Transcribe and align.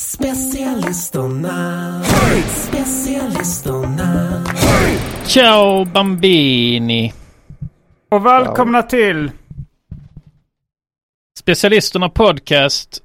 Specialisterna, 0.00 2.02
specialisterna. 2.44 4.44
Ciao 5.24 5.84
bambini! 5.84 7.12
Och 8.10 8.26
välkomna 8.26 8.82
till... 8.82 9.30
Specialisterna 11.38 12.08
podcast 12.08 13.02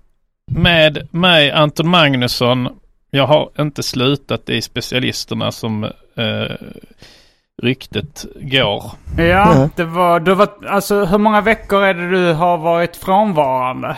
med 0.52 1.08
mig 1.12 1.52
Anton 1.52 1.88
Magnusson. 1.88 2.70
Jag 3.10 3.28
har 3.28 3.50
inte 3.60 3.84
slutat 3.84 4.50
i 4.50 4.62
specialisterna 4.62 5.52
som 5.52 5.84
eh, 5.84 5.92
ryktet 7.62 8.26
går. 8.36 8.92
Ja, 9.18 9.70
det 9.76 9.86
var, 9.86 10.20
du 10.20 10.34
var... 10.34 10.50
Alltså 10.68 11.06
hur 11.06 11.18
många 11.18 11.42
veckor 11.42 11.84
är 11.84 11.94
det 11.94 12.10
du 12.10 12.34
har 12.34 12.58
varit 12.58 12.96
frånvarande? 12.96 13.98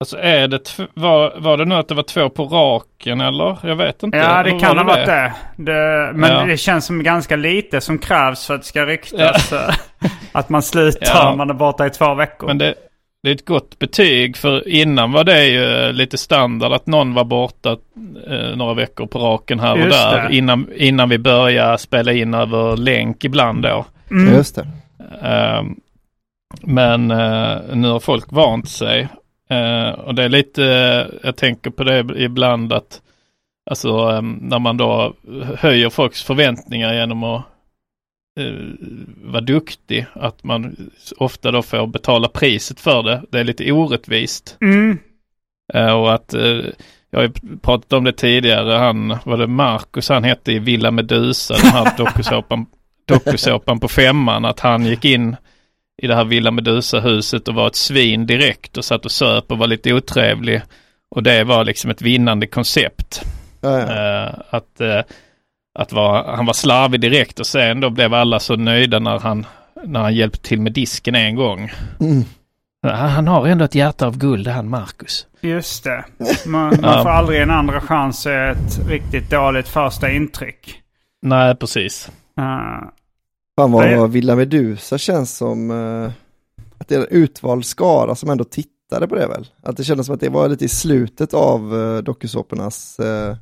Alltså 0.00 0.18
är 0.18 0.48
det, 0.48 0.78
var, 0.94 1.34
var 1.40 1.56
det 1.56 1.64
nu 1.64 1.74
att 1.74 1.88
det 1.88 1.94
var 1.94 2.02
två 2.02 2.28
på 2.28 2.44
raken 2.44 3.20
eller? 3.20 3.58
Jag 3.62 3.76
vet 3.76 4.02
inte. 4.02 4.18
Ja, 4.18 4.42
det 4.42 4.50
kan 4.58 4.78
ha 4.78 4.84
varit 4.84 5.06
det. 5.06 5.32
det 5.56 6.10
men 6.14 6.30
Ja. 6.32 6.44
det 6.44 6.56
känns 6.56 6.84
som 6.86 7.02
ganska 7.02 7.36
lite 7.36 7.80
som 7.80 7.98
krävs 7.98 8.46
för 8.46 8.54
att 8.54 8.60
det 8.60 8.66
ska 8.66 8.86
ryktas. 8.86 9.52
eh, 9.52 9.74
att 10.32 10.48
man 10.48 10.62
slutar 10.62 11.06
Ja. 11.14 11.30
om 11.30 11.38
man 11.38 11.50
är 11.50 11.54
borta 11.54 11.86
i 11.86 11.90
två 11.90 12.14
veckor. 12.14 12.46
Men 12.46 12.58
det, 12.58 12.74
det 13.22 13.30
är 13.30 13.34
ett 13.34 13.44
gott 13.46 13.78
betyg 13.78 14.36
för 14.36 14.68
innan 14.68 15.12
var 15.12 15.24
det 15.24 15.46
ju 15.46 15.92
lite 15.92 16.18
standard 16.18 16.72
att 16.72 16.86
någon 16.86 17.14
var 17.14 17.24
borta 17.24 17.76
eh, 18.28 18.56
några 18.56 18.74
veckor 18.74 19.06
på 19.06 19.18
raken 19.18 19.60
här 19.60 19.72
och 19.72 19.78
Just 19.78 19.90
där. 20.10 20.28
det. 20.28 20.36
Innan, 20.36 20.68
innan 20.76 21.08
vi 21.08 21.18
började 21.18 21.78
spela 21.78 22.12
in 22.12 22.34
över 22.34 22.76
länk 22.76 23.24
ibland 23.24 23.62
då. 23.62 23.84
Mm. 24.10 24.34
Just 24.34 24.54
det. 24.56 24.66
Ehm, 25.22 25.76
men 26.62 27.10
eh, 27.10 27.56
nu 27.72 27.88
har 27.88 28.00
folk 28.00 28.24
vant 28.32 28.68
sig. 28.68 29.08
Eh, 29.50 29.90
och 29.90 30.14
det 30.14 30.24
är 30.24 30.28
lite, 30.28 30.64
eh, 30.64 31.18
jag 31.22 31.36
tänker 31.36 31.70
på 31.70 31.84
det 31.84 32.04
ibland 32.16 32.72
att 32.72 33.02
alltså 33.70 33.88
ehm, 33.88 34.38
när 34.42 34.58
man 34.58 34.76
då 34.76 35.14
höjer 35.58 35.90
folks 35.90 36.22
förväntningar 36.22 36.94
genom 36.94 37.24
att 37.24 37.44
eh, 38.40 38.52
vara 39.24 39.40
duktig, 39.40 40.06
att 40.12 40.44
man 40.44 40.90
ofta 41.16 41.50
då 41.50 41.62
får 41.62 41.86
betala 41.86 42.28
priset 42.28 42.80
för 42.80 43.02
det. 43.02 43.22
Det 43.30 43.40
är 43.40 43.44
lite 43.44 43.72
orättvist. 43.72 44.56
Mm. 44.60 44.98
Och 45.74 46.14
att 46.14 46.34
jag 47.10 47.18
har 47.18 47.22
ju 47.22 47.58
pratat 47.62 47.92
om 47.92 48.04
det 48.04 48.12
tidigare, 48.12 48.72
han, 48.72 49.18
var 49.24 49.36
det 49.36 49.46
Marcus 49.46 50.08
han 50.08 50.24
hette 50.24 50.52
i 50.52 50.58
Villa 50.58 50.90
Medusa, 50.90 51.54
den 51.54 51.72
här 51.72 51.92
dokusåpan, 51.98 52.66
dokusåpan 53.04 53.80
på 53.80 53.88
femman, 53.88 54.44
att 54.44 54.60
han 54.60 54.86
gick 54.86 55.04
in 55.04 55.36
i 56.02 56.06
det 56.06 56.14
här 56.14 56.24
Villa 56.24 56.50
Medusa-huset 56.50 57.48
och 57.48 57.54
var 57.54 57.66
ett 57.66 57.76
svin 57.76 58.26
direkt 58.26 58.76
och 58.76 58.84
satt 58.84 59.04
och 59.04 59.12
söp 59.12 59.52
och 59.52 59.58
var 59.58 59.66
lite 59.66 59.94
otrevlig. 59.94 60.62
Och 61.10 61.22
det 61.22 61.44
var 61.44 61.64
liksom 61.64 61.90
ett 61.90 62.02
vinnande 62.02 62.46
koncept. 62.46 63.22
Ja, 63.60 63.78
ja. 63.78 64.24
Eh, 64.24 64.34
att 64.50 64.80
eh, 64.80 65.00
att 65.78 65.92
vara, 65.92 66.36
han 66.36 66.46
var 66.46 66.52
slarvig 66.52 67.00
direkt 67.00 67.40
och 67.40 67.46
sen 67.46 67.80
då 67.80 67.90
blev 67.90 68.14
alla 68.14 68.40
så 68.40 68.56
nöjda 68.56 68.98
när 68.98 69.18
han, 69.18 69.46
när 69.84 70.00
han 70.00 70.14
hjälpte 70.14 70.40
till 70.40 70.60
med 70.60 70.72
disken 70.72 71.14
en 71.14 71.36
gång. 71.36 71.72
Mm. 72.00 72.24
Han, 72.82 73.10
han 73.10 73.28
har 73.28 73.46
ändå 73.46 73.64
ett 73.64 73.74
hjärta 73.74 74.06
av 74.06 74.18
guld, 74.18 74.48
han 74.48 74.68
Marcus. 74.68 75.26
Just 75.40 75.84
det. 75.84 76.04
Man, 76.46 76.76
man 76.80 77.02
får 77.02 77.10
aldrig 77.10 77.42
en 77.42 77.50
andra 77.50 77.80
chans 77.80 78.26
i 78.26 78.30
ett 78.30 78.88
riktigt 78.88 79.30
dåligt 79.30 79.68
första 79.68 80.10
intryck. 80.10 80.80
Nej, 81.22 81.56
precis. 81.56 82.10
Uh, 82.40 82.88
Fan 83.56 83.70
Nej. 83.70 83.96
vad 83.96 84.12
Villa 84.12 84.36
Medusa 84.36 84.98
känns 84.98 85.36
som 85.36 85.70
eh, 85.70 86.12
att 86.78 86.88
det 86.88 86.94
är 86.94 86.98
en 86.98 87.06
utvald 87.10 87.64
skara 87.64 88.14
som 88.14 88.30
ändå 88.30 88.44
tittade 88.44 89.08
på 89.08 89.14
det 89.14 89.26
väl? 89.26 89.46
Att 89.62 89.76
det 89.76 89.84
kändes 89.84 90.06
som 90.06 90.14
att 90.14 90.20
det 90.20 90.28
var 90.28 90.48
lite 90.48 90.64
i 90.64 90.68
slutet 90.68 91.34
av 91.34 91.74
uh, 91.74 92.02
dokusåpornas 92.02 92.98
eh, 92.98 93.36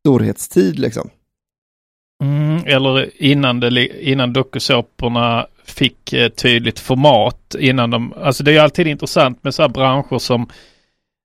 storhetstid 0.00 0.78
liksom. 0.78 1.10
Mm, 2.24 2.62
eller 2.66 3.22
innan, 3.22 3.60
det, 3.60 4.04
innan 4.08 4.32
dokusåporna 4.32 5.46
fick 5.64 6.12
eh, 6.12 6.28
tydligt 6.28 6.78
format. 6.78 7.54
Innan 7.58 7.90
de, 7.90 8.12
alltså 8.12 8.44
det 8.44 8.50
är 8.50 8.52
ju 8.52 8.58
alltid 8.58 8.86
intressant 8.86 9.44
med 9.44 9.54
så 9.54 9.62
här 9.62 9.68
branscher 9.68 10.18
som, 10.18 10.48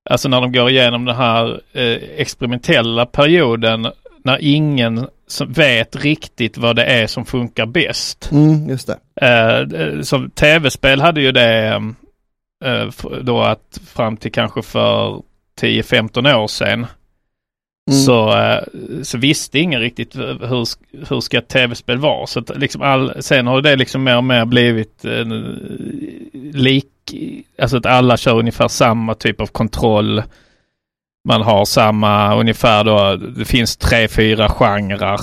alltså 0.10 0.30
när 0.30 0.42
de 0.42 0.52
går 0.52 0.70
igenom 0.70 1.06
den 1.06 1.16
här 1.16 1.62
eh, 1.72 1.98
experimentella 2.18 3.06
perioden 3.06 3.88
när 4.24 4.38
ingen 4.42 5.08
som 5.34 5.52
vet 5.54 5.96
riktigt 5.96 6.58
vad 6.58 6.76
det 6.76 6.86
är 6.86 7.08
som 7.08 7.26
funkar 7.26 7.66
bäst. 7.66 8.30
Mm, 8.32 8.70
just 8.70 8.88
det. 8.88 9.28
Eh, 9.28 10.02
som 10.02 10.30
tv-spel 10.30 11.02
hade 11.02 11.22
ju 11.22 11.32
det 11.32 11.68
eh, 12.66 12.88
f- 12.90 13.06
då 13.22 13.42
att 13.42 13.80
fram 13.88 14.18
till 14.18 14.32
kanske 14.32 14.62
för 14.62 15.22
10-15 15.62 16.36
år 16.36 16.48
sedan 16.48 16.86
Mm. 17.92 18.00
så, 18.02 18.38
eh, 18.38 18.64
så 19.04 19.18
visste 19.18 19.60
ingen 19.60 19.80
riktigt 19.82 20.16
hur, 20.16 20.68
hur 21.10 21.22
ska 21.22 21.38
ett 21.38 21.48
tv-spel 21.48 21.98
vara. 21.98 22.28
Så 22.28 22.44
liksom 22.56 22.82
all, 22.82 23.24
sen 23.24 23.48
har 23.48 23.62
det 23.62 23.76
liksom 23.76 24.04
mer 24.04 24.18
och 24.18 24.24
mer 24.24 24.46
blivit 24.46 25.06
eh, 25.06 25.26
lik, 26.54 26.86
alltså 27.62 27.78
att 27.78 27.86
alla 27.86 28.18
kör 28.18 28.40
ungefär 28.40 28.68
samma 28.68 29.14
typ 29.16 29.42
av 29.42 29.48
kontroll. 29.48 30.24
Man 31.28 31.42
har 31.42 31.66
samma 31.66 32.36
ungefär 32.36 32.84
då, 32.84 33.16
det 33.16 33.46
finns 33.46 33.78
tre, 33.78 34.08
fyra 34.08 34.50
genrer 34.50 35.20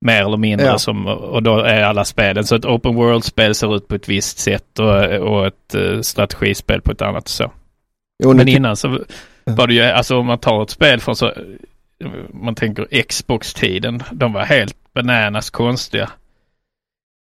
mer 0.00 0.22
eller 0.24 0.36
mindre 0.36 0.66
Ja. 0.66 0.78
som, 0.78 1.06
och 1.06 1.42
då 1.42 1.58
är 1.58 1.82
alla 1.82 2.04
spelen. 2.04 2.44
Så 2.44 2.56
ett 2.56 2.64
open 2.64 2.94
world-spel 2.94 3.54
ser 3.54 3.76
ut 3.76 3.88
på 3.88 3.94
ett 3.94 4.08
visst 4.08 4.38
sätt 4.38 4.78
och, 4.78 5.04
och 5.04 5.46
ett 5.46 5.74
eh, 5.74 6.00
strategispel 6.00 6.80
på 6.80 6.92
ett 6.92 7.02
annat 7.02 7.28
så. 7.28 7.52
Jo, 8.24 8.34
Men 8.34 8.48
innan 8.48 8.76
så 8.76 8.98
var 9.44 9.66
det 9.66 9.74
ju, 9.74 9.82
alltså 9.82 10.18
om 10.18 10.26
man 10.26 10.38
tar 10.38 10.62
ett 10.62 10.70
spel 10.70 11.00
från 11.00 11.16
så, 11.16 11.32
man 12.32 12.54
tänker 12.54 13.02
Xbox-tiden, 13.02 14.02
de 14.12 14.32
var 14.32 14.42
helt 14.44 14.76
bananas 14.94 15.50
konstiga. 15.50 16.10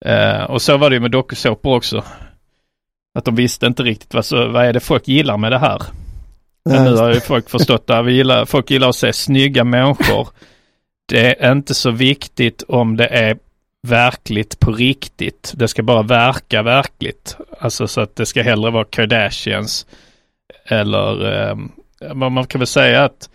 Eh, 0.06 0.44
och 0.44 0.62
så 0.62 0.78
var 0.78 0.90
det 0.90 0.94
ju 0.96 1.00
med 1.00 1.12
dokusåpor 1.12 1.76
också. 1.76 2.04
Att 3.18 3.26
de 3.26 3.36
visste 3.36 3.66
inte 3.66 3.84
riktigt 3.84 4.14
vad, 4.14 4.26
så, 4.26 4.48
vad 4.48 4.66
är 4.66 4.74
det 4.74 4.80
folk 4.80 5.08
gillar 5.08 5.38
med 5.38 5.52
det 5.52 5.60
här. 5.60 5.82
Men 6.70 6.84
nu 6.84 6.96
har 6.96 7.14
ju 7.14 7.20
folk 7.20 7.50
förstått 7.50 7.90
att 7.90 8.06
vi 8.06 8.14
gillar, 8.14 8.46
folk 8.46 8.72
gillar 8.72 8.90
att 8.90 8.96
se 8.96 9.14
snygga 9.14 9.64
människor. 9.64 10.28
Det 11.08 11.44
är 11.44 11.52
inte 11.52 11.74
så 11.74 11.92
viktigt 11.92 12.64
om 12.64 12.98
det 12.98 13.08
är 13.08 13.38
verkligt 13.88 14.60
på 14.60 14.72
riktigt. 14.72 15.54
Det 15.56 15.68
ska 15.68 15.84
bara 15.84 16.02
verka 16.02 16.62
verkligt. 16.62 17.38
Alltså 17.60 17.88
så 17.88 18.02
att 18.02 18.16
det 18.16 18.26
ska 18.26 18.42
hellre 18.42 18.72
vara 18.72 18.86
Kardashians 18.86 19.88
eller 20.66 21.42
eh, 21.50 21.56
man 22.14 22.46
kan 22.46 22.60
väl 22.60 22.68
säga 22.68 23.04
att 23.04 23.30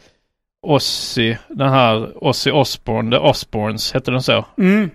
Ozzy, 0.63 1.37
den 1.49 1.69
här 1.69 2.25
Ozzy 2.25 2.51
Osbourne, 2.51 3.11
The 3.11 3.23
Osbournes, 3.23 3.93
hette 3.93 4.11
den 4.11 4.23
så? 4.23 4.45
Mm. 4.59 4.91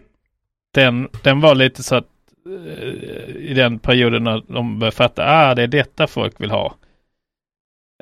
Den, 0.74 1.10
den 1.24 1.42
var 1.42 1.56
lite 1.56 1.84
så 1.84 1.96
att 1.96 2.08
eh, 2.46 3.36
i 3.36 3.54
den 3.54 3.80
perioden 3.80 4.24
när 4.24 4.44
de 4.48 4.80
började 4.80 4.96
fatta, 4.96 5.24
ah 5.26 5.56
det 5.56 5.64
är 5.64 5.68
detta 5.68 6.08
folk 6.08 6.42
vill 6.42 6.52
ha. 6.52 6.76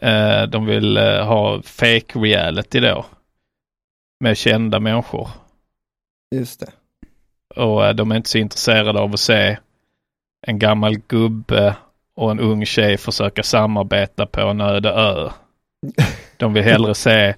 Eh, 0.01 0.43
de 0.43 0.65
vill 0.65 0.97
eh, 0.97 1.25
ha 1.25 1.61
fake 1.61 2.19
reality 2.19 2.79
då. 2.79 3.05
Med 4.19 4.37
kända 4.37 4.79
människor. 4.79 5.29
Just 6.35 6.59
det. 6.59 6.71
Och 7.55 7.85
eh, 7.85 7.93
de 7.93 8.11
är 8.11 8.15
inte 8.15 8.29
så 8.29 8.37
intresserade 8.37 8.99
av 8.99 9.13
att 9.13 9.19
se 9.19 9.57
en 10.47 10.59
gammal 10.59 10.97
gubbe 11.07 11.75
och 12.15 12.31
en 12.31 12.39
ung 12.39 12.65
tjej 12.65 12.97
försöka 12.97 13.43
samarbeta 13.43 14.25
på 14.25 14.41
en 14.41 14.61
öde 14.61 14.89
ö. 14.89 15.29
De 16.37 16.53
vill 16.53 16.63
hellre 16.63 16.95
se 16.95 17.35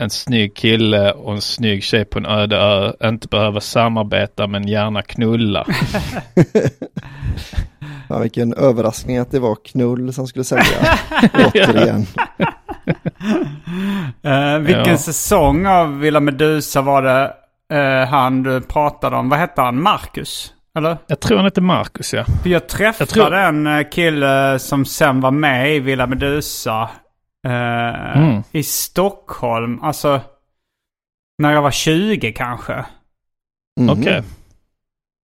en 0.00 0.10
snygg 0.10 0.56
kille 0.56 1.12
och 1.12 1.32
en 1.32 1.40
snygg 1.40 1.82
tjej 1.82 2.04
på 2.04 2.18
en 2.18 2.26
öde 2.26 2.56
ö. 2.56 2.92
Inte 3.04 3.28
behöva 3.28 3.60
samarbeta 3.60 4.46
men 4.46 4.68
gärna 4.68 5.02
knulla. 5.02 5.66
Ja, 8.08 8.18
vilken 8.18 8.54
överraskning 8.54 9.18
att 9.18 9.30
det 9.30 9.38
var 9.38 9.54
knull 9.64 10.12
som 10.12 10.26
skulle 10.26 10.44
sälja. 10.44 10.98
Återigen. 11.54 12.06
Eh, 14.22 14.58
vilken 14.58 14.86
Ja. 14.92 14.96
säsong 14.98 15.66
av 15.66 15.98
Villa 15.98 16.20
Medusa 16.20 16.82
var 16.82 17.02
det 17.02 17.34
eh, 17.76 18.08
han 18.08 18.42
du 18.42 18.60
pratade 18.60 19.16
om? 19.16 19.28
Vad 19.28 19.38
hette 19.38 19.60
han? 19.62 19.82
Marcus? 19.82 20.52
Eller? 20.78 20.98
Jag 21.06 21.20
tror 21.20 21.36
han 21.36 21.46
heter 21.46 21.62
Marcus 21.62 22.14
ja. 22.14 22.24
För 22.42 22.50
jag 22.50 22.68
träffade 22.68 22.98
Jag 23.00 23.08
tror- 23.08 23.34
en 23.34 23.66
eh, 23.66 23.88
kille 23.90 24.58
som 24.58 24.84
sen 24.84 25.20
var 25.20 25.30
med 25.30 25.76
i 25.76 25.80
Villa 25.80 26.06
Medusa. 26.06 26.90
eh, 27.46 28.16
Mm. 28.16 28.42
I 28.52 28.62
Stockholm. 28.62 29.82
Alltså 29.82 30.20
när 31.42 31.52
jag 31.52 31.62
var 31.62 31.70
20 31.70 32.32
kanske. 32.32 32.84
Mhm. 33.80 33.90
Okej. 33.90 34.22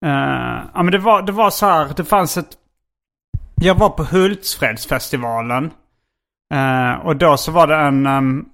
Eh, 0.06 0.58
ja 0.74 0.82
men 0.82 0.90
det 0.90 0.98
var, 0.98 1.22
det 1.22 1.32
var 1.32 1.50
så 1.50 1.66
här, 1.66 1.88
det 1.96 2.04
fanns 2.04 2.36
ett... 2.36 2.50
Jag 3.60 3.74
var 3.74 3.88
på 3.90 4.04
Hultsfredsfestivalen. 4.04 5.70
Eh, 6.54 6.92
och 7.06 7.16
då 7.16 7.36
så 7.36 7.52
var 7.52 7.66
det 7.66 7.76
en... 7.76 8.06
ehm, 8.06 8.44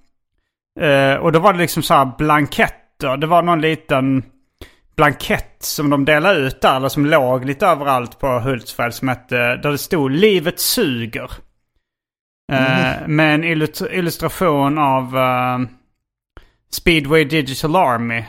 eh, 0.79 1.15
och 1.15 1.31
då 1.31 1.39
var 1.39 1.53
det 1.53 1.59
liksom 1.59 1.83
så 1.83 1.93
här 1.93 2.11
blanketter. 2.17 3.17
Det 3.17 3.27
var 3.27 3.41
någon 3.43 3.61
liten 3.61 4.23
blankett 4.95 5.55
som 5.59 5.89
de 5.89 6.05
delade 6.05 6.39
ut 6.39 6.61
där. 6.61 6.75
Eller 6.75 6.89
som 6.89 7.05
låg 7.05 7.45
lite 7.45 7.65
överallt 7.67 8.19
på 8.19 8.27
Hultsfred. 8.39 8.93
Som 8.93 9.07
hette, 9.07 9.35
där 9.55 9.71
det 9.71 9.77
stod 9.77 10.11
Livet 10.11 10.59
suger. 10.59 11.31
Eh, 12.51 13.07
Med 13.07 13.35
en 13.35 13.43
illustr- 13.43 13.91
illustration 13.91 14.77
av 14.77 15.17
eh, 15.17 15.59
Speedway 16.71 17.23
Digital 17.23 17.75
Army. 17.75 18.23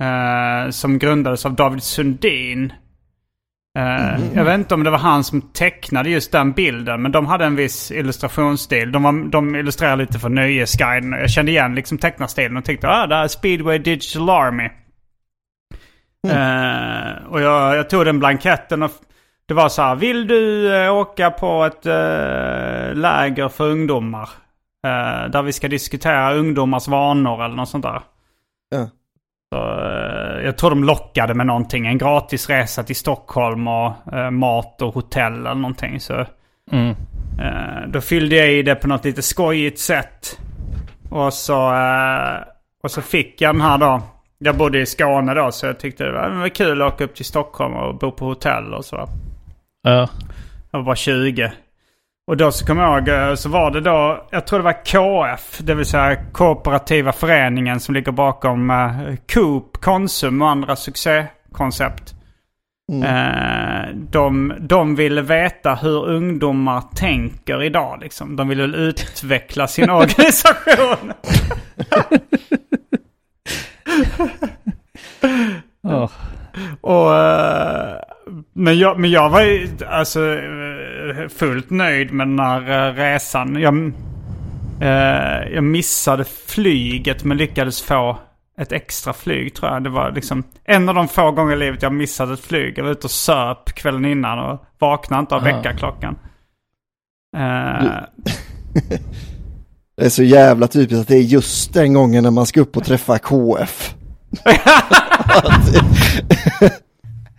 eh, 0.00 0.70
som 0.70 0.98
grundades 0.98 1.46
av 1.46 1.54
David 1.54 1.82
Sundin. 1.82 2.72
Eh, 3.80 4.20
Jag 4.34 4.44
vet 4.44 4.54
inte 4.58 4.74
om 4.74 4.84
det 4.84 4.90
var 4.90 4.98
han 4.98 5.24
som 5.24 5.40
tecknade 5.40 6.10
just 6.10 6.32
den 6.32 6.52
bilden. 6.52 7.02
Men 7.02 7.12
de 7.12 7.26
hade 7.26 7.44
en 7.44 7.56
viss 7.56 7.90
illustrationsstil. 7.90 8.92
De, 8.92 9.02
var, 9.02 9.30
de 9.30 9.56
illustrerade 9.56 10.02
lite 10.02 10.18
för 10.18 10.28
Nöjesguiden. 10.28 11.12
Jag 11.12 11.30
kände 11.30 11.52
igen 11.52 11.74
liksom 11.74 11.98
tecknarstilen 11.98 12.56
och 12.56 12.64
tänkte 12.64 12.88
ah, 12.88 13.06
det 13.06 13.14
här 13.14 13.24
är 13.24 13.28
Speedway 13.28 13.78
Digital 13.78 14.30
Army. 14.30 14.68
Eh, 16.28 17.26
och 17.28 17.40
jag, 17.40 17.76
jag 17.76 17.90
tog 17.90 18.04
den 18.04 18.18
blanketten 18.18 18.82
och 18.82 18.90
det 19.46 19.54
var 19.54 19.68
så 19.68 19.82
här. 19.82 19.94
Vill 19.96 20.26
du 20.26 20.74
eh, 20.76 20.94
åka 20.94 21.30
på 21.30 21.64
ett 21.64 21.86
eh, 21.86 22.94
läger 22.94 23.48
för 23.48 23.64
ungdomar? 23.70 24.28
Där 25.32 25.42
vi 25.42 25.52
ska 25.52 25.68
diskutera 25.68 26.34
ungdomars 26.34 26.88
vanor 26.88 27.44
eller 27.44 27.56
något 27.56 27.68
sånt 27.68 27.84
där. 27.84 28.00
Så, 29.54 29.56
eh, 29.56 30.44
jag 30.44 30.58
tror 30.58 30.70
de 30.70 30.84
lockade 30.84 31.34
med 31.34 31.46
någonting. 31.46 31.86
En 31.86 31.98
gratis 31.98 32.48
resa 32.48 32.82
till 32.82 32.96
Stockholm 32.96 33.68
och 33.68 33.92
eh, 34.12 34.30
mat 34.30 34.82
och 34.82 34.94
hotell 34.94 35.32
eller 35.32 35.54
någonting. 35.54 36.00
Så 36.00 36.26
Mm. 36.72 36.88
eh, 37.40 37.88
då 37.88 38.00
fyllde 38.00 38.36
jag 38.36 38.52
i 38.52 38.62
det 38.62 38.74
på 38.74 38.88
något 38.88 39.04
lite 39.04 39.22
skojigt 39.22 39.78
sätt. 39.78 40.38
Och 41.10 41.32
så, 41.34 41.74
eh, 41.74 42.40
och 42.82 42.90
så 42.90 43.02
fick 43.02 43.40
jag 43.40 43.54
den 43.54 43.60
här 43.60 43.78
då. 43.78 44.02
Jag 44.38 44.56
bodde 44.56 44.80
i 44.80 44.86
Skåne 44.86 45.34
då 45.34 45.52
så 45.52 45.66
jag 45.66 45.78
tyckte 45.80 46.04
det 46.04 46.12
var, 46.12 46.30
det 46.30 46.36
var 46.38 46.48
kul 46.48 46.82
att 46.82 46.92
åka 46.94 47.04
upp 47.04 47.14
till 47.14 47.24
Stockholm 47.24 47.74
och 47.74 47.98
bo 47.98 48.10
på 48.12 48.24
hotell 48.24 48.74
och 48.74 48.84
så. 48.84 49.08
Ja. 49.82 50.08
Jag 50.70 50.78
var 50.78 50.82
bara 50.82 50.96
20. 50.96 51.52
Och 52.30 52.36
då 52.36 52.52
så 52.52 52.66
kommer 52.66 52.82
jag 52.82 52.98
ihåg, 52.98 53.08
eh, 53.08 53.34
så 53.34 53.48
var 53.48 53.70
det 53.70 53.80
då, 53.80 54.28
jag 54.30 54.46
tror 54.46 54.58
det 54.58 54.64
var 54.64 54.84
KF, 54.84 55.58
det 55.58 55.74
vill 55.74 55.86
säga 55.86 56.16
Kooperativa 56.32 57.12
Föreningen 57.12 57.80
som 57.80 57.94
ligger 57.94 58.12
bakom 58.12 58.70
eh, 58.70 59.16
Coop, 59.32 59.76
Konsum 59.76 60.42
och 60.42 60.48
andra 60.48 60.76
succékoncept. 60.76 62.14
Eh, 63.04 63.94
de, 63.94 64.54
de 64.60 64.96
ville 64.96 65.22
veta 65.22 65.74
hur 65.74 66.06
ungdomar 66.06 66.82
tänker 66.94 67.62
idag 67.62 67.98
liksom. 68.00 68.36
De 68.36 68.48
ville 68.48 68.64
utveckla 68.64 69.66
sin 69.66 69.90
organisation. 69.90 71.12
Ja. 75.82 76.10
Och, 76.80 77.12
men, 78.52 78.78
jag, 78.78 79.00
men 79.00 79.10
jag 79.10 79.30
var 79.30 79.40
ju 79.40 79.68
alltså 79.88 80.20
fullt 81.28 81.70
nöjd 81.70 82.12
med 82.12 82.28
den 82.28 82.38
här 82.38 82.88
eh, 82.88 82.94
resan. 82.94 83.60
Jag, 83.60 83.92
eh, 84.80 85.52
jag 85.54 85.64
missade 85.64 86.24
flyget 86.24 87.24
men 87.24 87.36
lyckades 87.36 87.82
få 87.82 88.18
ett 88.58 88.72
extra 88.72 89.12
flyg 89.12 89.54
tror 89.54 89.72
jag. 89.72 89.84
Det 89.84 89.90
var 89.90 90.12
liksom 90.12 90.44
en 90.64 90.88
av 90.88 90.94
de 90.94 91.08
få 91.08 91.30
gånger 91.30 91.56
i 91.56 91.58
livet 91.58 91.82
jag 91.82 91.92
missade 91.92 92.34
ett 92.34 92.40
flyg. 92.40 92.78
Jag 92.78 92.84
var 92.84 92.90
ute 92.90 93.06
och 93.06 93.10
söp 93.10 93.74
kvällen 93.74 94.04
innan 94.04 94.38
och 94.38 94.64
vaknade 94.78 95.20
inte 95.20 95.34
av 95.34 95.42
väckarklockan. 95.42 96.18
Eh, 97.36 97.40
Det 99.96 100.06
är 100.06 100.10
så 100.10 100.22
jävla 100.22 100.66
typiskt 100.66 101.00
att 101.00 101.08
det 101.08 101.16
är 101.16 101.22
just 101.22 101.74
den 101.74 101.92
gången 101.92 102.22
när 102.22 102.30
man 102.30 102.46
ska 102.46 102.60
upp 102.60 102.76
och 102.76 102.84
träffa 102.84 103.18
KF. 103.18 103.94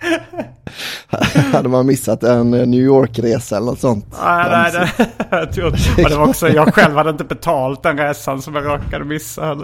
Hade 1.54 1.70
man 1.70 1.86
missat 1.86 2.24
en 2.24 2.54
eh, 2.54 2.68
New 2.68 2.82
York-resa 2.82 3.58
eller 3.58 3.66
något 3.66 3.80
sånt. 3.80 4.06
Nej, 4.24 4.46
nej, 4.50 4.72
det, 4.72 5.08
jag 5.38 5.54
tror, 5.54 5.74
det 6.10 6.16
var 6.16 6.28
också, 6.28 6.50
jag 6.50 6.74
själv 6.74 6.96
hade 6.96 7.10
inte 7.10 7.24
betalt 7.24 7.84
den 7.84 7.98
resan 7.98 8.42
som 8.42 8.56
jag 8.56 8.66
råkade 8.66 9.06
missa. 9.06 9.58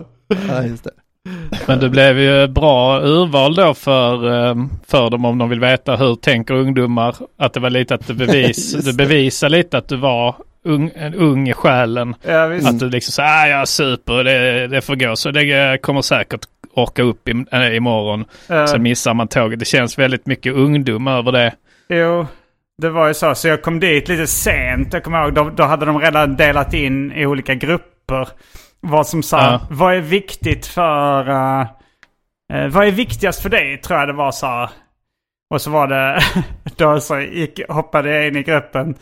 Ja, 0.50 0.64
just 0.64 0.84
det. 0.84 0.92
Men 1.66 1.80
det 1.80 1.90
blev 1.90 2.20
ju 2.20 2.48
bra 2.48 3.02
urval 3.02 3.56
då 3.56 3.74
för, 3.74 4.14
eh, 4.50 4.56
för 4.88 5.10
dem 5.10 5.26
om 5.26 5.38
de 5.38 5.50
vill 5.50 5.60
veta 5.60 5.96
hur 5.96 6.16
tänker 6.16 6.54
ungdomar. 6.54 7.16
Att 7.38 7.54
det 7.54 7.60
var 7.60 7.70
lite 7.70 7.96
att 7.96 8.08
du, 8.08 8.14
bevis, 8.26 8.74
du 8.74 8.94
bevisar 8.94 9.50
lite 9.50 9.78
att 9.78 9.90
du 9.90 9.98
var 9.98 10.36
ung, 10.64 10.92
en 10.96 11.14
ung 11.14 11.50
i 11.50 11.54
själen. 11.54 12.16
Ja. 12.22 12.56
Att 12.56 12.80
du 12.80 12.90
liksom 12.90 13.12
så 13.12 13.22
ah, 13.22 13.48
jag 13.48 13.68
super, 13.68 14.24
det, 14.24 14.68
det 14.68 14.82
får 14.82 14.96
gå. 14.96 15.16
Så 15.16 15.32
det 15.32 15.72
eh, 15.72 15.78
kommer 15.78 16.02
säkert 16.02 16.42
orka 16.78 17.02
upp 17.04 17.28
i, 17.30 17.46
äh, 17.52 17.76
imorgon. 17.76 18.26
Eh, 18.50 18.66
Så 18.66 18.78
missar 18.80 19.14
man 19.14 19.28
tåget. 19.28 19.60
Det 19.60 19.66
känns 19.66 20.00
väldigt 20.00 20.26
mycket 20.28 20.54
ungdom 20.54 21.08
över 21.08 21.32
det. 21.32 21.54
Jo, 21.90 22.28
det 22.82 22.90
var 22.90 23.08
ju 23.08 23.14
så. 23.14 23.36
Så 23.36 23.48
jag 23.48 23.62
kom 23.62 23.80
dit 23.80 24.08
lite 24.08 24.28
sent. 24.28 24.94
Jag 24.94 25.04
kommer 25.04 25.24
ihåg, 25.24 25.34
då, 25.34 25.50
då 25.50 25.64
hade 25.64 25.86
de 25.86 26.00
redan 26.00 26.36
delat 26.36 26.74
in 26.74 27.12
i 27.12 27.26
olika 27.26 27.56
grupper. 27.56 28.28
Vad 28.80 29.08
som 29.08 29.24
sa, 29.24 29.38
Ja. 29.42 29.62
vad 29.70 29.94
är 29.96 30.00
viktigt 30.02 30.66
för... 30.66 31.30
eh, 31.30 31.62
eh, 32.54 32.68
vad 32.68 32.88
är 32.88 32.92
viktigast 32.92 33.42
för 33.42 33.50
dig? 33.50 33.78
Tror 33.82 34.00
jag 34.00 34.08
det 34.10 34.14
var 34.14 34.32
så. 34.32 34.70
Och 35.54 35.62
så 35.62 35.70
var 35.72 35.88
det, 35.88 36.22
då 36.78 37.00
så 37.00 37.20
gick, 37.20 37.60
hoppade 37.70 38.12
jag 38.16 38.28
in 38.28 38.36
i 38.38 38.44
gruppen 38.44 38.96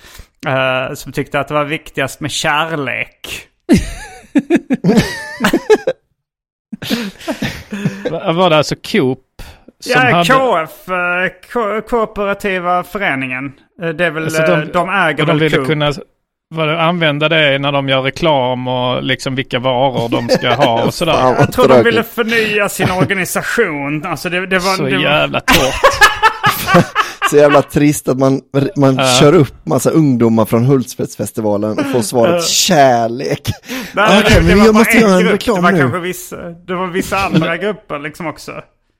eh, 0.47 0.93
som 0.93 1.11
tyckte 1.11 1.39
att 1.39 1.47
det 1.47 1.53
var 1.53 1.65
viktigast 1.65 2.19
med 2.19 2.31
kärlek. 2.31 3.47
Va- 8.11 8.31
Var 8.33 8.49
det 8.49 8.57
alltså 8.57 8.75
Coop? 8.91 9.19
Som 9.79 9.91
Ja, 9.91 9.99
hade, 9.99 10.25
KF, 10.25 10.89
eh, 10.89 11.51
Ko- 11.53 11.81
Kooperativa 11.89 12.83
Föreningen. 12.83 13.51
Eh, 13.83 13.89
Det 13.89 14.05
är 14.05 14.11
väl, 14.11 14.31
Så 14.31 14.41
de, 14.41 14.47
de- 14.47 14.71
de 14.71 14.89
äger 14.89 15.09
och 15.11 15.15
de 15.17 15.25
väl 15.25 15.39
ville 15.39 15.57
Coop. 15.57 15.67
kunna 15.67 15.91
vad 16.55 16.67
det, 16.67 16.81
använda 16.81 17.29
det 17.29 17.59
när 17.59 17.71
de 17.71 17.89
gör 17.89 18.01
reklam 18.01 18.67
och 18.67 19.03
liksom 19.03 19.35
vilka 19.35 19.59
varor 19.59 20.09
de 20.09 20.29
ska 20.29 20.53
ha 20.53 20.83
och 20.83 20.93
sådär. 20.99 21.13
Fan, 21.13 21.35
Jag 21.39 21.51
tror 21.53 21.67
de 21.67 21.83
ville 21.83 22.03
förnya 22.03 22.69
sin 22.69 22.91
organisation. 22.91 24.05
Alltså 24.05 24.29
det, 24.29 24.45
det 24.47 24.59
var... 24.59 24.75
Så 24.75 24.83
det 24.83 24.95
var, 24.95 25.03
jävla 25.03 25.39
torrt. 25.39 25.81
Så 27.29 27.35
jävla 27.37 27.61
trist 27.61 28.07
att 28.07 28.17
man, 28.19 28.41
man 28.75 28.95
Ja. 28.95 29.05
kör 29.19 29.33
upp 29.33 29.65
massa 29.65 29.89
ungdomar 29.89 30.45
från 30.45 30.65
Hultsfredsfestivalen 30.65 31.79
och 31.79 31.85
får 31.91 32.01
svaret 32.01 32.43
kärlek. 32.43 33.41
Nej, 33.93 34.23
men 34.41 34.45
var 34.45 34.65
jag 34.65 34.73
bara 34.73 34.79
måste 34.79 34.97
göra 34.97 35.15
en 35.19 35.23
reklam 35.27 35.55
det 35.55 35.61
var 35.61 35.71
nu. 35.71 35.79
Kanske 35.79 35.99
vissa, 35.99 36.35
det 36.49 36.75
var 36.75 36.87
vissa 36.87 37.17
andra 37.17 37.57
grupper 37.57 37.99
liksom 37.99 38.27
också. 38.27 38.51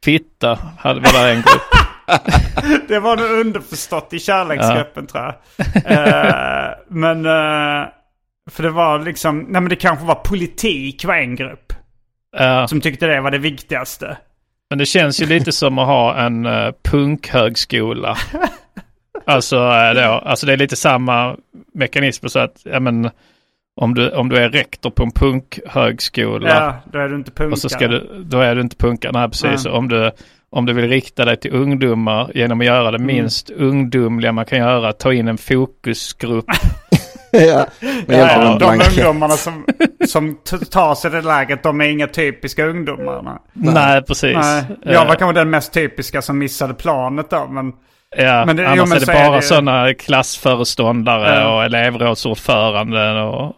Fitta 0.06 0.60
hade 0.80 1.00
var 1.00 1.14
där 1.14 1.30
en 1.30 1.42
grupp. 1.42 1.62
Det 2.88 3.00
var 3.00 3.18
nog 3.18 3.30
underförstått 3.30 4.14
i 4.14 4.20
kärleksgruppen 4.20 5.08
tror 5.08 5.24
jag. 5.24 5.34
Eh, 5.86 6.70
men... 6.90 7.26
eh, 7.26 7.88
för 8.52 8.64
det 8.64 8.70
var 8.70 9.00
liksom... 9.00 9.40
Nej 9.40 9.62
men 9.62 9.70
det 9.70 9.76
kanske 9.76 10.06
var 10.06 10.16
politik 10.16 11.06
var 11.06 11.16
en 11.16 11.36
grupp. 11.36 11.74
Ja, 12.38 12.68
Som 12.68 12.82
tyckte 12.82 13.06
det 13.08 13.22
var 13.22 13.32
det 13.32 13.38
viktigaste. 13.38 14.18
Men 14.70 14.78
det 14.78 14.86
känns 14.86 15.22
ju 15.22 15.26
lite 15.26 15.52
som 15.52 15.80
att 15.80 15.88
ha 15.88 16.18
en 16.18 16.46
uh, 16.46 16.72
punkhögskola. 16.84 18.18
alltså, 19.26 19.56
eh, 19.56 19.94
då, 19.94 20.02
alltså 20.02 20.46
det 20.46 20.54
är 20.54 20.58
lite 20.58 20.76
samma 20.76 21.36
mekanism 21.74 22.28
så 22.28 22.40
att, 22.40 22.62
ja 22.64 22.80
men, 22.80 23.10
om 23.82 23.94
du, 23.94 24.12
om 24.12 24.30
du 24.30 24.38
är 24.38 24.50
rektor 24.50 24.90
på 24.90 25.04
en 25.04 25.12
punkhögskola 25.12 26.50
Ja, 26.50 26.76
då 26.92 27.00
är 27.00 27.10
du 27.10 27.16
inte 27.16 27.32
punkare. 27.32 27.52
och 27.52 27.60
så 27.60 27.70
ska 27.70 27.88
du, 27.88 28.24
då 28.26 28.40
är 28.40 28.56
du 28.56 28.62
inte 28.62 28.76
punkare. 28.76 29.12
Nej, 29.12 29.28
precis. 29.30 29.66
Nej. 29.66 29.74
Om 29.74 29.88
du, 29.90 30.12
om 30.50 30.66
du 30.66 30.74
vill 30.74 30.90
rikta 30.90 31.26
dig 31.26 31.38
till 31.38 31.54
ungdomar 31.54 32.32
genom 32.36 32.60
att 32.60 32.66
göra 32.66 32.92
det 32.92 32.98
Mm. 32.98 33.08
minst 33.08 33.50
ungdomliga 33.50 34.32
man 34.32 34.46
kan 34.46 34.60
göra, 34.60 34.94
ta 34.94 35.14
in 35.14 35.28
en 35.28 35.38
fokusgrupp. 35.38 36.46
ja, 37.48 37.66
med 38.08 38.18
hjälp 38.18 38.38
av 38.38 38.44
Ja, 38.62 38.72
en 38.74 38.80
de 38.80 38.86
ungdomarna 38.88 39.34
som, 39.38 39.66
som 40.08 40.38
tar 40.72 40.96
sig 40.96 41.12
det 41.12 41.22
läget, 41.22 41.64
de 41.64 41.82
är 41.82 41.86
inga 41.86 42.08
typiska 42.08 42.66
ungdomar. 42.66 43.22
Nej. 43.24 43.74
Nej, 43.74 44.02
precis. 44.02 44.36
Nej. 44.42 44.64
Eh, 44.86 44.94
Jag 44.94 45.06
var 45.06 45.16
kanske 45.16 45.40
den 45.40 45.50
mest 45.50 45.74
typiska 45.74 46.22
som 46.22 46.38
missade 46.38 46.74
planet 46.74 47.30
då, 47.30 47.48
men... 47.48 47.72
Ja, 48.18 48.46
Men 48.46 48.56
det- 48.56 48.64
jo, 48.64 48.70
annars 48.70 48.90
men 48.90 48.96
är 48.98 49.00
det 49.00 49.06
så 49.06 49.12
är 49.12 49.28
bara 49.28 49.36
det- 49.36 49.42
sådana 49.42 49.94
klassföreståndare 49.94 51.40
Ja. 51.40 51.56
och 51.56 51.64
elevrådsordföranden 51.64 53.18
och... 53.18 53.56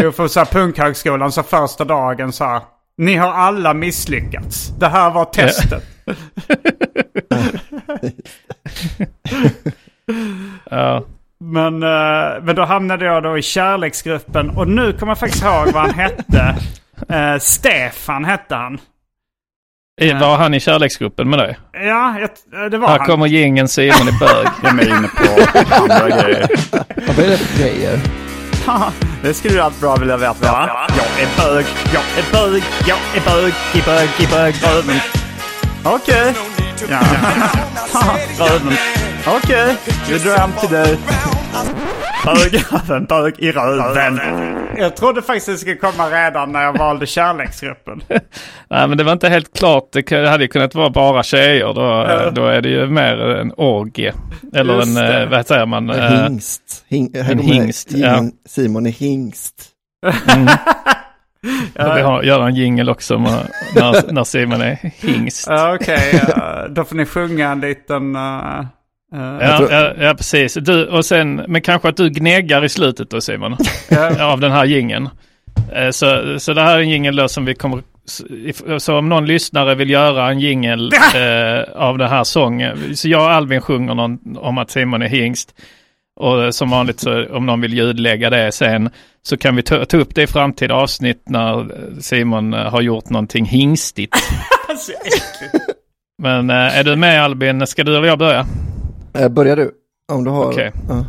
Jo, 0.00 0.12
för 0.12 0.28
så 0.28 0.40
här 0.40 0.46
punkhögskolan 0.46 1.32
så 1.32 1.42
första 1.42 1.84
dagen 1.84 2.32
så 2.32 2.44
här. 2.44 2.60
Ni 2.98 3.14
har 3.16 3.32
alla 3.32 3.74
misslyckats. 3.74 4.68
Det 4.78 4.86
här 4.88 5.10
var 5.10 5.24
testet. 5.24 5.84
Ja, 10.70 11.04
Men, 11.44 11.82
eh, 11.82 12.42
men 12.42 12.56
då 12.56 12.64
hamnade 12.64 13.04
jag 13.04 13.22
då 13.22 13.38
i 13.38 13.42
kärleksgruppen. 13.42 14.50
Och 14.50 14.68
nu 14.68 14.92
kommer 14.92 15.10
jag 15.10 15.18
faktiskt 15.18 15.44
ihåg 15.44 15.66
vad 15.72 15.82
han 15.82 15.94
hette. 15.94 16.56
Eh, 17.08 17.38
Stefan 17.38 18.24
hette 18.24 18.54
han. 18.54 18.78
I- 20.00 20.12
Var 20.12 20.36
han 20.36 20.54
i 20.54 20.60
kärleksgruppen 20.60 21.30
med 21.30 21.38
dig? 21.38 21.58
Ja, 21.72 22.16
jag, 22.20 22.70
det 22.70 22.78
var 22.78 22.88
Här 22.88 22.98
han. 22.98 23.06
kommer 23.06 23.26
gängen 23.26 23.68
Simon 23.68 24.08
i 24.08 24.12
bög. 24.20 24.46
Jag 24.62 24.78
är 24.82 24.88
inne 24.98 25.08
på 25.08 25.58
andra 25.82 26.08
grejer. 26.08 26.46
Vad 27.06 27.18
är 27.18 27.28
det 27.28 27.36
för 27.38 27.58
grejer? 27.62 27.98
Det 29.22 29.34
skulle 29.34 29.54
du 29.54 29.60
allt 29.60 29.80
bra 29.80 29.96
vilja 29.96 30.16
veta. 30.16 30.36
Jag 30.42 31.22
är 31.22 31.36
bög, 31.54 31.66
jag 31.94 32.02
är 32.18 32.32
bög, 32.32 32.62
jag 32.86 32.98
är 33.16 33.20
bög, 33.42 33.52
i 33.74 33.82
bög, 33.86 34.08
i 34.20 34.26
bög, 34.26 34.54
röven. 34.64 35.00
Okej. 35.84 36.34
Ja. 36.90 37.00
röven. 38.46 38.72
Okej, 39.36 39.76
vi 40.10 40.18
drar 40.18 40.38
hem 40.38 40.50
till 40.60 40.68
dig. 40.70 40.98
Röven, 42.24 43.04
bög 43.04 43.34
i 43.38 43.52
röven. 43.52 44.20
Jag 44.76 44.96
trodde 44.96 45.22
faktiskt 45.22 45.46
det 45.46 45.56
skulle 45.56 45.76
komma 45.76 46.10
redan 46.10 46.52
när 46.52 46.62
jag 46.62 46.78
valde 46.78 47.06
kärleksgruppen. 47.06 48.02
Nej, 48.70 48.88
men 48.88 48.98
det 48.98 49.04
var 49.04 49.12
inte 49.12 49.28
helt 49.28 49.58
klart. 49.58 49.84
Det 49.92 50.28
hade 50.28 50.44
ju 50.44 50.48
kunnat 50.48 50.74
vara 50.74 50.90
bara 50.90 51.22
tjejer. 51.22 51.74
Då, 51.74 51.80
Ja. 51.80 52.30
då 52.30 52.46
är 52.46 52.60
det 52.60 52.68
ju 52.68 52.86
mer 52.86 53.18
en 53.18 53.52
orgie. 53.56 54.12
Eller 54.54 54.74
Just 54.74 54.86
en, 54.88 54.94
det. 54.94 55.22
eh, 55.22 55.28
vad 55.28 55.46
säger 55.46 55.66
man? 55.66 55.90
En 55.90 56.00
Eh, 56.14 56.22
hingst. 56.24 56.84
Hing, 56.88 57.10
en 57.14 57.38
hingst, 57.38 57.92
ingen- 57.92 58.32
Simon 58.48 58.86
är 58.86 58.90
hingst. 58.90 59.54
Vi 61.74 61.82
har, 62.02 62.22
gör 62.22 62.46
en 62.46 62.54
jingel 62.54 62.88
också 62.90 63.18
med, 63.18 63.48
när, 63.74 64.12
när 64.12 64.24
Simon 64.24 64.60
är 64.60 64.78
hingst. 65.00 65.46
Ja, 65.50 65.74
Okej, 65.74 66.22
eh, 66.36 66.64
då 66.70 66.84
får 66.84 66.96
ni 66.96 67.06
sjunga 67.06 67.50
en 67.50 67.60
liten... 67.60 68.16
eh, 68.16 68.22
eh, 68.58 68.64
Ja, 69.12 69.56
tror- 69.58 69.72
ja, 69.72 69.92
ja, 70.00 70.14
precis. 70.14 70.54
Du, 70.54 70.86
och 70.86 71.04
sen, 71.04 71.44
men 71.48 71.62
kanske 71.62 71.88
att 71.88 71.96
du 71.96 72.10
gnäggar 72.10 72.64
i 72.64 72.68
slutet 72.68 73.10
då 73.10 73.20
Simon. 73.20 73.56
Ja. 73.90 74.24
av 74.24 74.40
den 74.40 74.52
här 74.52 74.64
gingen. 74.64 75.08
Så, 75.92 76.38
så 76.38 76.52
det 76.52 76.62
här 76.62 76.78
är 76.78 76.82
en 76.82 76.90
jingel 76.90 77.28
som 77.28 77.44
vi 77.44 77.54
kommer... 77.54 77.82
Så 78.78 78.98
om 78.98 79.08
någon 79.08 79.26
lyssnare 79.26 79.74
vill 79.74 79.90
göra 79.90 80.30
en 80.30 80.40
jingel 80.40 80.92
eh, 81.14 81.82
av 81.82 81.98
den 81.98 82.08
här 82.08 82.24
sången. 82.24 82.96
Så 82.96 83.08
jag 83.08 83.22
och 83.22 83.30
Alvin 83.30 83.60
sjunger 83.60 83.94
någon, 83.94 84.36
om 84.36 84.58
att 84.58 84.70
Simon 84.70 85.02
är 85.02 85.08
hingst. 85.08 85.54
Och 86.20 86.54
som 86.54 86.70
vanligt 86.70 87.00
så 87.00 87.26
om 87.36 87.46
någon 87.46 87.60
vill 87.60 87.74
ljudlägga 87.74 88.30
det 88.30 88.52
sen 88.52 88.90
så 89.22 89.36
kan 89.36 89.56
vi 89.56 89.62
ta, 89.62 89.84
ta 89.84 89.96
upp 89.96 90.14
det 90.14 90.22
i 90.22 90.26
framtida 90.26 90.74
avsnitt 90.74 91.22
när 91.26 91.66
Simon 92.00 92.54
eh, 92.54 92.70
har 92.70 92.80
gjort 92.80 93.10
någonting 93.10 93.44
hingstigt. 93.44 94.16
Men 96.22 96.50
eh, 96.50 96.78
är 96.78 96.84
du 96.84 96.96
med 96.96 97.22
Albin? 97.24 97.66
Ska 97.66 97.84
du 97.84 97.96
eller 97.96 98.08
jag 98.08 98.18
börja? 98.18 98.46
Eh, 99.18 99.28
börjar 99.28 99.56
du? 99.56 99.70
Om 100.12 100.24
du 100.24 100.30
har... 100.30 100.44
Okej. 100.44 100.72
Ja. 100.88 101.04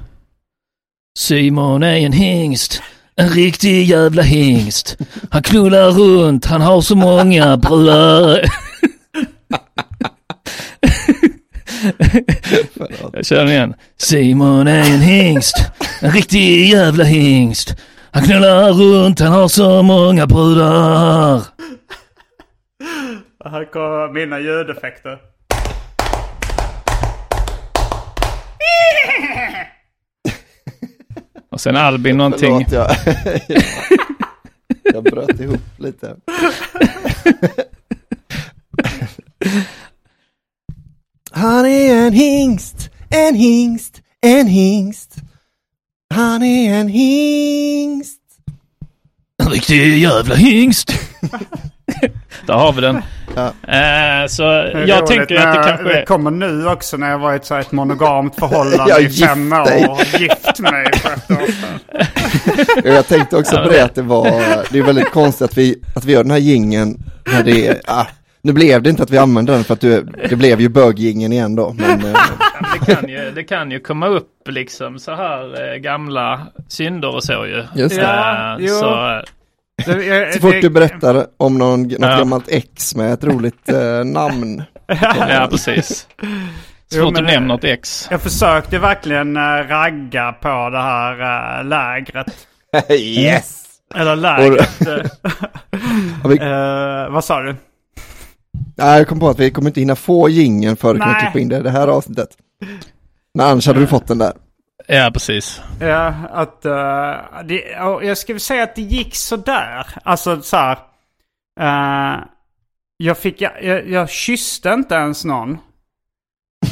Simon 1.18 1.84
är 1.84 1.96
en 1.96 2.12
hingst. 2.12 2.82
En 3.16 3.30
riktig 3.30 3.84
jävla 3.86 4.22
hingst. 4.22 4.98
Han 5.32 5.44
knullar 5.44 5.92
runt, 5.92 6.46
han 6.46 6.62
har 6.62 6.82
så 6.82 6.96
många 6.96 7.58
brudar. 7.58 8.46
Jag 13.14 13.26
kör 13.26 13.38
den 13.38 13.50
igen. 13.50 13.74
Simon 13.98 14.68
är 14.68 14.94
en 14.94 15.00
hingst. 15.00 15.72
En 16.02 16.12
riktig 16.12 16.70
jävla 16.70 17.04
hingst. 17.04 17.76
Han 18.12 18.24
knullar 18.24 18.72
runt, 18.72 19.20
han 19.20 19.32
har 19.32 19.48
så 19.48 19.84
många 19.84 20.28
brudar. 20.28 21.44
Här 23.46 23.72
kommer 23.72 24.14
mina 24.14 24.40
ljudeffekter. 24.40 25.20
Och 31.60 31.64
sen 31.64 31.76
Albin 31.76 32.18
någonting. 32.18 32.66
Förlåt, 32.70 32.72
jag, 32.72 32.96
jag 34.94 35.04
bröt 35.04 35.40
ihop 35.40 35.62
lite. 35.78 36.16
Han 41.32 41.66
är 41.66 41.96
en 41.96 42.14
hingst, 42.14 42.90
en 43.10 43.36
hingst, 43.36 44.02
en 44.22 44.48
hingst. 44.48 45.16
Han 46.10 46.44
är 46.44 46.74
en 46.74 46.88
hingst. 46.88 48.22
En 49.44 49.50
riktig 49.50 49.98
jävla 49.98 50.36
hingst. 50.36 50.92
Där 52.46 52.54
har 52.54 52.74
vi 52.74 52.82
den. 52.82 53.02
Ja. 53.36 53.46
Eh, 53.76 54.28
så 54.28 54.44
jag 54.44 54.90
roligt 54.90 55.06
tänker 55.08 55.36
att 55.36 55.56
det 55.56 55.70
kanske 55.70 55.84
Det 56.00 56.06
kommer 56.06 56.32
nu 56.32 56.68
också 56.68 56.98
när 56.98 57.10
jag 57.10 57.20
varit 57.20 57.46
så 57.46 57.56
ett 57.56 57.72
monogamt 57.72 58.36
förhållande 58.40 58.86
Jag 58.94 59.02
i 59.02 59.10
fem 59.10 59.54
år 59.54 59.66
dig. 59.66 59.88
och 59.88 60.20
gift 60.20 60.60
mig 60.60 60.88
för 61.02 61.10
ett 61.14 61.32
år 61.32 61.52
sedan. 61.52 62.84
Och 62.84 62.90
Jag 62.90 63.08
tänkte 63.08 63.38
också 63.38 63.58
på 63.64 63.70
det 63.70 63.82
att 63.84 63.96
det 63.96 64.02
var, 64.02 64.26
det 64.74 64.80
är 64.80 64.84
väldigt 64.84 65.12
konstigt 65.12 65.46
att 65.46 65.58
vi, 65.58 65.82
att 65.96 66.06
vi 66.06 66.14
gör 66.14 66.24
den 66.24 66.32
här 66.32 66.40
gingen 66.40 66.98
när 67.32 67.44
det 67.44 67.68
är, 67.68 67.82
ah, 67.88 68.06
nu 68.42 68.54
blev 68.54 68.82
det 68.82 68.90
inte 68.90 69.04
att 69.04 69.12
vi 69.12 69.18
använde 69.18 69.52
den 69.52 69.64
för 69.64 69.74
att 69.74 69.82
du, 69.82 70.08
det 70.30 70.36
blev 70.36 70.62
ju 70.62 70.70
böggingen 70.70 71.32
igen 71.34 71.56
då. 71.56 71.76
Men, 71.78 72.06
eh, 72.06 72.20
Det 72.86 72.94
kan, 72.96 73.10
ju, 73.10 73.32
det 73.32 73.44
kan 73.44 73.72
ju 73.72 73.80
komma 73.80 74.08
upp 74.08 74.48
liksom 74.50 75.00
så 75.00 75.16
här 75.16 75.72
eh, 75.74 75.78
gamla 75.78 76.42
synder 76.68 77.16
och 77.16 77.24
så 77.24 77.46
ju. 77.46 77.64
Just 77.82 77.96
det. 77.96 78.02
Ja, 78.02 78.58
så, 78.80 79.22
Det, 79.86 80.06
jag, 80.06 80.34
så 80.34 80.40
fort 80.40 80.56
du 80.62 80.70
berättar 80.70 81.26
om 81.38 81.58
någon, 81.58 81.84
något 81.84 81.98
Ja. 82.02 82.18
gammalt 82.18 82.48
ex 82.48 82.96
med 82.96 83.14
ett 83.14 83.24
roligt 83.24 83.70
eh, 83.70 84.04
namn. 84.06 84.64
ja, 85.30 85.48
precis. 85.52 86.08
Så 86.92 86.98
Jo, 86.98 87.06
fort 87.06 87.16
du 87.16 87.22
nämner 87.22 87.34
eh, 87.36 87.42
något 87.42 87.64
ex. 87.64 88.08
Jag 88.12 88.22
försökte 88.22 88.80
verkligen 88.80 89.38
eh, 89.38 89.42
ragga 89.68 90.32
på 90.32 90.70
det 90.70 90.82
här 90.82 91.60
eh, 91.60 91.66
lägret. 91.66 92.48
yes! 92.90 93.66
Eller 93.96 94.16
lägret. 94.16 94.82
eh, 94.88 95.06
vi, 96.30 96.38
eh, 96.38 97.10
vad 97.14 97.24
sa 97.24 97.42
du? 97.42 97.56
nej, 98.76 98.98
jag 98.98 99.08
kom 99.08 99.20
på 99.20 99.30
att 99.30 99.40
vi 99.40 99.52
kommer 99.52 99.70
inte 99.70 99.80
hinna 99.80 99.96
få 99.96 100.30
gingen 100.30 100.76
för 100.78 100.96
att 100.96 101.02
kunna 101.02 101.14
klippa 101.20 101.40
in 101.40 101.50
det 101.50 101.58
i 101.58 101.62
det 101.62 101.70
här 101.72 101.88
avsnittet. 101.88 102.30
Men 103.34 103.46
annars 103.46 103.68
hade 103.68 103.80
du 103.80 103.88
fått 103.88 104.08
den 104.08 104.18
där. 104.18 104.34
Ja, 104.92 105.12
precis. 105.14 105.62
Ja, 105.80 106.14
att... 106.32 106.66
eh, 106.66 107.44
det, 107.46 107.80
och 107.80 108.06
jag 108.06 108.18
skulle 108.18 108.40
säga 108.40 108.64
att 108.64 108.76
det 108.76 108.82
gick 108.82 109.16
sådär. 109.16 109.88
Alltså 110.04 110.42
så 110.42 110.58
här. 110.58 110.78
eh, 111.60 112.24
jag 112.98 113.18
fick... 113.18 113.42
Jag, 113.42 113.64
jag, 113.64 113.90
jag 113.90 114.10
kysste 114.10 114.70
inte 114.70 114.96
ens 114.96 115.26
någon. 115.26 115.58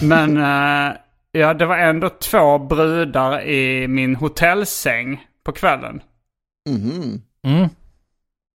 Men 0.02 0.38
eh, 0.88 0.94
ja, 1.32 1.54
det 1.54 1.66
var 1.66 1.78
ändå 1.78 2.10
två 2.10 2.58
brudar 2.58 3.42
i 3.42 3.88
min 3.88 4.16
hotellsäng 4.16 5.26
på 5.44 5.52
kvällen. 5.52 6.02
Mhm. 6.70 7.22
Mm. 7.48 7.70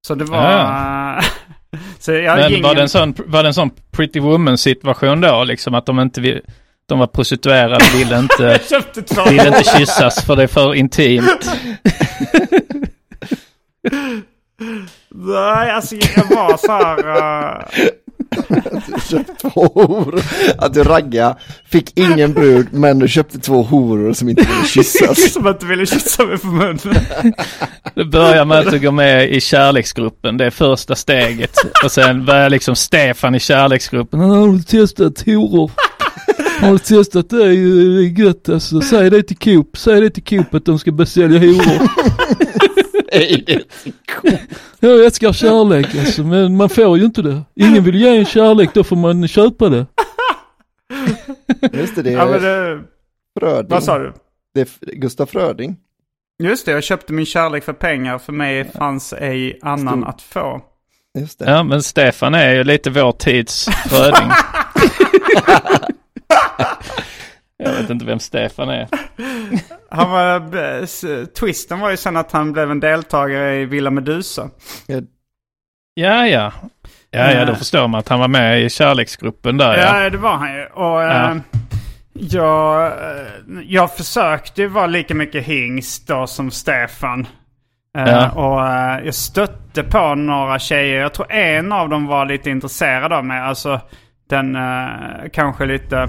Så 0.07 0.15
det 0.15 0.25
var... 0.25 1.25
så 1.99 2.13
jag 2.13 2.37
Men 2.37 2.63
var 2.63 2.75
det, 2.75 2.83
en 2.83 2.89
sån, 2.89 3.15
var 3.27 3.43
det 3.43 3.49
en 3.49 3.55
sån 3.55 3.71
pretty 3.91 4.21
woman 4.21 4.59
situation 4.59 5.21
då? 5.21 5.45
Liksom 5.45 5.75
att 5.75 5.87
de 5.87 6.01
inte 6.01 6.21
vill, 6.21 6.41
de 6.87 6.99
var 6.99 7.07
prostituerade, 7.07 7.85
ville 7.97 8.19
inte, 8.19 8.61
ville 9.31 9.49
inte 9.49 9.71
kyssas 9.79 10.25
för 10.25 10.37
det 10.37 10.43
är 10.43 10.47
för 10.47 10.75
intimt. 10.75 11.51
Nej, 15.15 15.71
alltså 15.71 15.95
jag 15.97 16.25
var 16.37 16.57
så 16.57 16.73
här... 16.73 18.03
Att 18.37 18.87
du 18.87 19.17
köpte 19.17 19.35
två 19.35 19.67
horor. 19.75 20.23
Att 20.59 20.75
du 20.75 20.83
ragga, 20.83 21.37
fick 21.65 21.99
ingen 21.99 22.33
brud, 22.33 22.67
men 22.71 22.99
du 22.99 23.09
köpte 23.09 23.39
två 23.39 23.63
horor 23.63 24.13
som 24.13 24.29
inte 24.29 24.43
ville 24.43 24.65
kyssas. 24.67 25.33
Som 25.33 25.47
inte 25.47 25.67
ville 25.67 25.87
kyssa 25.87 26.25
mig 26.25 26.39
på 26.39 26.47
munnen. 26.47 27.05
Det 27.95 28.05
börjar 28.05 28.45
med 28.45 28.59
att 28.59 28.71
du 28.71 28.79
går 28.79 28.93
med 28.93 29.31
i 29.31 29.41
kärleksgruppen. 29.41 30.37
Det 30.37 30.47
är 30.47 30.51
första 30.51 30.95
steget. 30.95 31.57
Och 31.85 31.93
sen 31.93 32.25
börjar 32.25 32.51
liksom 32.51 32.77
Stefan 32.77 33.35
i 33.35 33.41
kärleksgruppen. 33.41 34.21
Har 34.21 34.49
du 34.49 34.63
testat 34.63 35.23
horor? 35.27 35.71
Har 36.63 36.73
du 36.73 36.79
testat 36.79 37.31
det? 37.31 37.37
Det 37.39 37.45
är 37.45 38.19
gött 38.25 38.49
alltså. 38.49 38.81
Säg 38.81 39.11
det 39.11 39.23
till 39.23 39.37
Coop. 39.37 39.77
Säg 39.77 40.01
det 40.01 40.11
till 40.11 40.25
Coop 40.25 40.55
att 40.55 40.65
de 40.65 40.79
ska 40.79 40.93
börja 40.93 41.07
sälja 41.07 41.39
horor. 41.39 41.89
Nej, 43.13 43.45
det 43.47 44.41
Jag 44.81 45.05
älskar 45.05 45.33
kärlek 45.33 45.87
alltså, 45.99 46.23
men 46.23 46.57
man 46.57 46.69
får 46.69 46.99
ju 46.99 47.05
inte 47.05 47.23
det. 47.23 47.43
Ingen 47.55 47.85
vill 47.85 47.95
ge 47.95 48.17
en 48.17 48.25
kärlek, 48.25 48.71
då 48.75 48.85
får 48.85 48.97
man 48.97 49.29
köpa 49.29 49.69
det. 49.69 49.87
Just 51.73 51.95
det, 51.97 52.03
det 52.03 52.11
Ja, 52.11 52.25
men 52.27 52.35
är 52.35 52.71
det, 52.71 52.81
Fröding. 53.41 53.71
vad 53.71 53.83
sa 53.85 53.99
du? 53.99 54.13
Det 54.55 54.61
är 54.61 54.69
Gustaf 54.97 55.31
Fröding. 55.31 55.77
Just 56.43 56.67
det, 56.67 56.73
jag 56.73 56.83
köpte 56.85 57.13
min 57.13 57.27
kärlek 57.27 57.65
för 57.65 57.73
pengar. 57.73 58.19
För 58.19 58.33
mig 58.33 58.65
fanns 58.73 59.13
ej 59.13 59.59
annan 59.63 60.01
Stor. 60.01 60.09
att 60.09 60.23
få. 60.23 60.61
Just 61.19 61.39
det. 61.39 61.51
Ja, 61.51 61.63
men 61.63 61.83
Stefan 61.83 62.35
är 62.35 62.55
ju 62.55 62.65
lite 62.65 62.91
vår 62.91 63.13
tids 63.13 63.69
Fröding. 63.89 64.31
Jag 67.57 67.73
vet 67.73 67.91
inte 67.91 68.05
vem 68.05 68.19
Stefan 68.19 68.69
är. 68.69 68.89
Han 69.91 70.11
var, 70.11 70.37
eh, 70.37 71.25
twisten 71.27 71.81
var 71.81 71.91
ju 71.91 71.97
sen 71.97 72.17
att 72.17 72.33
han 72.33 72.53
blev 72.53 72.71
en 72.71 72.81
deltagare 72.81 73.57
i 73.61 73.65
Villa 73.65 73.91
Medusa. 73.91 74.51
Ja, 75.95 76.27
ja. 76.27 76.53
Ja, 77.11 77.33
ja, 77.33 77.45
då 77.45 77.55
förstår 77.55 77.89
man 77.89 77.99
att 77.99 78.09
han 78.09 78.21
var 78.21 78.29
med 78.29 78.63
i 78.63 78.71
kärleksgruppen 78.71 79.57
där 79.57 79.77
ja. 79.79 80.03
Ja, 80.03 80.11
det 80.11 80.19
var 80.19 80.37
han 80.37 80.55
ju. 80.55 80.65
Och 80.67 81.03
Ja. 81.03 81.31
eh, 81.31 81.37
jag, 82.15 82.87
eh, 82.87 83.27
jag 83.67 83.97
försökte 83.97 84.63
ju 84.63 84.69
vara 84.69 84.87
lika 84.87 85.15
mycket 85.15 85.45
hingst 85.45 86.09
då 86.09 86.27
som 86.27 86.51
Stefan. 86.51 87.27
Eh, 87.99 88.05
Ja. 88.09 88.31
Och 88.31 88.67
eh, 88.67 89.05
jag 89.05 89.15
stötte 89.15 89.83
på 89.83 90.15
några 90.15 90.59
tjejer. 90.59 91.01
Jag 91.01 91.15
tror 91.15 91.33
en 91.33 91.73
av 91.73 91.89
dem 91.89 92.07
var 92.07 92.27
lite 92.27 92.51
intresserad 92.51 93.13
av 93.13 93.25
mig. 93.25 93.41
Alltså 93.41 93.81
den 94.31 94.57
eh, 94.57 94.89
kanske 95.33 95.67
lite, 95.67 96.09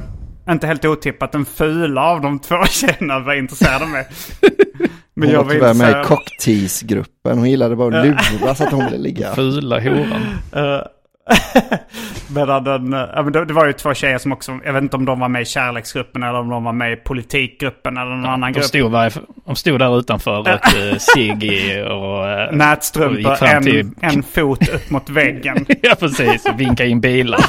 inte 0.50 0.68
helt 0.68 0.86
otippat, 0.86 1.32
den 1.32 1.46
fula 1.46 2.02
av 2.02 2.22
de 2.22 2.40
två 2.40 2.56
tjejerna 2.70 3.20
var 3.20 3.34
intresserad 3.34 3.82
av 3.82 3.90
mig. 3.90 4.08
Men 5.16 5.28
Hon 5.30 5.34
jag 5.34 5.44
var 5.44 5.46
var 5.46 5.54
tyvärr 5.54 5.74
med 5.74 6.02
i 6.02 6.06
cocktease-gruppen. 6.06 7.38
Hon 7.38 7.50
gillade 7.50 7.76
bara 7.76 8.00
att 8.02 8.06
lura 8.06 8.56
så 8.56 8.64
att 8.64 8.72
hon 8.72 8.86
ville 8.86 8.98
ligga. 8.98 9.36
Fula 9.36 9.80
horan. 9.80 10.22
Eh, 10.54 10.82
Medan 12.36 12.63
den, 12.63 12.94
eh, 12.94 13.00
ja, 13.15 13.22
det, 13.24 13.46
det 13.46 13.53
var 13.53 13.65
ju 13.68 13.74
två 13.74 13.94
tjejer 13.94 14.18
som 14.18 14.32
också, 14.32 14.60
jag 14.65 14.74
vet 14.74 14.84
inte 14.84 14.96
om 14.98 15.06
de 15.06 15.20
var 15.20 15.30
med 15.30 15.42
i 15.42 15.46
kärleksgruppen 15.46 16.24
eller 16.24 16.39
om 16.39 16.50
de 16.50 16.63
var 16.63 16.74
med 16.74 16.94
i 16.94 16.96
politikgruppen 16.96 17.98
eller 17.98 18.10
någon 18.12 18.25
annan 18.25 18.42
De 18.51 18.60
grupp. 18.60 18.65
stod, 18.65 18.92
varje, 18.92 19.12
de 19.46 19.56
stod 19.56 19.80
där 19.80 20.00
utanför 20.00 20.32
och 20.39 20.48
och... 20.48 21.18
eh, 21.18 21.82
och 21.84 22.53
Nätstrumpor, 22.56 23.18
gick 23.18 23.38
fram 23.38 23.63
till- 23.63 23.80
en, 23.80 23.96
en 24.01 24.24
fot 24.24 24.70
upp 24.70 24.89
mot 24.89 25.10
väggen. 25.10 25.65
Ja, 25.82 25.96
precis. 26.00 26.44
Vinka 26.58 26.86
in 26.86 27.01
bilar. 27.01 27.39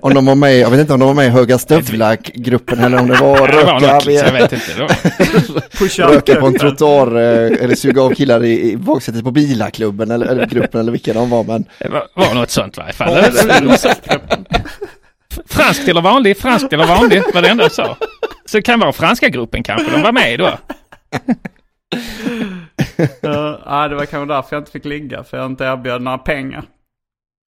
Om 0.00 0.14
de 0.14 0.26
var 0.26 0.34
med, 0.34 0.58
jag 0.58 0.70
vet 0.70 0.80
inte 0.80 0.92
om 0.94 1.00
de 1.00 1.06
var 1.06 1.14
med 1.14 1.26
i 1.26 1.30
Höga 1.30 1.58
Stövlar-gruppen 1.58 2.78
eller 2.78 3.00
om 3.00 3.08
det 3.08 3.14
var 3.20 3.48
röka, 3.48 4.10
jag 4.10 4.32
vet 4.32 4.52
inte. 4.52 4.88
Röka 6.02 6.34
på 6.40 6.46
en 6.46 6.58
trottoar 6.58 7.06
eh, 7.16 7.64
eller 7.64 7.74
suga 7.74 8.02
av 8.02 8.14
killar 8.14 8.44
i, 8.44 8.70
i 8.72 8.76
baksätet 8.76 9.24
på 9.24 9.30
bilaklubben 9.30 10.10
eller, 10.10 10.26
eller 10.26 10.46
gruppen 10.46 10.80
eller 10.80 10.92
vilka 10.92 11.12
de 11.12 11.30
var. 11.30 11.44
Men 11.44 11.64
var, 12.26 12.34
något 12.34 12.50
sånt 12.50 12.78
i 12.78 12.80
varje 12.80 12.92
fall. 12.92 13.24
Franskt 15.46 15.88
eller 15.88 16.00
vanlig, 16.00 16.38
franskt 16.38 16.72
eller 16.72 16.86
vanlig 16.86 17.22
var 17.34 17.42
det 17.42 17.48
enda 17.48 17.64
jag 17.64 17.72
sa. 17.72 17.96
Så 18.46 18.56
det 18.56 18.62
kan 18.62 18.80
vara 18.80 18.92
franska 18.92 19.28
gruppen 19.28 19.62
kanske 19.62 19.90
de 19.90 20.02
var 20.02 20.12
med 20.12 20.38
då. 20.38 20.58
Uh, 23.24 23.58
ja, 23.64 23.88
det 23.88 23.94
var 23.94 24.06
kanske 24.06 24.34
därför 24.34 24.56
jag 24.56 24.60
inte 24.60 24.70
fick 24.70 24.84
ligga, 24.84 25.24
för 25.24 25.36
jag 25.36 25.46
inte 25.46 25.64
erbjöd 25.64 26.02
några 26.02 26.18
pengar. 26.18 26.64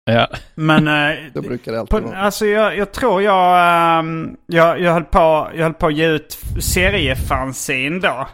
Ja. 0.04 0.28
Men 0.54 0.88
eh, 0.88 1.16
då 1.34 1.42
brukar 1.42 1.72
det 1.72 1.80
alltid 1.80 1.90
på, 1.90 2.00
vara. 2.00 2.18
alltså 2.18 2.46
jag, 2.46 2.76
jag 2.76 2.92
tror 2.92 3.22
jag, 3.22 3.58
ehm, 3.98 4.36
jag, 4.46 4.80
jag, 4.80 4.92
höll 4.92 5.04
på, 5.04 5.50
jag 5.54 5.62
höll 5.62 5.74
på 5.74 5.86
att 5.86 5.94
ge 5.94 6.06
ut 6.06 6.38
seriefanzin 6.60 8.00
då. 8.00 8.28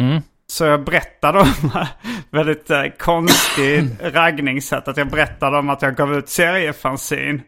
Mm. 0.00 0.22
Så 0.50 0.64
jag 0.64 0.84
berättade 0.84 1.40
om 1.40 1.70
väldigt 2.30 2.70
eh, 2.70 2.84
konstig 2.98 3.84
raggningssätt. 4.02 4.88
Att 4.88 4.96
jag 4.96 5.10
berättade 5.10 5.58
om 5.58 5.70
att 5.70 5.82
jag 5.82 5.96
gav 5.96 6.14
ut 6.14 6.28
seriefanzin. 6.28 7.42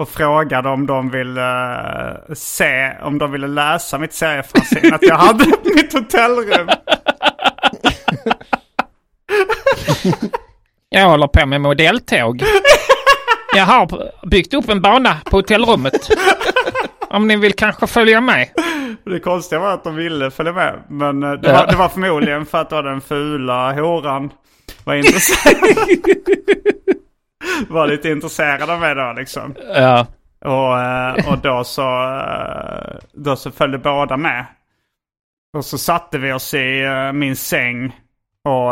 Och 0.00 0.08
frågade 0.08 0.68
om 0.68 0.86
de 0.86 1.10
ville 1.10 1.72
eh, 1.72 2.34
se, 2.34 2.92
om 3.02 3.18
de 3.18 3.32
ville 3.32 3.46
läsa 3.46 3.98
mitt 3.98 4.12
seriefanzin. 4.12 4.94
att 4.94 5.02
jag 5.02 5.16
hade 5.16 5.44
mitt 5.74 5.92
hotellrum. 5.92 6.68
Jag 10.88 11.08
håller 11.08 11.26
på 11.26 11.46
med 11.46 11.60
modelltåg. 11.60 12.42
Jag 13.56 13.64
har 13.64 14.10
byggt 14.26 14.54
upp 14.54 14.68
en 14.68 14.80
bana 14.80 15.16
på 15.24 15.36
hotellrummet. 15.36 16.08
Om 17.12 17.26
ni 17.28 17.36
vill 17.36 17.52
kanske 17.52 17.86
följa 17.86 18.20
med. 18.20 18.48
Det 19.04 19.20
konstiga 19.20 19.60
var 19.60 19.74
att 19.74 19.84
de 19.84 19.94
ville 19.96 20.30
följa 20.30 20.52
med. 20.52 20.82
Men 20.88 21.22
eh, 21.22 21.32
det, 21.32 21.48
Ja. 21.48 21.54
var, 21.54 21.66
det 21.66 21.76
var 21.76 21.88
förmodligen 21.88 22.46
för 22.46 22.58
att 22.58 22.70
då 22.70 22.82
den 22.82 23.00
fula 23.00 23.72
horan 23.72 24.30
var 24.84 24.94
intresserad. 24.94 25.76
var 27.68 27.86
lite 27.86 28.08
intresserad 28.08 28.70
av 28.70 28.80
mig 28.80 28.94
då 28.94 29.12
liksom. 29.16 29.54
Ja. 29.74 30.06
Och, 30.44 30.80
eh, 30.80 31.32
och 31.32 31.38
då 31.38 31.64
så, 31.64 31.82
eh, 32.18 32.98
då 33.12 33.36
så 33.36 33.50
följde 33.50 33.78
båda 33.78 34.16
med. 34.16 34.46
Och 35.56 35.64
så 35.64 35.78
satte 35.78 36.18
vi 36.18 36.32
oss 36.32 36.54
i 36.54 36.82
min 37.14 37.36
säng 37.36 37.96
och, 38.44 38.70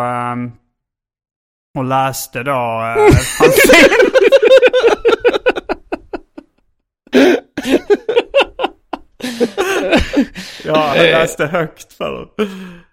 och 1.79 1.85
läste 1.85 2.43
då 2.43 2.53
uh, 2.53 3.11
fanzin. 3.11 4.11
Ja, 10.65 10.97
jag 10.97 11.05
läste 11.05 11.47
högt 11.47 11.93
för 11.93 12.11
dem. 12.13 12.49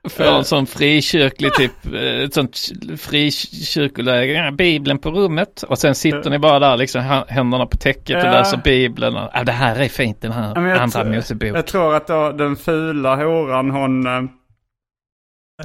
För 0.09 0.37
en 0.37 0.43
sån 0.43 0.67
frikyrklig 0.67 1.53
typ, 1.53 1.71
eh, 1.93 2.01
ett 2.23 2.33
sånt 2.33 2.57
frikyrkoläge, 2.99 4.33
ja, 4.33 4.51
bibeln 4.51 4.99
på 4.99 5.11
rummet. 5.11 5.63
Och 5.63 5.77
sen 5.77 5.95
sitter 5.95 6.29
ni 6.29 6.39
bara 6.39 6.59
där 6.59 6.77
liksom 6.77 7.23
händerna 7.27 7.65
på 7.65 7.77
täcket 7.77 8.15
och 8.15 8.21
Ja. 8.29 8.31
läser 8.31 8.57
bibeln. 8.57 9.15
Och, 9.17 9.29
ja, 9.33 9.43
det 9.43 9.51
här 9.51 9.79
är 9.79 9.89
fint 9.89 10.21
den 10.21 10.31
här 10.31 10.53
Ja, 10.55 10.79
andra 10.79 11.03
tror- 11.03 11.13
Mosebok. 11.15 11.57
Jag 11.57 11.67
tror 11.67 11.95
att 11.95 12.07
då, 12.07 12.31
den 12.31 12.55
fula 12.55 13.15
horan 13.15 13.69
hon 13.71 14.07
eh, 14.07 14.17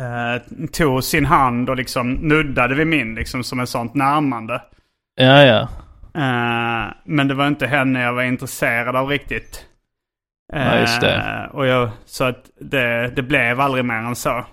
eh, 0.01 0.43
tog 0.73 1.05
sin 1.05 1.27
hand 1.27 1.71
och 1.71 1.77
liksom 1.77 2.13
nuddade 2.13 2.75
vid 2.75 2.87
min 2.87 3.15
liksom 3.15 3.45
som 3.45 3.61
ett 3.61 3.69
sånt 3.69 3.95
närmande. 3.95 4.63
Ja, 5.21 5.43
ja. 5.45 5.61
Eh, 6.15 6.93
men 7.05 7.29
det 7.29 7.35
var 7.35 7.47
inte 7.49 7.67
henne 7.67 8.03
jag 8.03 8.13
var 8.13 8.23
intresserad 8.23 8.97
av 8.97 9.09
riktigt. 9.09 9.67
Ja, 10.53 10.79
just 10.81 11.01
det. 11.01 11.49
och 11.53 11.67
jag, 11.67 11.91
så 12.07 12.25
att 12.25 12.45
det, 12.61 13.13
det 13.17 13.23
blev 13.23 13.61
aldrig 13.61 13.85
mer 13.85 13.95
än 13.95 14.17
så. 14.17 14.45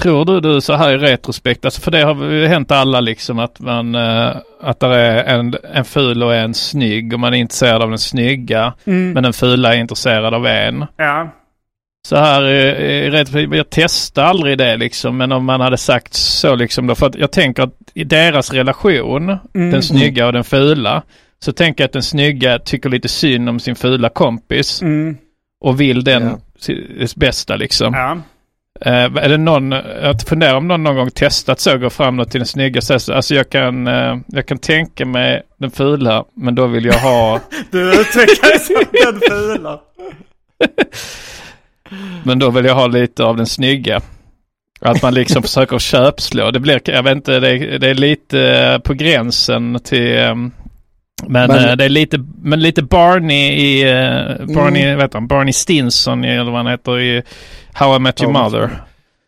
Tror 0.00 0.24
du 0.24 0.40
du 0.40 0.60
så 0.60 0.72
här 0.74 0.90
i 0.94 0.96
retrospekt, 0.98 1.64
alltså 1.64 1.80
för 1.80 1.90
det 1.90 2.02
har 2.02 2.24
ju 2.24 2.46
hänt 2.46 2.70
alla 2.72 3.00
liksom 3.00 3.38
att 3.38 3.60
man, 3.60 3.94
eh, 3.94 4.36
att 4.62 4.80
det 4.80 4.86
är 4.96 5.24
en, 5.38 5.54
en 5.74 5.84
ful 5.84 6.22
och 6.22 6.34
en 6.34 6.54
snygg 6.54 7.12
och 7.12 7.20
man 7.20 7.34
är 7.34 7.38
intresserad 7.38 7.82
av 7.82 7.88
den 7.88 7.98
snygga. 7.98 8.72
Mm. 8.84 9.12
Men 9.12 9.22
den 9.22 9.32
fula 9.32 9.74
är 9.74 9.78
intresserad 9.78 10.34
av 10.34 10.46
en. 10.46 10.86
Ja, 10.96 11.28
Så 12.08 12.16
här 12.16 12.44
i, 12.46 12.58
i 13.06 13.10
retrospekt, 13.10 13.54
jag 13.54 13.70
testar 13.70 14.22
aldrig 14.24 14.58
det 14.58 14.76
liksom, 14.76 15.16
men 15.16 15.32
om 15.32 15.44
man 15.44 15.60
hade 15.60 15.76
sagt 15.76 16.14
så 16.14 16.54
liksom 16.54 16.86
då, 16.86 16.94
för 16.94 17.06
att 17.06 17.14
jag 17.14 17.32
tänker 17.32 17.62
att 17.62 17.74
i 17.94 18.04
deras 18.04 18.52
relation, 18.52 19.38
Mm. 19.54 19.70
den 19.70 19.82
snygga 19.82 20.26
och 20.26 20.32
den 20.32 20.44
fula, 20.44 21.02
så 21.44 21.52
tänker 21.52 21.84
jag 21.84 21.88
att 21.88 21.92
den 21.92 22.02
snygga 22.02 22.58
tycker 22.58 22.88
lite 22.88 23.08
synd 23.08 23.48
om 23.48 23.60
sin 23.60 23.76
fula 23.76 24.08
kompis 24.08 24.82
mm. 24.82 25.16
och 25.60 25.80
vill 25.80 26.04
den 26.04 26.22
Ja. 26.22 26.38
sitt 26.58 27.16
bästa 27.16 27.56
liksom. 27.56 27.94
ja. 27.94 28.18
Eh, 28.80 29.04
är 29.04 29.28
det 29.28 29.36
någon, 29.36 29.72
jag 30.02 30.22
funderar 30.22 30.54
om 30.54 30.68
någon 30.68 30.82
någon 30.82 30.96
gång 30.96 31.10
testat 31.10 31.60
så, 31.60 31.78
gå 31.78 31.90
fram 31.90 32.24
till 32.24 32.40
den 32.40 32.46
snygga 32.46 32.80
så, 32.80 32.94
alltså 32.94 33.34
jag 33.34 33.50
kan, 33.50 33.86
eh, 33.86 34.16
jag 34.26 34.46
kan 34.46 34.58
tänka 34.58 35.04
mig 35.04 35.42
den 35.58 35.70
fula, 35.70 36.24
men 36.34 36.54
då 36.54 36.66
vill 36.66 36.84
jag 36.84 36.98
ha, 36.98 37.40
Du 37.70 38.00
uttrycker 38.00 38.48
dig 38.48 38.58
som 38.58 38.76
den 38.92 39.20
fula. 39.28 39.80
men 42.24 42.38
då 42.38 42.50
vill 42.50 42.64
jag 42.64 42.74
ha 42.74 42.86
lite 42.86 43.24
av 43.24 43.36
den 43.36 43.46
snygga. 43.46 44.00
Att 44.80 45.02
man 45.02 45.14
liksom 45.14 45.42
försöker 45.42 45.78
köpslå. 45.78 46.50
Det 46.50 46.60
blir, 46.60 46.80
jag 46.84 47.02
vet 47.02 47.16
inte, 47.16 47.40
det 47.40 47.48
är, 47.48 47.78
det 47.78 47.88
är 47.88 47.94
lite 47.94 48.40
eh, 48.40 48.78
på 48.78 48.94
gränsen 48.94 49.78
till, 49.84 50.18
men, 51.26 51.48
Men- 51.50 51.68
eh, 51.70 51.76
det 51.76 51.84
är 51.84 51.88
lite, 51.88 52.24
men 52.42 52.60
lite 52.60 52.82
Barney 52.82 53.52
i, 53.52 53.82
eh, 53.82 54.54
Barney, 54.54 54.94
vet 54.94 55.14
han, 55.14 55.26
Barney 55.26 55.52
Stinson 55.52 56.24
eller 56.24 56.50
vad 56.50 56.60
han 56.60 56.66
heter 56.66 57.00
i 57.00 57.22
How 57.72 57.96
I 57.96 57.98
Met 57.98 58.22
Your 58.22 58.32
Met 58.32 58.42
Mother. 58.42 58.70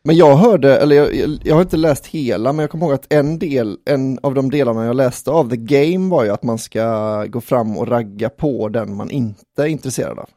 Men 0.04 0.16
jag 0.16 0.36
hörde, 0.36 0.76
eller 0.76 0.96
jag, 0.96 1.14
jag, 1.14 1.38
jag 1.44 1.54
har 1.54 1.62
inte 1.62 1.76
läst 1.76 2.06
hela, 2.06 2.52
men 2.52 2.60
jag 2.62 2.70
kommer 2.70 2.86
ihåg 2.86 2.94
att 2.94 3.12
en 3.12 3.38
del, 3.38 3.76
en 3.90 4.18
av 4.22 4.34
de 4.34 4.50
delarna 4.50 4.84
jag 4.86 4.96
läste 4.96 5.30
av 5.30 5.50
The 5.50 5.56
Game 5.56 6.10
var 6.10 6.24
ju 6.24 6.30
att 6.30 6.42
man 6.42 6.58
ska 6.58 7.24
gå 7.24 7.40
fram 7.40 7.76
och 7.76 7.88
ragga 7.88 8.28
på 8.28 8.68
den 8.68 8.94
man 8.96 9.10
inte 9.10 9.40
är 9.62 9.66
intresserad 9.66 10.18
av. 10.18 10.28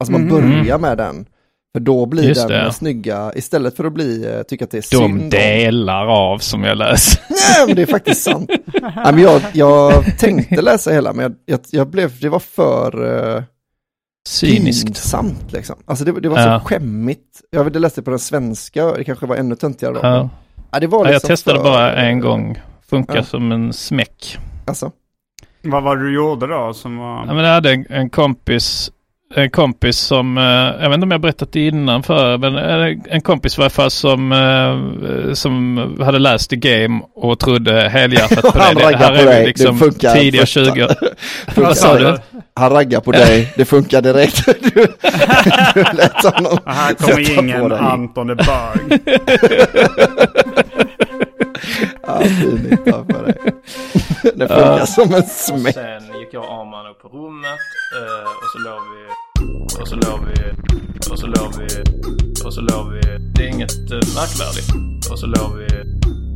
Alltså 0.00 0.12
man 0.12 0.20
Mhm. 0.20 0.30
börjar 0.30 0.78
med 0.78 0.98
den. 0.98 1.26
För 1.72 1.80
då 1.80 2.06
blir 2.06 2.22
Just 2.28 2.48
den 2.48 2.64
det. 2.64 2.72
snygga, 2.72 3.32
istället 3.34 3.76
för 3.76 3.84
att 3.84 3.92
bli, 3.92 4.26
eh, 4.34 4.42
tycka 4.42 4.64
att 4.64 4.70
det 4.70 4.76
är 4.76 4.80
De 4.80 4.86
synd 5.08 5.22
om- 5.22 5.30
delar 5.30 6.06
av 6.06 6.38
som 6.38 6.64
jag 6.64 6.78
läser. 6.78 7.20
Nej, 7.28 7.66
men 7.66 7.76
det 7.76 7.82
är 7.82 7.86
faktiskt 7.86 8.22
sant. 8.22 8.50
Nej, 8.82 8.92
men 9.12 9.18
jag, 9.18 9.42
jag 9.52 10.18
tänkte 10.18 10.62
läsa 10.62 10.90
hela, 10.90 11.12
men 11.12 11.22
jag, 11.22 11.34
jag, 11.46 11.60
jag 11.70 11.90
blev, 11.90 12.20
det 12.20 12.28
var 12.28 12.38
för 12.38 13.02
uh, 13.36 13.42
Cyniskt. 14.28 14.86
pinsamt 14.86 15.52
liksom. 15.52 15.76
Alltså 15.84 16.04
det, 16.04 16.20
det 16.20 16.28
var 16.28 16.38
Ja. 16.40 16.60
så 16.60 16.66
skämmigt. 16.66 17.40
Jag 17.50 17.76
läst 17.76 17.96
det 17.96 18.02
på 18.02 18.10
den 18.10 18.18
svenska, 18.18 18.84
det 18.92 19.04
kanske 19.04 19.26
var 19.26 19.36
ännu 19.36 19.56
töntigare 19.56 19.94
då. 19.94 20.00
Ja. 20.02 20.28
Ja, 20.72 20.80
det 20.80 20.86
var 20.86 20.98
Ja, 20.98 21.04
jag 21.04 21.12
liksom 21.14 21.28
testade 21.28 21.56
för- 21.56 21.64
bara 21.64 21.92
en 21.96 22.20
gång. 22.20 22.60
Funkar 22.90 23.16
Ja. 23.16 23.22
som 23.24 23.52
en 23.52 23.72
smäck. 23.72 24.38
Alltså, 24.66 24.90
Vad 25.62 25.82
var 25.82 25.96
det 25.96 26.02
du 26.02 26.14
gjorde 26.14 26.46
då 26.46 26.72
som 26.74 26.96
var... 26.98 27.16
Ja, 27.26 27.34
men 27.34 27.44
jag 27.44 27.52
hade 27.54 27.72
en, 27.72 27.86
en 27.90 28.10
kompis 28.10 28.90
en 29.34 29.50
kompis 29.50 29.98
som, 29.98 30.38
eh, 30.38 30.44
jag 30.44 30.88
vet 30.88 30.94
inte 30.94 31.04
om 31.04 31.10
jag 31.10 31.20
berättat 31.20 31.52
det 31.52 31.66
innan 31.66 32.02
för 32.02 32.38
men 32.38 32.56
en 33.08 33.20
kompis 33.20 33.58
i 33.58 33.60
varje 33.60 33.70
fall 33.70 33.90
som, 33.90 34.32
eh, 34.32 35.32
som 35.32 35.78
hade 36.04 36.18
läst 36.18 36.50
The 36.50 36.56
Game 36.56 37.00
och 37.14 37.38
trodde 37.38 37.88
helhjärtat 37.88 38.42
på 38.42 38.50
det. 38.58 38.64
Han 38.64 38.74
raggar 38.76 38.98
Här 38.98 39.18
på 39.18 39.24
dig, 39.24 39.46
liksom 39.46 39.78
det 39.78 39.84
funkar 39.84 40.14
tidiga 40.14 40.40
första. 40.42 40.64
20 40.74 40.88
Funkar 41.48 41.72
sa 41.74 41.98
du? 41.98 42.16
Han 42.54 42.70
raggar 42.70 43.00
på 43.00 43.12
dig, 43.12 43.52
det 43.56 43.64
funkar 43.64 44.02
direkt. 44.02 44.46
Du, 44.74 44.86
du 45.74 45.82
lät 45.92 46.24
honom 46.24 46.58
här 46.66 46.94
kommer 46.94 47.38
ingen. 47.38 47.72
Anton 47.72 48.30
är 48.30 48.34
bög. 48.34 49.00
Ja, 52.06 52.20
för 53.10 53.24
dig. 53.26 53.34
Det 54.34 54.48
funkar 54.48 54.78
Ja. 54.78 54.86
som 54.86 55.14
en 55.14 55.22
smäck. 55.22 55.74
Sen 55.74 56.02
gick 56.20 56.28
jag 56.34 56.42
och 56.44 56.50
Arman 56.60 56.86
upp 56.86 57.02
på 57.02 57.08
rummet 57.08 57.60
eh, 57.96 58.28
och 58.30 58.48
så 58.52 58.58
låg 58.58 58.80
vi 58.94 58.99
och 59.80 59.88
så 59.88 59.94
låg 59.94 60.20
vi 60.26 60.50
och 61.12 61.18
så 61.18 61.26
låg 61.26 61.54
vi 61.58 61.66
och 62.44 62.54
så 62.54 62.60
låg 62.60 62.92
vi. 62.92 63.00
Det 63.34 63.42
är 63.42 63.48
inget 63.48 63.90
eh, 63.90 63.96
märkvärdigt. 63.96 64.70
Och 65.10 65.18
så 65.18 65.26
låg 65.26 65.56
vi 65.56 65.66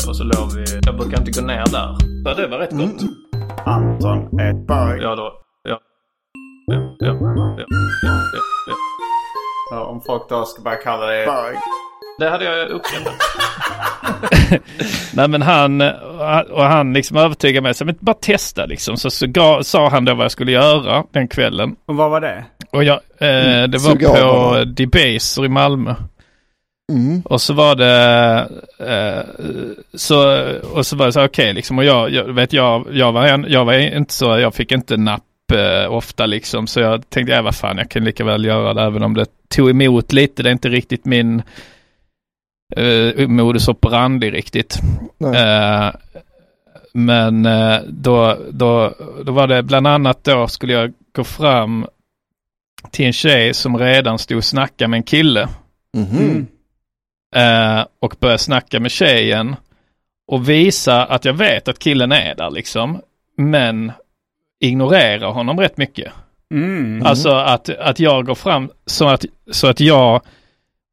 och 0.08 0.16
så 0.16 0.24
låg 0.24 0.52
vi. 0.54 0.64
Jag 0.86 0.96
brukar 0.96 1.18
inte 1.18 1.40
gå 1.40 1.46
ner 1.46 1.64
där. 1.66 1.96
Så 2.24 2.40
det 2.40 2.46
var 2.46 2.58
rätt 2.58 2.72
gott. 2.72 3.02
Anton 3.64 4.40
är 4.40 4.52
bög. 4.52 5.02
Ja 5.02 5.16
då. 5.16 5.32
Ja. 5.68 5.78
Ja, 6.66 6.96
ja, 6.98 7.06
ja, 7.20 7.56
ja, 7.58 7.66
ja, 8.02 8.20
ja. 8.66 8.74
Ja, 9.70 9.84
om 9.84 10.00
folk 10.00 10.28
då 10.28 10.44
ska 10.44 10.62
börja 10.62 10.76
kalla 10.76 11.06
dig 11.06 11.26
bög. 11.26 11.56
Det 12.18 12.28
hade 12.28 12.44
jag 12.44 12.68
uppskattat. 12.68 13.14
Nej 15.14 15.28
men 15.28 15.42
han, 15.42 15.80
och 16.50 16.64
han 16.64 16.92
liksom 16.92 17.16
övertygade 17.16 17.62
mig, 17.62 17.74
så 17.74 17.84
men 17.84 17.96
bara 18.00 18.14
testa 18.14 18.66
liksom. 18.66 18.96
Så, 18.96 19.10
så 19.10 19.26
gav, 19.26 19.62
sa 19.62 19.88
han 19.88 20.04
då 20.04 20.14
vad 20.14 20.24
jag 20.24 20.32
skulle 20.32 20.52
göra 20.52 21.04
den 21.12 21.28
kvällen. 21.28 21.76
Och 21.86 21.96
vad 21.96 22.10
var 22.10 22.20
det? 22.20 22.44
Och 22.74 22.84
jag, 22.84 23.00
eh, 23.18 23.68
det 23.68 23.78
var 23.78 23.92
Suga 23.92 24.08
på. 24.08 24.64
Debaser 24.64 25.44
i 25.44 25.48
Malmö. 25.48 25.94
Mm. 26.92 27.22
Och 27.24 27.40
så 27.40 27.54
var 27.54 27.76
det, 27.76 28.48
eh, 28.78 29.44
så, 29.94 30.44
och 30.72 30.86
så 30.86 30.96
var 30.96 31.06
det 31.06 31.12
så 31.12 31.24
okej 31.24 31.52
liksom. 31.52 31.78
Och 31.78 31.84
jag, 31.84 32.10
jag 32.10 32.24
vet 32.32 32.52
jag, 32.52 32.86
jag 32.92 33.12
var, 33.12 33.26
en, 33.26 33.46
jag 33.48 33.64
var 33.64 33.74
inte 33.74 34.14
så, 34.14 34.38
jag 34.38 34.54
fick 34.54 34.72
inte 34.72 34.96
napp 34.96 35.22
eh, 35.54 35.92
ofta 35.92 36.26
liksom. 36.26 36.66
Så 36.66 36.80
jag 36.80 37.10
tänkte, 37.10 37.32
ja 37.32 37.42
vad 37.42 37.54
fan, 37.54 37.78
jag 37.78 37.90
kan 37.90 38.04
lika 38.04 38.24
väl 38.24 38.44
göra 38.44 38.74
det 38.74 38.82
även 38.82 39.02
om 39.02 39.14
det 39.14 39.26
tog 39.48 39.70
emot 39.70 40.12
lite. 40.12 40.42
Det 40.42 40.48
är 40.48 40.52
inte 40.52 40.68
riktigt 40.68 41.04
min 41.04 41.42
eh, 42.76 43.28
modus 43.28 43.68
operandi 43.68 44.30
riktigt. 44.30 44.78
Eh, 45.34 45.90
men 46.92 47.46
eh, 47.46 47.78
då, 47.88 48.38
då, 48.50 48.94
då 49.24 49.32
var 49.32 49.46
det 49.46 49.62
bland 49.62 49.86
annat 49.86 50.24
då 50.24 50.48
skulle 50.48 50.72
jag 50.72 50.92
gå 51.12 51.24
fram 51.24 51.86
till 52.90 53.06
en 53.06 53.12
tjej 53.12 53.54
som 53.54 53.78
redan 53.78 54.18
stod 54.18 54.36
och 54.36 54.44
snackade 54.44 54.88
med 54.88 54.96
en 54.96 55.02
kille. 55.02 55.48
Mhm. 55.96 56.46
Eh, 57.36 57.84
och 58.00 58.16
börja 58.20 58.38
snacka 58.38 58.80
med 58.80 58.90
tjejen. 58.90 59.56
Och 60.26 60.48
visa 60.48 61.04
att 61.04 61.24
jag 61.24 61.34
vet 61.34 61.68
att 61.68 61.78
killen 61.78 62.12
är 62.12 62.34
där 62.34 62.50
liksom. 62.50 63.00
Men 63.36 63.92
ignorera 64.60 65.26
honom 65.26 65.60
rätt 65.60 65.76
mycket. 65.76 66.12
Mm. 66.54 67.06
Alltså 67.06 67.30
att, 67.30 67.68
att 67.68 68.00
jag 68.00 68.26
går 68.26 68.34
fram 68.34 68.70
så 68.86 69.08
att, 69.08 69.24
så 69.50 69.66
att 69.66 69.80
jag 69.80 70.22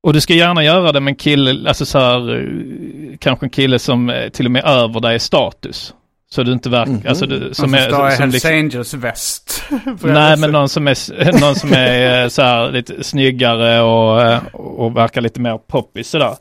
och 0.04 0.14
du 0.14 0.22
ska 0.22 0.34
gärna 0.34 0.64
göra 0.64 0.92
det 0.92 1.00
med 1.00 1.12
en 1.12 1.16
kille, 1.16 1.70
alltså 1.70 1.86
så 1.86 2.00
här, 2.00 2.36
eh, 2.36 3.18
kanske 3.20 3.46
en 3.46 3.50
kille 3.50 3.80
som 3.80 4.10
är 4.10 4.30
till 4.30 4.46
och 4.46 4.52
med 4.52 4.66
över 4.66 5.00
dig 5.00 5.16
i 5.16 5.20
status. 5.20 5.94
Så 6.34 6.44
du 6.44 6.52
inte 6.54 6.70
verkar, 6.70 6.92
Mhm. 6.92 7.02
alltså 7.08 7.26
du, 7.26 7.40
Som 7.40 7.54
som 7.54 7.74
är... 7.74 7.78
står 7.82 8.08
i 8.08 8.12
som 8.12 8.22
Hells 8.22 8.34
liksom- 8.34 8.52
Angels 8.52 8.94
väst. 8.94 9.64
Nej 10.02 10.38
men 10.38 10.52
någon 10.52 10.70
som 10.70 10.88
är, 10.88 11.40
någon 11.42 11.56
som 11.56 11.74
är 11.74 12.24
eh, 12.24 12.28
så 12.28 12.42
här 12.42 12.72
lite 12.72 13.04
snyggare 13.04 13.82
och, 13.82 14.22
eh, 14.22 14.44
och 14.54 14.98
verkar 14.98 15.22
lite 15.22 15.40
mer 15.40 15.58
poppis 15.58 16.10
sådär. 16.10 16.36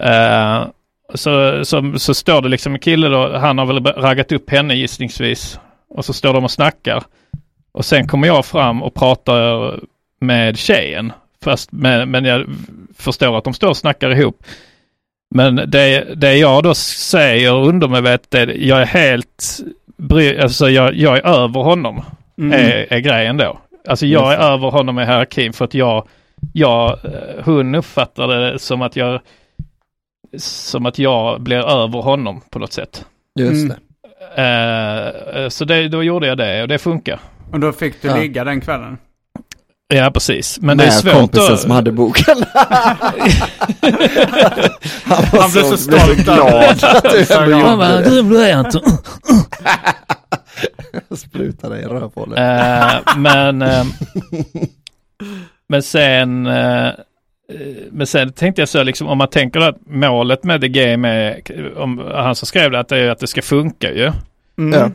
Eh, 0.00 0.66
så, 1.14 1.64
så, 1.64 1.94
så 1.98 2.14
står 2.14 2.42
det 2.42 2.48
liksom 2.48 2.72
en 2.74 2.78
kille 2.80 3.08
då, 3.08 3.38
han 3.38 3.58
har 3.58 3.66
väl 3.66 3.84
raggat 3.86 4.32
upp 4.32 4.50
henne 4.50 4.74
gissningsvis. 4.74 5.60
Och 5.94 6.04
så 6.04 6.12
står 6.12 6.34
de 6.34 6.44
och 6.44 6.50
snackar. 6.50 7.02
Och 7.72 7.84
sen 7.84 8.08
kommer 8.08 8.26
jag 8.26 8.44
fram 8.46 8.82
och 8.82 8.94
pratar 8.94 9.80
med 10.20 10.58
tjejen. 10.58 11.12
Fast 11.44 11.72
med, 11.72 12.08
men 12.08 12.24
jag 12.24 12.46
förstår 12.98 13.38
att 13.38 13.44
de 13.44 13.54
står 13.54 13.68
och 13.68 13.76
snackar 13.76 14.10
ihop. 14.10 14.44
Men 15.34 15.56
det, 15.56 16.14
det 16.16 16.36
jag 16.36 16.62
då 16.62 16.74
säger 16.74 17.54
undermedvetet, 17.54 18.34
är 18.34 18.46
jag 18.58 18.80
är 18.80 18.86
helt, 18.86 19.58
bry, 19.96 20.38
alltså 20.38 20.70
jag, 20.70 20.94
jag 20.94 21.16
är 21.18 21.26
över 21.26 21.60
honom. 21.60 22.02
Mm. 22.38 22.52
Är, 22.52 22.92
är 22.92 22.98
grejen 22.98 23.36
då. 23.36 23.58
Alltså 23.88 24.06
jag 24.06 24.32
är 24.32 24.38
över 24.38 24.70
honom 24.70 24.98
i 24.98 25.04
hierarkin 25.04 25.52
för 25.52 25.64
att 25.64 25.74
jag, 25.74 26.08
jag, 26.52 26.90
eh, 27.04 27.44
hon 27.44 27.74
uppfattar 27.74 28.28
det 28.28 28.58
som 28.58 28.82
att 28.82 28.96
jag, 28.96 29.20
som 30.38 30.86
att 30.86 30.98
jag 30.98 31.40
blir 31.40 31.56
över 31.82 32.02
honom 32.02 32.40
på 32.50 32.58
något 32.58 32.72
sätt. 32.72 33.04
Just 33.38 33.64
Mm. 33.64 33.76
det. 34.36 35.42
Eh, 35.44 35.48
så 35.48 35.64
det, 35.64 35.88
då 35.88 36.02
gjorde 36.02 36.26
jag 36.26 36.38
det 36.38 36.62
och 36.62 36.68
det 36.68 36.78
funkar. 36.78 37.20
Och 37.52 37.60
då 37.60 37.72
fick 37.72 38.02
du 38.02 38.08
Ja. 38.08 38.16
ligga 38.16 38.44
den 38.44 38.60
kvällen? 38.60 38.98
Ja, 39.92 40.10
precis. 40.14 40.58
Men 40.60 40.76
det 40.78 40.84
är 40.84 40.86
Med 40.86 40.94
svårt 40.94 41.12
kompisen 41.12 41.54
att... 41.54 41.60
som 41.60 41.70
hade 41.70 41.92
boken. 41.92 42.24
Han, 45.04 45.24
var 45.32 45.40
Han 45.40 45.50
blev 45.52 45.62
så 45.62 45.88
blev 45.90 45.98
stolt 45.98 46.18
glad 46.24 46.84
att 46.84 47.02
du 47.12 47.24
Så 47.24 47.40
ändå 47.40 47.58
glad. 47.58 47.70
gjorde 47.72 48.02
det. 48.04 48.10
grym 48.10 48.28
du 48.28 48.42
är 48.44 48.54
Anton. 48.56 48.82
Sprutade 51.16 51.78
i 51.80 51.84
rövhålet. 51.84 52.38
Eh, 52.38 53.16
men, 53.16 53.62
eh, 53.62 53.84
men 55.68 55.82
sen, 55.82 56.46
eh, 56.46 56.88
men 57.90 58.06
sen 58.06 58.32
tänkte 58.32 58.62
jag 58.62 58.68
så 58.68 58.82
liksom 58.82 59.08
om 59.08 59.18
man 59.18 59.28
tänker 59.28 59.60
att 59.60 59.76
målet 59.86 60.44
med 60.44 60.60
the 60.60 60.68
game 60.68 61.08
är, 61.08 61.40
om 61.78 61.98
han 62.14 62.34
som 62.34 62.46
skrev 62.46 62.70
det, 62.70 62.78
att 62.80 62.88
det 62.88 62.98
är 62.98 63.08
att 63.10 63.18
det 63.18 63.26
ska 63.26 63.42
funka 63.42 63.92
ju. 63.92 64.12
Mm. 64.58 64.80
Ja. 64.80 64.90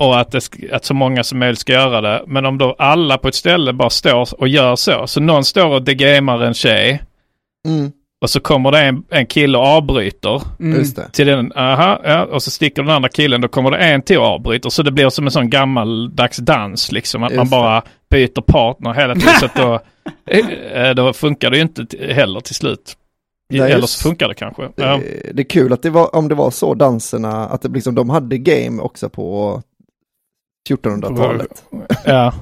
Och 0.00 0.20
att, 0.20 0.30
det, 0.30 0.48
att 0.72 0.84
så 0.84 0.94
många 0.94 1.24
som 1.24 1.38
möjligt 1.38 1.58
ska 1.58 1.72
göra 1.72 2.00
det. 2.00 2.22
Men 2.26 2.46
om 2.46 2.58
då 2.58 2.76
alla 2.78 3.18
på 3.18 3.28
ett 3.28 3.34
ställe 3.34 3.72
bara 3.72 3.90
står 3.90 4.40
och 4.40 4.48
gör 4.48 4.76
så. 4.76 5.06
Så 5.06 5.20
någon 5.20 5.44
står 5.44 5.66
och 5.66 5.82
degamar 5.82 6.40
en 6.40 6.54
tjej. 6.54 7.02
Mm, 7.68 7.92
Och 8.22 8.30
så 8.30 8.40
kommer 8.40 8.70
det 8.72 8.78
en, 8.78 9.02
en 9.10 9.26
kille 9.26 9.58
och 9.58 9.64
avbryter. 9.64 10.42
Mm. 10.60 10.84
Till 11.12 11.26
den, 11.26 11.52
aha, 11.56 12.00
ja, 12.04 12.24
och 12.24 12.42
så 12.42 12.50
sticker 12.50 12.82
den 12.82 12.90
andra 12.90 13.08
killen, 13.08 13.40
då 13.40 13.48
kommer 13.48 13.70
det 13.70 13.76
en 13.78 14.02
till 14.02 14.18
och 14.18 14.24
avbryter. 14.24 14.70
Så 14.70 14.82
det 14.82 14.90
blir 14.92 15.08
som 15.10 15.24
en 15.24 15.30
sån 15.30 15.50
gammaldags 15.50 16.36
dans 16.36 16.92
liksom. 16.92 17.22
Att 17.22 17.32
man 17.32 17.38
Just 17.44 17.50
det. 17.52 17.56
bara 17.56 17.82
byter 18.10 18.40
partner 18.40 18.92
hela 18.92 19.14
tiden. 19.14 19.34
så 19.40 19.46
att 19.46 19.54
då, 19.56 19.80
eh, 20.74 20.90
då 20.90 21.12
funkar 21.12 21.50
det 21.50 21.56
ju 21.56 21.62
inte 21.62 21.86
heller 22.12 22.40
till 22.40 22.54
slut. 22.54 22.96
Nej, 23.52 23.72
Eller 23.72 23.86
så 23.86 24.02
funkar 24.08 24.28
det 24.28 24.34
kanske. 24.34 24.62
Det, 24.62 24.70
Ja. 24.82 25.00
det 25.34 25.42
är 25.42 25.48
kul 25.50 25.72
att 25.72 25.82
det 25.82 25.90
var, 25.90 26.14
om 26.16 26.28
det 26.28 26.34
var 26.34 26.50
så 26.50 26.74
danserna, 26.74 27.46
att 27.48 27.62
det 27.62 27.68
liksom, 27.68 27.94
de 27.94 28.10
hade 28.10 28.38
game 28.38 28.82
också 28.82 29.08
på 29.08 29.62
1400-talet. 30.68 31.64
ja. 32.04 32.34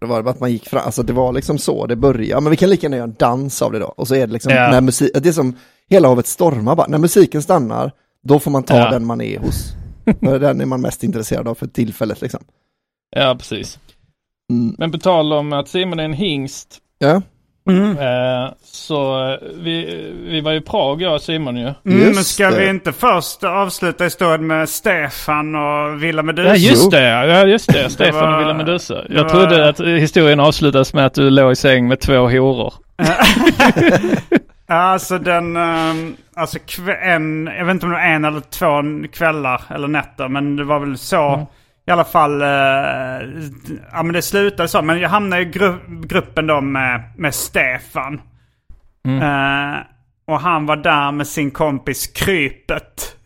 Det 0.00 0.06
var 0.06 0.22
bara 0.22 0.30
att 0.30 0.40
man 0.40 0.52
gick 0.52 0.68
fram, 0.68 0.82
alltså 0.84 1.02
det 1.02 1.12
var 1.12 1.32
liksom 1.32 1.58
så 1.58 1.86
det 1.86 1.96
började. 1.96 2.24
Ja, 2.26 2.40
men 2.40 2.50
vi 2.50 2.56
kan 2.56 2.70
lika 2.70 2.84
gärna 2.84 2.96
göra 2.96 3.04
en 3.08 3.14
dans 3.18 3.62
av 3.62 3.72
det 3.72 3.78
då. 3.78 3.86
Och 3.86 4.08
så 4.08 4.14
är 4.14 4.26
det 4.26 4.32
liksom, 4.32 4.52
Ja. 4.52 4.70
när 4.70 4.80
musik, 4.80 5.10
det 5.14 5.28
är 5.28 5.32
som 5.32 5.56
hela 5.90 6.08
havet 6.08 6.26
stormar 6.26 6.76
bara, 6.76 6.86
när 6.86 6.98
musiken 6.98 7.42
stannar, 7.42 7.92
då 8.22 8.38
får 8.40 8.50
man 8.50 8.62
ta 8.62 8.76
Ja. 8.76 8.90
den 8.90 9.06
man 9.06 9.20
är 9.20 9.38
hos. 9.38 9.72
Den 10.20 10.60
är 10.60 10.66
man 10.66 10.80
mest 10.80 11.04
intresserad 11.04 11.48
av 11.48 11.54
för 11.54 11.66
tillfället 11.66 12.20
liksom. 12.20 12.40
ja, 13.16 13.34
precis. 13.38 13.78
Mm. 14.50 14.74
Men 14.78 14.92
på 14.92 14.98
tal 14.98 15.32
om 15.32 15.52
att 15.52 15.68
Simon 15.68 16.00
är 16.00 16.04
en 16.04 16.12
hingst. 16.12 16.78
Ja, 16.98 17.22
Mm. 17.68 17.90
Eh, 17.98 18.52
så 18.64 19.28
eh, 19.32 19.38
vi, 19.54 20.06
vi 20.24 20.40
var 20.40 20.52
i 20.52 20.60
Prag 20.60 21.02
jag 21.02 21.14
och 21.14 21.20
Simon 21.22 21.56
ju. 21.56 21.62
Mm, 21.62 21.74
men 21.84 22.14
ska 22.14 22.50
det. 22.50 22.56
vi 22.58 22.68
inte 22.68 22.92
först 22.92 23.44
avsluta 23.44 24.04
historien 24.04 24.46
med 24.46 24.68
Stefan 24.68 25.54
och 25.54 26.02
Villa 26.02 26.22
Medusa? 26.22 26.48
Ja 26.48 26.54
just 26.56 26.90
det, 26.90 27.02
ja 27.08 27.46
just 27.46 27.72
det. 27.72 27.90
Stefan 27.90 28.20
var- 28.20 28.34
och 28.34 28.40
Villa 28.40 28.54
Medusa. 28.54 28.94
det 28.94 29.14
Jag 29.14 29.22
var- 29.22 29.30
trodde 29.30 29.68
att 29.68 29.80
historien 29.80 30.40
avslutades 30.40 30.94
med 30.94 31.06
att 31.06 31.14
du 31.14 31.30
låg 31.30 31.52
i 31.52 31.56
säng 31.56 31.88
med 31.88 32.00
två 32.00 32.14
horor. 32.28 32.74
Alltså 34.66 35.18
den, 35.18 35.56
ehm, 35.56 36.16
alltså 36.34 36.58
en, 37.02 37.50
jag 37.58 37.64
vet 37.64 37.74
inte 37.74 37.86
om 37.86 37.92
det 37.92 37.98
var 37.98 38.04
en 38.04 38.24
eller 38.24 38.40
två 38.40 38.82
kvällar 39.12 39.62
eller 39.74 39.88
nätter. 39.88 40.28
Men 40.28 40.56
det 40.56 40.64
var 40.64 40.78
väl 40.80 40.98
så. 40.98 41.46
I 41.90 41.92
alla 41.92 42.04
fall, 42.04 42.42
eh, 42.42 43.28
ja 43.92 44.02
men 44.02 44.12
det 44.12 44.22
slutade 44.22 44.68
så. 44.68 44.82
Men 44.82 45.00
jag 45.00 45.08
hamnade 45.08 45.42
i 45.42 45.44
gru- 45.44 46.06
gruppen 46.06 46.46
då 46.46 46.60
med, 46.60 47.02
med 47.16 47.34
Stefan. 47.34 48.20
Eh, 49.22 49.78
och 50.26 50.40
han 50.40 50.66
var 50.66 50.76
där 50.76 51.12
med 51.12 51.26
sin 51.26 51.50
kompis 51.50 52.06
Krypet. 52.06 53.16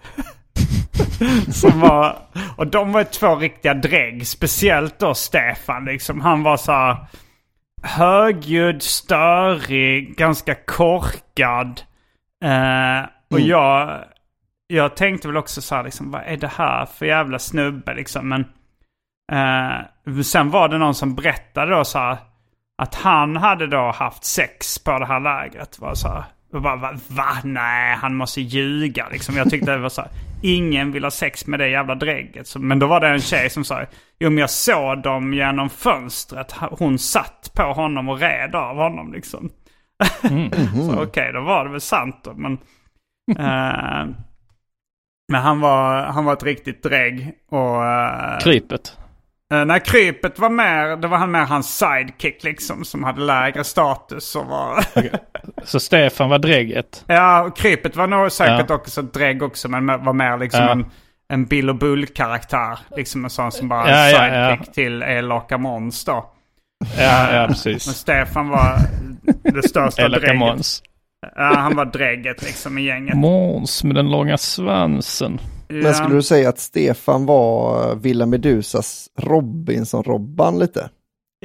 Som 1.52 1.80
var, 1.80 2.16
och 2.56 2.66
de 2.66 2.92
var 2.92 3.04
två 3.04 3.36
riktiga 3.36 3.74
drägg. 3.74 4.26
Speciellt 4.26 4.98
då 4.98 5.14
Stefan 5.14 5.84
liksom. 5.84 6.20
Han 6.20 6.42
var 6.42 6.56
så 6.56 6.72
här 6.72 6.96
högljudd, 7.82 8.82
störig, 8.82 10.16
ganska 10.16 10.54
korkad. 10.54 11.80
Eh, 12.44 13.08
och 13.30 13.40
jag, 13.40 14.04
jag 14.66 14.96
tänkte 14.96 15.28
väl 15.28 15.36
också 15.36 15.62
så 15.62 15.74
här 15.74 15.84
liksom, 15.84 16.10
vad 16.10 16.22
är 16.22 16.36
det 16.36 16.50
här 16.56 16.86
för 16.86 17.06
jävla 17.06 17.38
snubbe 17.38 17.94
liksom. 17.94 18.28
Men 18.28 18.40
eh, 19.32 20.22
sen 20.22 20.50
var 20.50 20.68
det 20.68 20.78
någon 20.78 20.94
som 20.94 21.14
berättade 21.14 21.76
då 21.76 21.84
så 21.84 21.98
här 21.98 22.18
att 22.82 22.94
han 22.94 23.36
hade 23.36 23.66
då 23.66 23.90
haft 23.90 24.24
sex 24.24 24.78
på 24.78 24.98
det 24.98 25.06
här 25.06 25.20
lägret. 25.20 25.78
Var 25.78 25.94
så 25.94 26.08
här, 26.08 26.24
och 26.52 26.62
bara, 26.62 26.76
va, 26.76 26.92
va? 27.08 27.36
Nej, 27.44 27.96
han 27.96 28.14
måste 28.14 28.40
ljuga 28.40 29.08
liksom. 29.08 29.36
Jag 29.36 29.50
tyckte 29.50 29.70
det 29.70 29.78
var 29.78 29.88
så 29.88 30.00
här, 30.00 30.10
ingen 30.42 30.92
vill 30.92 31.04
ha 31.04 31.10
sex 31.10 31.46
med 31.46 31.60
det 31.60 31.68
jävla 31.68 31.94
drägget. 31.94 32.46
Så, 32.46 32.58
men 32.58 32.78
då 32.78 32.86
var 32.86 33.00
det 33.00 33.08
en 33.08 33.20
tjej 33.20 33.50
som 33.50 33.64
sa, 33.64 33.80
jo 34.18 34.30
men 34.30 34.38
jag 34.38 34.50
såg 34.50 35.02
dem 35.02 35.34
genom 35.34 35.70
fönstret. 35.70 36.52
Hon 36.52 36.98
satt 36.98 37.50
på 37.54 37.62
honom 37.62 38.08
och 38.08 38.20
red 38.20 38.54
av 38.54 38.76
honom 38.76 39.12
liksom. 39.12 39.50
så 40.90 41.02
okej, 41.02 41.32
då 41.32 41.40
var 41.40 41.64
det 41.64 41.70
väl 41.70 41.80
sant 41.80 42.20
då. 42.24 42.34
Men, 42.34 42.58
eh, 43.38 44.14
men 45.28 45.40
han 45.42 45.60
var, 45.60 46.02
han 46.02 46.24
var 46.24 46.32
ett 46.32 46.42
riktigt 46.42 46.82
drägg. 46.82 47.32
Och, 47.50 47.84
eh, 47.86 48.38
Krypet. 48.38 48.96
Eh, 49.52 49.64
när 49.64 49.78
krypet 49.78 50.38
var 50.38 50.50
med, 50.50 51.00
det 51.00 51.08
var 51.08 51.18
han 51.18 51.30
med 51.30 51.48
hans 51.48 51.78
sidekick 51.78 52.44
liksom 52.44 52.84
som 52.84 53.04
hade 53.04 53.20
lägre 53.20 53.64
status 53.64 54.36
och 54.36 54.46
var... 54.46 54.84
Så 55.64 55.80
Stefan 55.80 56.28
var 56.30 56.38
drägget. 56.38 57.04
ja, 57.06 57.42
och 57.42 57.56
krypet 57.56 57.96
var 57.96 58.06
nog 58.06 58.32
säkert 58.32 58.66
Ja. 58.70 58.74
också 58.74 59.02
drägg 59.02 59.42
också 59.42 59.68
men 59.68 59.86
var 59.86 60.12
mer 60.12 60.38
liksom 60.38 60.60
Ja. 60.62 60.70
en, 60.72 60.86
en 61.28 61.44
Bill 61.44 61.68
och 61.70 61.76
Bull-karaktär. 61.76 62.78
Liksom 62.96 63.24
en 63.24 63.30
sån 63.30 63.52
som 63.52 63.68
bara 63.68 63.90
Ja, 63.90 64.06
sidekick 64.08 64.68
ja. 64.68 64.72
till 64.72 65.02
elaka 65.02 65.58
Måns 65.58 66.04
då. 66.04 66.12
Ja, 66.98 67.32
ja 67.32 67.40
Men 67.40 67.48
precis. 67.48 67.82
Stefan 67.82 68.48
var 68.48 68.78
det 69.42 69.68
största 69.68 70.02
Elaka 70.02 70.26
drägget. 70.26 70.66
Ja, 71.36 71.54
han 71.56 71.76
var 71.76 71.84
drägget 71.84 72.42
liksom 72.42 72.78
i 72.78 72.82
gänget. 72.82 73.16
Måns 73.16 73.84
med 73.84 73.94
den 73.94 74.10
långa 74.10 74.38
svansen. 74.38 75.40
Men 75.68 75.94
skulle 75.94 76.14
du 76.14 76.22
säga 76.22 76.48
att 76.48 76.58
Stefan 76.58 77.26
var 77.26 77.88
eh, 77.90 77.96
Villa 77.96 78.26
Medusas 78.26 79.08
Robinson-Robban 79.20 80.58
lite? 80.58 80.88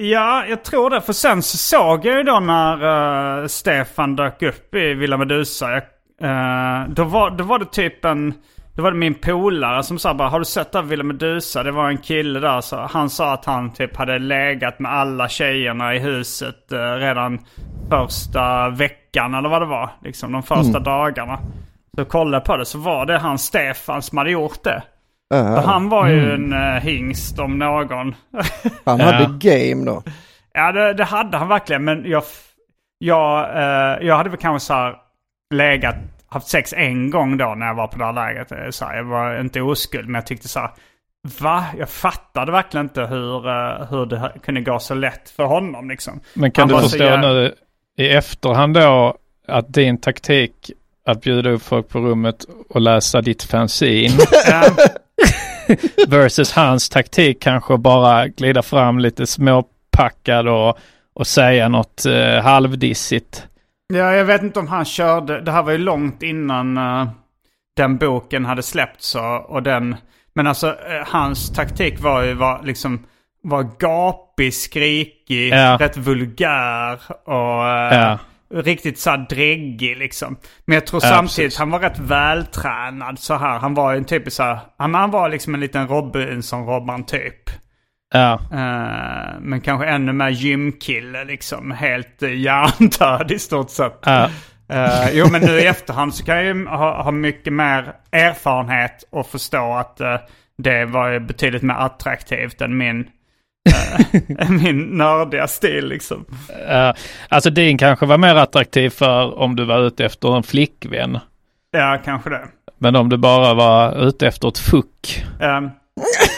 Ja, 0.02 0.46
jag 0.46 0.64
tror 0.64 0.90
det. 0.90 1.02
För 1.02 1.14
sen 1.14 1.42
så 1.42 1.58
såg 1.58 2.06
jag 2.06 2.18
ju 2.18 2.24
då 2.24 2.40
när 2.40 3.42
eh, 3.42 3.48
Stefan 3.48 4.16
dök 4.16 4.42
upp 4.42 4.76
i 4.76 4.94
Villa 4.94 5.18
Medusa. 5.18 5.72
Jag, 5.72 5.84
eh, 6.22 6.90
då, 6.90 7.04
var, 7.04 7.32
då 7.32 7.44
var 7.44 7.60
det 7.60 7.72
typ 7.72 8.06
en... 8.06 8.34
Då 8.76 8.84
var 8.84 8.92
det 8.92 8.98
min 8.98 9.16
polare 9.16 9.84
som 9.84 10.00
sa 10.00 10.14
bara, 10.14 10.30
har 10.30 10.40
du 10.40 10.46
sett 10.46 10.72
det 10.72 10.80
här 10.80 10.86
Villa 10.86 11.04
Medusa? 11.04 11.64
Det 11.64 11.72
var 11.72 11.90
en 11.90 11.98
kille 11.98 12.40
där. 12.40 12.62
Så 12.62 12.78
han 12.78 13.10
sa 13.10 13.34
att 13.34 13.46
han 13.46 13.74
typ 13.74 13.96
hade 13.96 14.20
legat 14.20 14.80
med 14.80 14.94
alla 14.94 15.30
tjejerna 15.30 15.96
i 15.96 16.00
huset 16.00 16.72
eh, 16.72 16.78
redan 16.78 17.40
första 17.90 18.70
veckan 18.70 19.34
eller 19.34 19.50
vad 19.50 19.62
det 19.62 19.66
var. 19.66 19.90
Liksom 20.04 20.32
de 20.32 20.44
första 20.44 20.80
dagarna. 20.80 21.40
Så 21.98 22.06
kollade 22.06 22.46
på 22.46 22.58
det 22.58 22.66
så 22.66 22.78
var 22.78 23.06
det 23.06 23.18
han 23.18 23.38
Stefan 23.40 24.02
som 24.02 24.18
hade 24.18 24.32
gjort 24.32 24.64
det. 24.64 24.84
Och 25.34 25.64
han 25.64 25.90
var 25.90 26.08
ju 26.08 26.34
en 26.34 26.54
uh, 26.54 26.60
hingst 26.80 27.40
om 27.40 27.58
någon. 27.60 28.16
han 28.86 29.00
hade 29.00 29.26
game 29.40 29.86
då. 29.86 30.04
Ja, 30.54 30.72
det, 30.72 30.94
det 30.94 31.04
hade 31.04 31.38
han 31.38 31.48
verkligen. 31.48 31.84
Men 31.84 32.04
jag, 32.10 32.24
jag, 33.00 33.40
eh, 33.58 34.08
jag 34.08 34.18
hade 34.18 34.30
väl 34.30 34.40
kanske 34.40 34.66
så 34.68 34.74
här 34.74 34.96
legat, 35.54 35.96
haft 36.30 36.48
sex 36.48 36.74
en 36.74 37.10
gång 37.12 37.38
då 37.38 37.56
när 37.56 37.66
jag 37.68 37.76
var 37.76 37.88
på 37.88 37.98
det 37.98 38.06
här 38.06 38.14
lägret. 38.14 38.52
Eh, 38.52 38.58
Så 38.70 38.86
här, 38.86 38.96
jag 38.96 39.04
var 39.04 39.40
inte 39.40 39.62
oskuld, 39.62 40.06
men 40.06 40.16
jag 40.16 40.26
tyckte 40.26 40.48
så 40.48 40.60
här, 40.60 40.70
va? 41.42 41.66
Jag 41.78 41.90
fattade 41.90 42.52
verkligen 42.52 42.86
inte 42.86 43.02
hur, 43.02 43.42
hur 43.90 44.06
det 44.06 44.32
kunde 44.44 44.62
gå 44.62 44.80
så 44.80 44.94
lätt 44.94 45.30
för 45.30 45.44
honom 45.46 45.90
liksom. 45.90 46.20
Men 46.34 46.52
kan 46.52 46.70
Han 46.70 46.78
du 46.78 46.90
förstå 46.90 47.04
jävla- 47.04 47.28
nu 47.28 47.54
i 48.00 48.10
efterhand 48.10 48.74
då 48.74 49.18
att 49.48 49.74
din 49.74 49.98
taktik 49.98 50.72
att 51.06 51.22
bjuda 51.22 51.50
upp 51.50 51.62
folk 51.62 51.90
på 51.90 52.00
rummet 52.00 52.46
och 52.70 52.82
läsa 52.82 53.22
ditt 53.22 53.44
fanzine 53.44 54.18
versus 56.08 56.52
hans 56.52 56.90
taktik 56.90 57.42
kanske 57.42 57.78
bara 57.78 58.28
glida 58.28 58.62
fram 58.62 59.00
lite 59.00 59.28
småpackad 59.28 60.48
och, 60.48 60.78
och 61.14 61.28
säga 61.28 61.70
något 61.70 62.06
eh, 62.06 62.44
halvdissigt. 62.44 63.48
ja, 63.94 64.14
jag 64.16 64.26
vet 64.26 64.42
inte 64.42 64.60
om 64.60 64.68
han 64.68 64.86
körde, 64.86 65.42
det 65.42 65.52
här 65.52 65.64
var 65.64 65.72
ju 65.72 65.78
långt 65.78 66.24
innan 66.24 66.78
eh, 66.78 67.08
den 67.78 67.98
boken 67.98 68.46
hade 68.46 68.64
släppts 68.64 69.16
och, 69.16 69.50
och 69.50 69.64
den, 69.64 69.96
men 70.34 70.48
alltså 70.48 70.68
eh, 70.68 71.08
hans 71.08 71.50
taktik 71.54 72.00
var 72.00 72.24
ju 72.24 72.34
var 72.34 72.62
liksom, 72.64 73.06
var 73.44 73.64
gapig, 73.80 74.54
skrikig, 74.54 75.50
Ja. 75.54 75.78
rätt 75.80 75.98
vulgär 75.98 77.00
och 77.26 77.68
eh, 77.68 78.00
Ja. 78.00 78.20
riktigt 78.54 79.00
så 79.00 79.26
dräggig 79.30 79.98
liksom. 79.98 80.38
Men 80.66 80.74
jag 80.74 80.88
tror 80.88 81.02
Ja, 81.04 81.10
samtidigt 81.10 81.36
precis. 81.48 81.60
han 81.60 81.70
var 81.72 81.80
rätt 81.80 82.00
vältränad 82.00 83.20
så 83.20 83.36
här. 83.36 83.60
Han 83.60 83.74
var 83.74 83.96
en 83.96 84.06
typ 84.06 84.32
så 84.32 84.44
här, 84.44 84.60
han, 84.78 84.94
han 84.94 85.12
var 85.12 85.30
liksom 85.30 85.54
en 85.54 85.60
liten 85.60 85.88
Robinson-Robban 85.88 87.04
typ. 87.06 87.50
Ja, 88.14 88.34
Eh, 88.52 89.40
men 89.40 89.62
kanske 89.62 89.88
ännu 89.88 90.14
mer 90.14 90.30
gymkille 90.30 91.24
liksom. 91.26 91.72
Helt 91.72 92.24
uh, 92.24 92.34
hjärndöd 92.36 93.32
i 93.32 93.40
stort 93.40 93.70
sett. 93.70 94.00
ja, 94.06 94.30
Eh, 94.72 95.10
jo 95.14 95.28
men 95.32 95.42
nu 95.42 95.60
i 95.60 95.66
efterhand 95.68 96.16
så 96.16 96.26
kan 96.26 96.36
jag 96.36 96.46
ju 96.46 96.66
ha, 96.66 97.04
ha 97.04 97.12
mycket 97.12 97.54
mer 97.54 97.94
erfarenhet 98.12 99.04
och 99.12 99.28
förstå 99.28 99.74
att 99.74 100.02
eh, 100.02 100.16
det 100.58 100.86
var 100.86 101.10
ju 101.10 101.20
betydligt 101.20 101.62
mer 101.64 101.74
attraktivt 101.74 102.62
än 102.62 102.78
min, 102.78 103.00
eh, 103.00 103.06
min 104.50 104.80
nördiga 104.98 105.48
stil 105.48 105.88
liksom. 105.88 106.26
ja. 106.68 106.94
Alltså 107.30 107.50
din 107.50 107.78
kanske 107.78 108.06
var 108.06 108.18
mer 108.18 108.36
attraktiv 108.36 108.90
för 108.90 109.40
om 109.40 109.56
du 109.56 109.66
var 109.66 109.80
ute 109.80 110.06
efter 110.06 110.38
en 110.38 110.44
flickvän. 110.44 111.20
Ja, 111.72 111.98
kanske 112.06 112.30
det. 112.30 112.42
Men 112.78 112.96
om 112.96 113.10
du 113.10 113.18
bara 113.18 113.54
var 113.54 114.08
ute 114.08 114.28
efter 114.28 114.48
ett 114.48 114.58
fuck 114.58 115.26
Eh, 115.42 115.62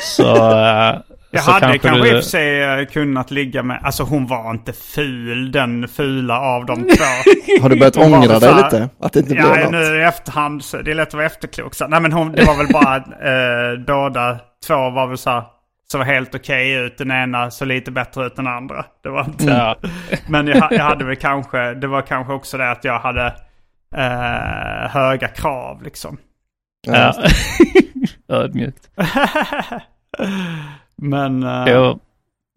så, 0.03 0.35
eh, 0.35 0.95
Jag 1.31 1.43
så 1.43 1.51
hade 1.51 1.59
kanske 1.65 1.77
kanske 1.87 2.07
i 2.07 2.11
och 2.11 2.15
du... 2.15 2.21
för 2.21 2.29
sig 2.29 2.61
eh, 2.63 2.85
kunnat 2.85 3.31
ligga 3.31 3.63
med, 3.63 3.79
alltså 3.83 4.03
hon 4.03 4.27
var 4.27 4.51
inte 4.51 4.73
ful, 4.73 5.51
den 5.51 5.87
fula 5.87 6.39
av 6.39 6.65
de 6.65 6.75
två. 6.75 7.03
Har 7.61 7.69
du 7.69 7.75
börjat 7.75 7.95
Hon 7.95 8.13
ångra 8.13 8.39
dig 8.39 8.49
här- 8.53 8.63
lite? 8.63 8.89
Att 8.99 9.13
det 9.13 9.19
inte 9.19 9.33
blev 9.33 9.45
Ja, 9.47 9.63
något? 9.63 9.71
nu 9.71 9.99
i 9.99 10.03
efterhand 10.03 10.63
så 10.63 10.77
det 10.77 10.91
är 10.91 10.95
lätt 10.95 11.07
att 11.07 11.13
vara 11.13 11.25
efterklok. 11.25 11.75
Så, 11.75 11.87
nej 11.87 12.01
men 12.01 12.11
hon, 12.13 12.31
det 12.31 12.43
var 12.45 12.57
väl 12.57 12.67
bara 12.73 12.95
eh, 12.95 13.79
båda 13.87 14.39
två 14.67 14.73
var 14.89 15.07
väl 15.07 15.17
så 15.17 15.29
här, 15.29 15.43
så 15.91 16.03
helt 16.03 16.35
okej 16.35 16.71
ut. 16.71 16.97
Den 16.97 17.11
ena 17.11 17.51
så 17.51 17.65
lite 17.65 17.91
bättre 17.91 18.25
ut 18.25 18.37
än 18.37 18.45
den 18.45 18.53
andra. 18.53 18.85
Det 19.03 19.09
var 19.09 19.25
inte... 19.25 19.43
Ja, 19.43 19.75
Men 20.27 20.47
jag, 20.47 20.71
jag 20.71 20.83
hade 20.83 21.05
väl 21.05 21.15
kanske, 21.15 21.73
det 21.73 21.87
var 21.87 22.01
kanske 22.01 22.33
också 22.33 22.57
det 22.57 22.71
att 22.71 22.83
jag 22.83 22.99
hade 22.99 23.25
eh, 23.95 24.89
höga 24.89 25.27
krav 25.27 25.83
liksom. 25.83 26.17
ja. 26.87 27.13
Ödmjukt. 28.27 28.89
Men... 30.95 31.43
eh, 31.43 31.63
Jo, 31.67 31.99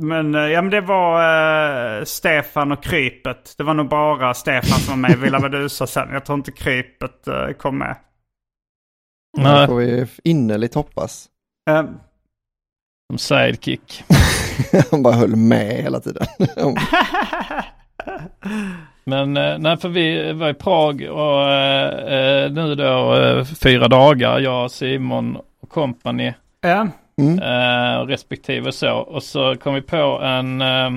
Men, 0.03 0.35
eh, 0.35 0.41
ja, 0.41 0.63
men 0.63 0.71
det 0.71 0.81
var 0.81 1.99
eh, 1.99 2.05
Stefan 2.05 2.73
och 2.73 2.83
Krypet. 2.83 3.55
Det 3.59 3.65
var 3.65 3.75
nog 3.75 3.89
bara 3.89 4.35
Stefan 4.35 4.79
som 4.79 5.03
var 5.03 5.09
med 5.09 5.19
i 5.19 5.21
Villa 5.21 5.41
Medusa 5.41 5.87
sen. 5.87 6.09
Jag 6.13 6.25
tror 6.25 6.39
inte 6.39 6.53
Krypet 6.53 7.29
eh, 7.29 7.49
kom 7.49 7.79
med. 7.79 7.97
Det 9.37 9.43
nej, 9.43 9.67
får 9.67 9.77
vi 9.77 10.07
innerligt 10.25 10.75
hoppas. 10.75 11.29
Som 13.11 13.19
sidekick. 13.19 14.03
Han 14.91 15.03
bara 15.03 15.15
höll 15.15 15.37
med 15.37 15.67
hela 15.83 16.01
tiden. 16.01 16.27
Men 19.05 19.37
eh, 19.37 19.59
nej, 19.59 19.77
för 19.77 19.89
vi 19.89 20.33
var 20.33 20.51
i 20.51 20.55
Prag 20.55 21.03
och 21.11 21.51
eh, 21.51 22.15
eh, 22.45 22.51
nu 22.53 22.75
då 22.75 23.15
eh, 23.17 23.45
fyra 23.45 23.89
dagar, 23.89 24.39
jag, 24.41 24.71
Simon 24.71 25.37
och 25.63 25.69
company 25.69 26.33
ja. 26.61 26.89
Mm. 27.21 27.39
eh, 27.39 28.07
respektive 28.07 28.73
så. 28.73 28.93
Och 28.97 29.23
så 29.23 29.57
kom 29.57 29.75
vi 29.75 29.81
på 29.83 30.21
en, 30.23 30.61
eh, 30.61 30.91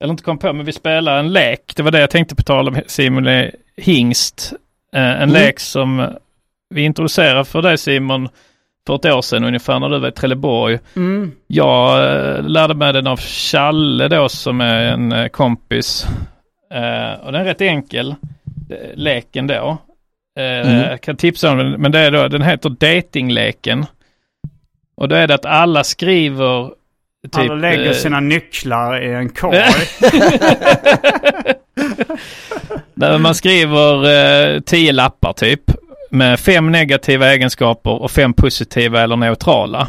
eller 0.00 0.10
inte 0.10 0.22
kom 0.22 0.38
på, 0.38 0.52
men 0.52 0.66
vi 0.66 0.72
spelade 0.72 1.18
en 1.18 1.32
lek. 1.32 1.72
Det 1.76 1.82
var 1.82 1.90
det 1.90 2.00
jag 2.00 2.10
tänkte 2.10 2.34
på 2.34 2.42
tal 2.42 2.68
om 2.68 2.80
Simon 2.86 3.26
är 3.26 3.54
hingst. 3.76 4.52
Eh, 4.94 5.02
en 5.02 5.16
Mm. 5.16 5.30
lek 5.30 5.60
som 5.60 6.16
vi 6.74 6.82
introducerade 6.82 7.44
för 7.44 7.62
dig 7.62 7.78
Simon 7.78 8.28
för 8.88 8.94
ett 8.94 9.04
år 9.06 9.22
sedan 9.22 9.44
ungefär 9.44 9.78
när 9.78 9.88
du 9.88 9.98
var 9.98 10.08
i 10.08 10.12
Trelleborg. 10.12 10.78
Mm. 10.96 11.32
Jag 11.46 11.98
eh, 12.36 12.42
lärde 12.42 12.74
mig 12.74 12.92
den 12.92 13.06
av 13.06 13.20
Challe 13.20 14.08
då 14.08 14.28
som 14.28 14.60
är 14.60 14.84
en 14.84 15.12
eh, 15.12 15.28
kompis. 15.28 16.06
Eh, 16.74 17.20
och 17.26 17.32
den 17.32 17.40
är 17.40 17.44
rätt 17.44 17.60
enkel. 17.60 18.14
leken 18.94 19.46
då. 19.46 19.78
Eh, 20.38 20.68
Mm. 20.68 20.98
Kan 20.98 21.16
tipsa 21.16 21.50
om 21.50 21.58
den, 21.58 21.70
men 21.70 21.92
det 21.92 21.98
är 21.98 22.10
då, 22.10 22.28
den 22.28 22.42
heter 22.42 22.70
Datingleken. 22.70 23.86
Och 24.96 25.08
då 25.08 25.14
är 25.16 25.26
det 25.26 25.34
att 25.34 25.46
alla 25.46 25.84
skriver 25.84 26.68
typ... 27.22 27.36
Alla 27.36 27.54
lägger 27.54 27.86
eh, 27.86 27.92
sina 27.92 28.20
nycklar 28.20 29.02
i 29.02 29.12
en 29.12 29.28
korg. 29.28 29.58
Där 32.94 33.18
man 33.26 33.34
skriver 33.34 34.10
eh, 34.54 34.60
tio 34.60 34.92
lappar 34.92 35.32
typ. 35.32 35.62
Med 36.10 36.40
fem 36.40 36.72
negativa 36.72 37.32
egenskaper 37.32 37.90
och 38.02 38.10
fem 38.10 38.32
positiva 38.32 39.00
eller 39.02 39.16
neutrala. 39.16 39.88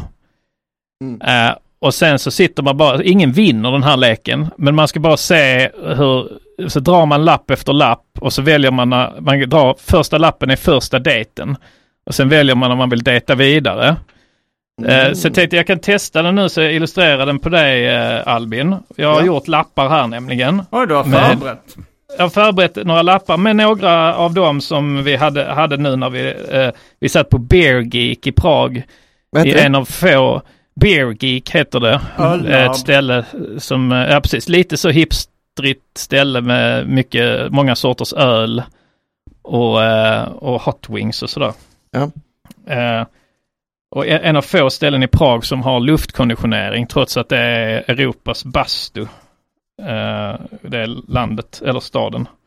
Mm. 1.04 1.20
Eh, 1.20 1.54
och 1.78 1.94
sen 1.94 2.18
så 2.18 2.30
sitter 2.30 2.62
man 2.62 2.76
bara, 2.76 3.02
ingen 3.02 3.32
vinner 3.32 3.72
den 3.72 3.82
här 3.82 3.96
leken. 3.96 4.50
Men 4.56 4.74
man 4.74 4.88
ska 4.88 5.00
bara 5.00 5.16
se 5.16 5.70
hur, 5.84 6.28
så 6.68 6.80
drar 6.80 7.06
man 7.06 7.24
lapp 7.24 7.50
efter 7.50 7.72
lapp 7.72 8.04
och 8.20 8.32
så 8.32 8.42
väljer 8.42 8.70
man, 8.70 8.90
när- 8.90 9.20
man 9.20 9.40
drar, 9.48 9.74
första 9.78 10.18
lappen 10.18 10.50
är 10.50 10.56
första 10.56 10.98
dejten. 10.98 11.56
Och 12.06 12.14
sen 12.14 12.28
väljer 12.28 12.54
man 12.54 12.70
om 12.72 12.78
man 12.78 12.90
vill 12.90 13.02
dejta 13.02 13.34
vidare. 13.34 13.96
Eh, 14.86 15.12
så 15.12 15.26
jag 15.26 15.34
tänkte 15.34 15.56
jag 15.56 15.66
kan 15.66 15.78
testa 15.78 16.22
den 16.22 16.34
nu 16.34 16.48
så 16.48 16.60
jag 16.60 16.72
illustrerar 16.72 17.26
den 17.26 17.38
på 17.38 17.48
dig 17.48 17.86
eh, 17.88 18.28
Albin. 18.28 18.76
Jag 18.96 19.08
har 19.14 19.20
Ja. 19.20 19.26
gjort 19.26 19.48
lappar 19.48 19.88
här 19.88 20.06
nämligen. 20.06 20.62
Oj, 20.70 20.86
du 20.86 20.94
har 20.94 21.04
förberett. 21.04 21.76
Jag 22.16 22.24
har 22.24 22.30
förberett 22.30 22.86
några 22.86 23.02
lappar 23.02 23.36
med 23.36 23.56
några 23.56 24.14
av 24.14 24.34
dem 24.34 24.60
som 24.60 25.04
vi 25.04 25.16
hade, 25.16 25.44
hade 25.44 25.76
nu 25.76 25.96
när 25.96 26.10
vi, 26.10 26.34
eh, 26.50 26.70
vi 27.00 27.08
satt 27.08 27.28
på 27.28 27.38
Bear 27.38 27.80
Geek 27.80 28.26
i 28.26 28.32
Prag. 28.32 28.82
I 29.44 29.54
en 29.54 29.74
av 29.74 29.84
få, 29.84 30.42
Bear 30.80 31.16
Geek 31.24 31.50
heter 31.50 31.80
det. 31.80 32.00
Öllab. 32.18 32.70
Ett 32.70 32.76
ställe 32.76 33.24
som, 33.58 33.92
eh, 33.92 33.98
ja 33.98 34.20
precis, 34.20 34.48
lite 34.48 34.76
så 34.76 34.88
hipstrigt 34.88 35.98
ställe 35.98 36.40
med 36.40 36.88
mycket, 36.88 37.52
många 37.52 37.74
sorters 37.74 38.12
öl. 38.12 38.62
Och, 39.42 39.82
eh, 39.84 40.22
och 40.22 40.62
hot 40.62 40.86
wings 40.88 41.22
och 41.22 41.30
sådär. 41.30 41.52
Ja. 41.90 42.10
Eh, 42.74 43.06
och 43.90 44.06
en 44.06 44.36
av 44.36 44.42
få 44.42 44.70
ställen 44.70 45.02
i 45.02 45.08
Prag 45.08 45.44
som 45.44 45.62
har 45.62 45.80
luftkonditionering 45.80 46.86
trots 46.86 47.16
att 47.16 47.28
det 47.28 47.38
är 47.38 47.90
Europas 47.90 48.44
bastu. 48.44 49.06
Eh, 49.80 50.40
det 50.62 50.78
är 50.78 51.10
landet, 51.12 51.62
eller 51.64 51.80
staden. 51.80 52.28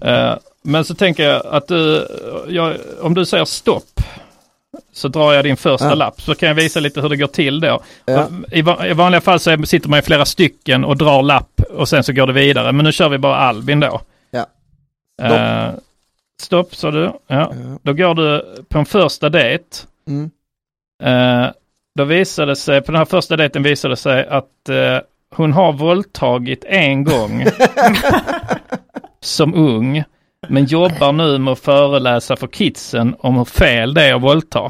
Eh, 0.00 0.34
men 0.62 0.84
så 0.84 0.94
tänker 0.94 1.22
jag 1.28 1.46
att 1.46 1.68
du, 1.68 2.08
jag, 2.48 2.76
om 3.02 3.14
du 3.14 3.26
säger 3.26 3.44
stopp 3.44 4.00
så 4.92 5.08
drar 5.08 5.32
jag 5.32 5.44
din 5.44 5.56
första 5.56 5.88
Ja. 5.88 5.94
lapp 5.94 6.20
så 6.20 6.34
kan 6.34 6.48
jag 6.48 6.54
visa 6.54 6.80
lite 6.80 7.00
hur 7.00 7.08
det 7.08 7.16
går 7.16 7.26
till 7.26 7.60
då. 7.60 7.80
Ja. 8.04 8.28
I, 8.52 8.58
I 8.90 8.92
vanliga 8.92 9.20
fall 9.20 9.40
så 9.40 9.62
sitter 9.66 9.88
man 9.88 9.98
i 9.98 10.02
flera 10.02 10.24
stycken 10.24 10.84
och 10.84 10.96
drar 10.96 11.22
lapp 11.22 11.60
och 11.70 11.88
sen 11.88 12.04
så 12.04 12.12
går 12.12 12.26
det 12.26 12.32
vidare. 12.32 12.72
Men 12.72 12.84
nu 12.84 12.92
kör 12.92 13.08
vi 13.08 13.18
bara 13.18 13.36
Albin 13.36 13.80
då. 13.80 14.00
Ja. 14.30 14.46
Stopp. 15.20 15.30
Eh, 15.30 15.68
stopp 16.42 16.74
sa 16.74 16.90
du. 16.90 17.02
Ja. 17.04 17.18
Ja. 17.26 17.78
Då 17.82 17.92
går 17.92 18.14
du 18.14 18.44
på 18.68 18.78
en 18.78 18.86
första 18.86 19.28
dejt. 19.28 19.64
Mm. 20.08 20.30
Eh, 21.02 21.50
då 21.94 22.04
visade 22.04 22.52
det 22.52 22.56
sig, 22.56 22.80
på 22.82 22.92
den 22.92 22.98
här 22.98 23.04
första 23.04 23.36
dejten 23.36 23.62
visade 23.62 23.92
det 23.92 23.96
sig 23.96 24.26
att 24.26 24.68
eh, 24.68 24.98
hon 25.36 25.52
har 25.52 25.72
våldtagit 25.72 26.64
en 26.64 27.04
gång 27.04 27.44
som 29.20 29.54
ung. 29.54 30.04
Men 30.48 30.64
jobbar 30.64 31.12
nu 31.12 31.38
med 31.38 31.52
att 31.52 31.58
föreläsa 31.58 32.36
för 32.36 32.46
kidsen 32.46 33.14
om 33.18 33.36
hur 33.36 33.44
fel 33.44 33.94
det 33.94 34.02
är 34.04 34.14
att 34.14 34.22
våldta. 34.22 34.64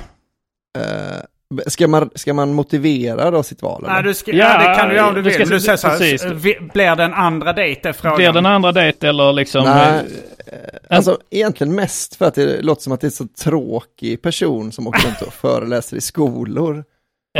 Eh, 0.78 1.62
ska, 1.66 1.88
man, 1.88 2.10
ska 2.14 2.34
man 2.34 2.52
motivera 2.54 3.30
då 3.30 3.42
sitt 3.42 3.62
val? 3.62 3.84
Nej, 3.88 4.02
du 4.02 4.14
ska, 4.14 4.32
Ja, 4.32 4.62
ja, 4.62 4.68
det 4.68 4.74
kan 4.78 4.88
du 4.88 4.94
göra 4.94 5.08
om 5.08 5.14
du 5.14 5.22
du 5.22 5.24
vill. 5.24 5.34
ska- 5.34 5.44
Men 5.44 5.50
du 5.50 5.60
säger 5.60 5.76
så 6.18 6.26
här, 6.26 6.34
vi- 6.34 6.58
blir 6.72 6.96
det 6.96 7.04
en 7.04 7.14
andra 7.14 7.52
dejt 7.52 7.88
är 7.88 7.92
frågan. 7.92 8.16
Blir 8.16 8.32
det 8.32 8.38
en 8.38 8.46
andra 8.46 8.72
dejt 8.72 9.08
eller 9.08 9.32
liksom... 9.32 9.64
Nej, 9.64 10.00
eh, 10.46 10.96
alltså 10.96 11.18
egentligen 11.30 11.74
mest 11.74 12.16
för 12.16 12.24
att 12.24 12.34
det 12.34 12.62
låter 12.62 12.82
som 12.82 12.92
att 12.92 13.00
det 13.00 13.06
är 13.06 13.10
så 13.10 13.26
tråkig 13.44 14.22
person 14.22 14.72
som 14.72 14.86
åker 14.86 15.06
runt 15.06 15.22
och 15.22 15.32
föreläser 15.34 15.96
i 15.96 16.00
skolor. 16.00 16.84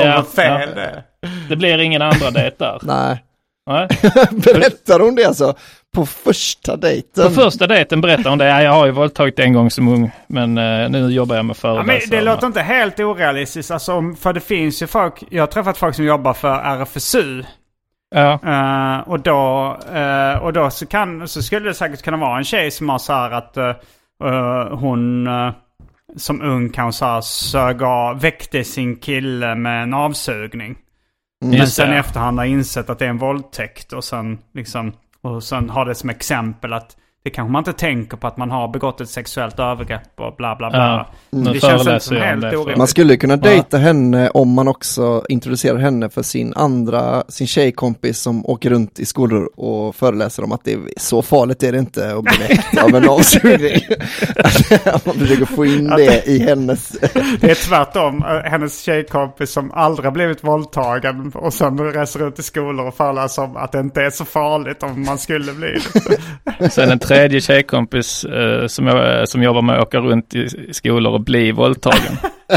Ja, 0.05 0.17
vad 0.17 0.27
fel 0.29 0.69
ja, 0.77 0.83
det 0.83 1.03
det 1.49 1.57
blir 1.57 1.79
ingen 1.79 2.03
andra 2.03 2.31
dejt 2.31 2.57
där. 2.59 2.79
Nej, 2.83 3.23
Nej. 3.67 3.89
berättar 4.31 5.01
hon 5.01 5.15
det 5.15 5.25
alltså 5.25 5.55
på 5.95 6.07
första 6.07 6.77
dejten? 6.77 7.25
På 7.25 7.31
första 7.31 7.67
dejten 7.67 8.01
berättar 8.01 8.31
hon 8.31 8.39
det. 8.39 8.45
Ja, 8.47 8.63
jag 8.63 8.73
har 8.73 8.87
ju 8.87 8.93
våldtagit 8.93 9.39
en 9.39 9.53
gång 9.53 9.71
som 9.71 9.89
ung. 9.89 10.11
Men 10.27 10.59
eh, 10.59 10.89
nu 10.91 11.11
jobbar 11.11 11.37
jag 11.37 11.45
med 11.45 11.57
Ja, 11.63 11.75
men 11.75 11.85
föreläsare. 11.85 12.17
det 12.19 12.25
låter 12.25 12.47
inte 12.47 12.61
helt 12.61 13.01
orealistiskt. 13.01 13.71
Alltså, 13.71 14.03
för 14.21 14.33
det 14.33 14.41
finns 14.41 14.83
ju 14.83 14.87
folk, 14.87 15.23
jag 15.31 15.43
har 15.43 15.47
träffat 15.47 15.79
folk 15.79 15.95
som 15.95 16.05
jobbar 16.05 16.33
för 16.35 16.55
RFSU. 16.55 17.43
Ja, 18.15 18.39
Eh, 18.45 19.09
och 19.09 19.21
då, 19.21 19.77
eh, 19.95 20.39
och 20.43 20.53
då 20.53 20.71
så, 20.71 20.87
kan, 20.87 21.29
så 21.29 21.43
skulle 21.43 21.69
det 21.69 21.75
säkert 21.75 22.03
kunna 22.03 22.17
vara 22.17 22.39
en 22.39 22.45
tjej 22.45 22.71
som 22.71 22.89
har 22.89 22.99
så 22.99 23.13
här 23.13 23.31
att 23.31 23.57
eh, 23.57 23.73
hon 24.71 25.29
som 26.17 26.43
ung 26.43 26.69
kanske 26.69 26.99
så 26.99 27.05
här 27.05 27.21
sög 27.21 27.83
av, 27.83 28.21
väckte 28.21 28.65
sin 28.65 28.97
kille 28.97 29.55
med 29.55 29.83
en 29.83 29.95
avsugning. 29.95 30.79
Men 31.41 31.53
just 31.53 31.75
sen 31.75 31.93
i 31.93 31.97
efterhand 31.97 32.39
har 32.39 32.47
insett 32.47 32.91
att 32.91 32.99
det 32.99 33.05
är 33.05 33.11
en 33.11 33.19
våldtäkt 33.19 33.93
och 33.93 34.05
sen 34.05 34.39
liksom 34.55 34.93
och 35.23 35.45
sen 35.45 35.71
har 35.71 35.87
det 35.87 35.95
som 35.95 36.11
exempel 36.11 36.73
att 36.73 36.97
det 37.27 37.31
kanske 37.31 37.53
man 37.53 37.61
inte 37.61 37.73
tänker 37.73 38.17
på 38.17 38.27
att 38.27 38.37
man 38.37 38.51
har 38.51 38.69
begått 38.69 39.01
ett 39.01 39.09
sexuellt 39.09 39.59
övergrepp 39.59 40.03
och 40.17 40.35
bla 40.37 40.57
bla 40.57 40.71
bla. 40.71 40.79
Ja, 40.79 41.07
nu 41.31 41.53
Det 41.53 41.61
känns 41.61 41.87
inte 41.87 42.01
som 42.01 42.17
helt 42.17 42.45
orimligt. 42.45 42.77
Man 42.77 42.87
skulle 42.87 43.17
kunna 43.17 43.37
dejta 43.37 43.79
henne 43.79 44.31
om 44.31 44.55
man 44.55 44.69
också 44.69 45.25
introducerar 45.29 45.79
henne 45.79 46.09
för 46.09 46.23
sin 46.23 46.53
andra, 46.57 47.25
sin 47.29 47.47
tjejkompis 47.47 48.19
som 48.19 48.47
åker 48.47 48.71
runt 48.71 48.99
i 48.99 49.07
skolor 49.07 49.51
och 49.57 49.95
föreläser 49.97 50.45
om 50.45 50.53
att 50.53 50.65
det 50.65 50.73
är 50.73 50.81
så 50.97 51.23
farligt 51.23 51.63
är 51.63 51.73
det 51.73 51.79
inte 51.79 52.15
att 52.15 52.25
bli 52.25 52.37
väckt 52.49 52.83
av 52.83 52.95
en 52.95 53.09
avsugning. 53.09 53.81
Att 54.85 55.07
man 55.07 55.15
försöker 55.15 55.45
få 55.45 55.65
in 55.67 55.87
det 55.87 56.27
i 56.27 56.39
hennes... 56.39 56.89
Det 57.41 57.51
är 57.51 57.69
tvärtom. 57.69 58.25
Hennes 58.45 58.83
tjejkompis 58.83 59.51
som 59.51 59.73
aldrig 59.73 60.13
blivit 60.13 60.45
våldtagen 60.45 61.33
och 61.35 61.55
sen 61.55 61.93
reser 61.93 62.29
ut 62.29 62.39
i 62.39 62.43
skolor 62.43 62.87
och 62.87 62.97
föreläser 62.97 63.43
om 63.43 63.57
att 63.57 63.73
det 63.73 63.81
inte 63.81 64.03
är 64.03 64.11
så 64.11 64.25
farligt 64.25 64.83
om 64.83 65.05
man 65.05 65.19
skulle 65.19 65.53
bli 65.53 65.79
det. 66.59 66.71
Sen 66.71 66.91
en 66.91 66.99
tredje 67.17 67.41
tjejkompis 67.41 68.25
eh, 68.25 68.67
som, 68.67 68.87
jag, 68.87 69.29
som 69.29 69.43
jobbar 69.43 69.63
med 69.63 69.77
att 69.79 69.83
åka 69.87 69.99
runt 69.99 70.35
i, 70.35 70.49
skolor 70.75 71.13
och 71.13 71.21
bli 71.21 71.53
våldtagen. 71.53 72.17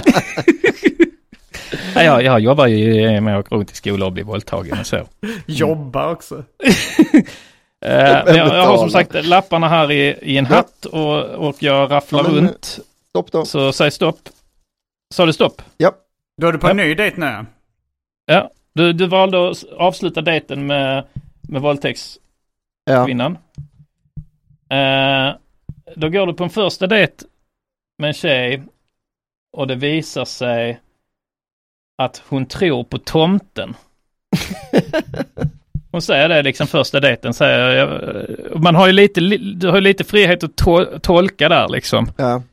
ja, 1.96 2.04
jag, 2.04 2.24
jag 2.24 2.40
jobbar 2.40 2.68
ju 2.68 3.22
med 3.22 3.38
att 3.38 3.46
åka 3.46 3.56
runt 3.56 3.72
i 3.72 3.76
skolor 3.76 4.06
och 4.08 4.14
bli 4.14 4.24
våldtagen 4.24 4.80
och 4.80 4.86
så. 4.88 5.08
Jobba 5.46 6.12
också. 6.12 6.44
Men 7.82 8.36
jag, 8.36 8.48
jag 8.48 8.66
har 8.66 8.78
som 8.78 8.90
sagt 8.90 9.26
lapparna 9.26 9.68
här 9.70 9.92
i, 9.92 10.16
i 10.22 10.38
en 10.38 10.48
Ja. 10.50 10.56
hatt 10.56 10.86
och, 10.86 11.24
och 11.24 11.56
jag 11.60 11.92
rafflar 11.92 12.20
Ja, 12.24 12.30
men- 12.32 12.36
runt. 12.36 12.80
Stopp 13.10 13.32
då. 13.32 13.46
Så 13.46 13.72
säg 13.72 13.92
stopp. 13.92 14.20
Sa 15.14 15.26
du 15.26 15.34
stopp? 15.34 15.62
Ja, 15.78 15.92
Då 16.42 16.48
är 16.48 16.52
du 16.52 16.60
på 16.60 16.68
en 16.70 16.78
Ja. 16.78 16.84
ny 16.86 16.96
dejt 16.96 17.18
nu. 17.20 17.46
Ja. 18.26 18.50
Du, 18.74 18.94
du 18.94 19.08
valde 19.08 19.50
att 19.50 19.64
avsluta 19.78 20.22
dejten 20.22 20.68
med, 20.68 21.04
med 21.42 21.62
våldtäktskvinnan. 21.62 23.38
ja. 23.56 23.64
Eh, 24.70 25.36
då 25.96 26.10
går 26.10 26.28
du 26.28 26.34
på 26.34 26.44
en 26.44 26.50
första 26.50 26.88
dejt 26.88 27.26
med 27.98 28.08
en 28.08 28.14
tjej 28.14 28.64
och 29.58 29.68
det 29.68 29.76
visar 29.76 30.26
sig 30.26 30.80
att 31.98 32.24
hon 32.28 32.46
tror 32.46 32.84
på 32.84 32.98
tomten. 32.98 33.74
Hon 35.92 36.02
säger 36.02 36.30
det 36.30 36.42
liksom 36.44 36.68
första 36.68 37.00
dejten. 37.00 37.34
Säger, 37.34 37.60
jag- 37.70 38.62
man 38.64 38.76
har 38.76 38.88
ju 38.88 38.94
lite, 38.94 39.20
du 39.38 39.68
har 39.68 39.76
ju 39.76 39.82
lite 39.82 40.04
frihet 40.04 40.44
att 40.44 40.52
to- 40.62 41.00
tolka 41.00 41.50
där 41.50 41.70
liksom. 41.70 42.12
ja. 42.18 42.44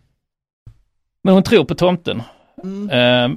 Men 1.23 1.35
hon 1.35 1.43
tror 1.43 1.65
på 1.65 1.75
tomten. 1.75 2.23
Mm. 2.63 2.91
Eh, 2.91 3.37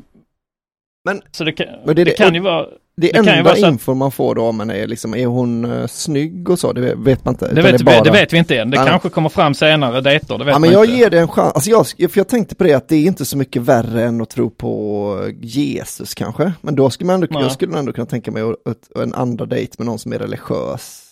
Men- 1.05 1.21
så 1.31 1.43
det 1.43 1.51
kan, 1.51 1.67
men 1.67 1.85
det 1.85 1.93
det 1.93 2.03
det- 2.03 2.11
kan 2.17 2.33
ju 2.33 2.39
vara, 2.39 2.67
Det, 3.01 3.07
ju 3.23 3.29
enda 3.31 3.55
så 3.55 3.67
info 3.67 3.93
man 3.93 4.11
får 4.11 4.35
då 4.35 4.41
om 4.43 4.59
henne 4.59 4.77
är 4.77 4.87
liksom, 4.87 5.15
är 5.15 5.25
hon 5.25 5.65
uh, 5.65 5.87
snygg 5.87 6.49
och 6.49 6.59
så? 6.59 6.73
Det 6.73 6.95
vet 6.95 7.25
man 7.25 7.33
inte. 7.33 7.53
det 7.53 7.61
vet, 7.61 7.81
är 7.81 7.85
vi, 7.85 8.01
det 8.03 8.11
vet 8.11 8.33
vi 8.33 8.37
inte 8.37 8.57
än. 8.57 8.69
Det 8.69 8.77
Nej, 8.77 8.85
nej. 8.85 8.91
kanske 8.91 9.09
kommer 9.09 9.29
fram 9.29 9.53
senare 9.53 10.01
dejter. 10.01 10.37
Det 10.37 10.43
vet 10.45 10.51
Ja 10.53 10.59
man 10.59 10.61
men 10.61 10.71
jag 10.71 10.85
inte. 10.85 10.97
ger 10.97 11.09
det 11.09 11.19
en 11.19 11.27
chans, 11.27 11.53
alltså 11.53 11.69
jag, 11.69 11.87
för 12.11 12.19
jag 12.19 12.27
tänkte 12.27 12.55
på 12.55 12.63
det 12.63 12.73
att 12.73 12.89
det 12.89 12.95
är 12.95 13.05
inte 13.05 13.25
så 13.25 13.37
mycket 13.37 13.61
värre 13.61 14.03
än 14.03 14.21
att 14.21 14.29
tro 14.29 14.49
på 14.49 15.15
Jesus 15.41 16.13
kanske. 16.13 16.51
Men 16.61 16.75
då 16.75 16.89
skulle 16.89 17.05
man 17.07 17.13
ändå, 17.15 17.27
Nej. 17.29 17.41
jag 17.43 17.51
skulle 17.51 17.77
ändå 17.79 17.93
kunna 17.93 18.05
tänka 18.07 18.31
mig 18.31 18.43
att- 18.43 19.01
en 19.03 19.13
andra 19.13 19.45
dejt 19.45 19.73
med 19.77 19.85
någon 19.87 19.99
som 19.99 20.13
är 20.13 20.19
religiös. 20.19 21.05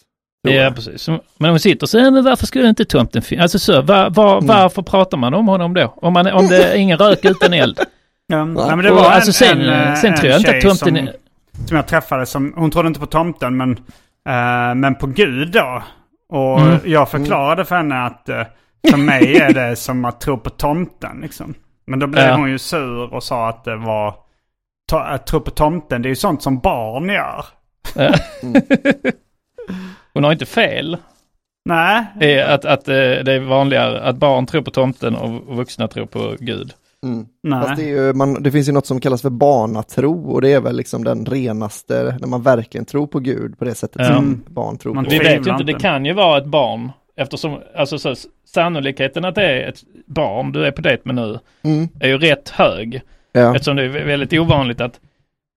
Ja, 0.49 0.71
precis. 0.75 1.07
Men 1.37 1.49
hon 1.49 1.59
sitter 1.59 1.87
så, 1.87 1.97
men 2.11 2.23
varför 2.23 2.45
skulle 2.47 2.69
inte 2.69 2.85
tomten 2.85 3.21
finnas? 3.21 3.43
Alltså 3.43 3.59
så, 3.59 3.81
var, 3.81 4.09
var, 4.09 4.33
Mm. 4.33 4.47
varför 4.47 4.81
pratar 4.81 5.17
man 5.17 5.33
om 5.33 5.47
honom 5.47 5.73
då? 5.73 5.93
Om, 5.95 6.13
man, 6.13 6.27
om 6.27 6.47
det 6.47 6.63
är 6.63 6.75
ingen 6.75 6.97
rök 6.97 7.25
utan 7.25 7.53
eld. 7.53 7.79
Ja, 8.27 8.45
men 8.45 8.77
det 8.77 8.91
var 8.91 9.03
alltså 9.09 9.29
en, 9.29 9.33
sen, 9.33 9.61
en, 9.61 9.89
eh, 9.89 9.95
sen 9.95 10.13
en 10.13 10.19
tror 10.19 10.31
jag 10.31 10.39
inte 10.39 10.51
att 10.57 10.61
tomten 10.61 10.95
som. 10.95 11.07
Som 11.65 11.77
jag 11.77 11.87
träffade 11.87 12.25
som, 12.25 12.53
hon 12.55 12.71
trodde 12.71 12.87
inte 12.87 12.99
på 12.99 13.05
tomten 13.05 13.57
men, 13.57 13.71
eh, 14.29 14.75
men 14.75 14.95
på 14.95 15.07
Gud 15.07 15.51
då. 15.51 15.83
Och 16.29 16.59
Mm. 16.61 16.79
jag 16.85 17.09
förklarade 17.09 17.65
för 17.65 17.75
henne 17.75 18.05
att 18.05 18.29
eh, 18.29 18.43
för 18.89 18.97
mig 18.97 19.37
är 19.37 19.53
det 19.53 19.75
som 19.75 20.05
att 20.05 20.21
tro 20.21 20.37
på 20.37 20.49
tomten 20.49 21.19
liksom. 21.21 21.53
Men 21.87 21.99
då 21.99 22.07
blev 22.07 22.25
Ja. 22.25 22.35
hon 22.35 22.49
ju 22.49 22.59
sur 22.59 23.13
och 23.13 23.23
sa 23.23 23.49
att 23.49 23.63
det 23.63 23.75
var, 23.75 24.15
to, 24.89 24.95
att 24.97 25.27
tro 25.27 25.39
på 25.41 25.51
tomten 25.51 26.01
det 26.01 26.07
är 26.07 26.09
ju 26.09 26.15
sånt 26.15 26.41
som 26.43 26.59
barn 26.59 27.09
gör. 27.09 27.45
Hon 30.13 30.23
har 30.23 30.31
inte 30.31 30.45
fel. 30.45 30.97
Nej, 31.65 32.41
att, 32.43 32.65
att 32.65 32.87
eh, 32.87 32.93
det 32.93 33.33
är 33.33 33.39
vanligare 33.39 34.01
att 34.01 34.15
barn 34.17 34.45
tror 34.45 34.61
på 34.61 34.71
tomten 34.71 35.15
och 35.15 35.55
vuxna 35.57 35.87
tror 35.87 36.05
på 36.05 36.35
Gud. 36.39 36.73
Mm. 37.13 37.25
nej. 37.43 37.61
Fast 37.61 37.75
det, 37.75 37.83
är 37.83 37.87
ju, 38.05 38.13
man, 38.13 38.43
det 38.43 38.51
finns 38.51 38.67
ju 38.69 38.71
något 38.71 38.85
som 38.85 38.99
kallas 38.99 39.21
för 39.21 39.29
barnatro 39.29 40.31
och 40.31 40.41
det 40.41 40.53
är 40.53 40.61
väl 40.61 40.75
liksom 40.75 41.03
den 41.03 41.25
renaste, 41.25 42.17
när 42.21 42.27
man 42.27 42.41
verkligen 42.41 42.85
tror 42.85 43.07
på 43.07 43.19
Gud 43.19 43.59
på 43.59 43.65
det 43.65 43.75
sättet 43.75 44.01
Ja. 44.01 44.15
som 44.15 44.43
barn 44.47 44.77
tror 44.77 44.93
Man 44.93 45.03
på. 45.05 45.09
Vi 45.11 45.17
vet 45.19 45.47
ju 45.47 45.51
inte, 45.51 45.63
det 45.63 45.73
kan 45.79 46.05
ju 46.05 46.13
vara 46.13 46.37
ett 46.37 46.45
barn. 46.45 46.91
Eftersom 47.19 47.59
alltså, 47.75 47.99
så, 47.99 48.15
sannolikheten 48.53 49.25
att 49.25 49.35
det 49.35 49.43
är 49.43 49.69
ett 49.69 49.79
barn 50.05 50.51
du 50.51 50.65
är 50.65 50.71
på 50.71 50.81
dejt 50.81 51.01
med 51.05 51.15
nu 51.15 51.39
Mm. 51.63 51.87
är 51.99 52.07
ju 52.07 52.17
rätt 52.17 52.49
hög. 52.49 53.01
Ja. 53.31 53.55
Eftersom 53.55 53.75
det 53.75 53.83
är 53.83 53.89
väldigt 54.05 54.33
ovanligt 54.33 54.81
att, 54.81 54.99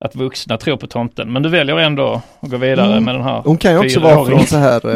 att 0.04 0.14
vuxna 0.16 0.56
tror 0.58 0.76
på 0.76 0.86
tomten. 0.86 1.32
Men 1.32 1.42
du 1.42 1.48
väljer 1.48 1.76
ändå 1.78 2.22
att 2.40 2.50
gå 2.50 2.56
vidare 2.56 2.92
Mm. 2.92 3.04
med 3.04 3.14
den 3.14 3.22
här. 3.24 3.42
Hon 3.44 3.56
kan 3.56 3.72
ju 3.72 3.78
också 3.78 4.00
vara 4.00 4.24
från 4.26 4.46
så 4.46 4.56
här 4.56 4.86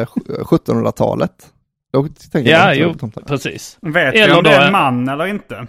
eh, 0.00 0.06
1700-talet. 0.44 1.30
Då 1.92 2.08
tänker 2.32 2.50
jag 2.50 2.76
Ja, 2.76 2.94
jo, 3.02 3.10
precis. 3.26 3.78
Vet 3.80 4.14
Eller 4.14 4.26
vi 4.26 4.32
om 4.34 4.44
det 4.44 4.50
är- 4.50 4.66
en 4.66 4.72
man 4.72 5.08
eller 5.08 5.26
inte? 5.26 5.66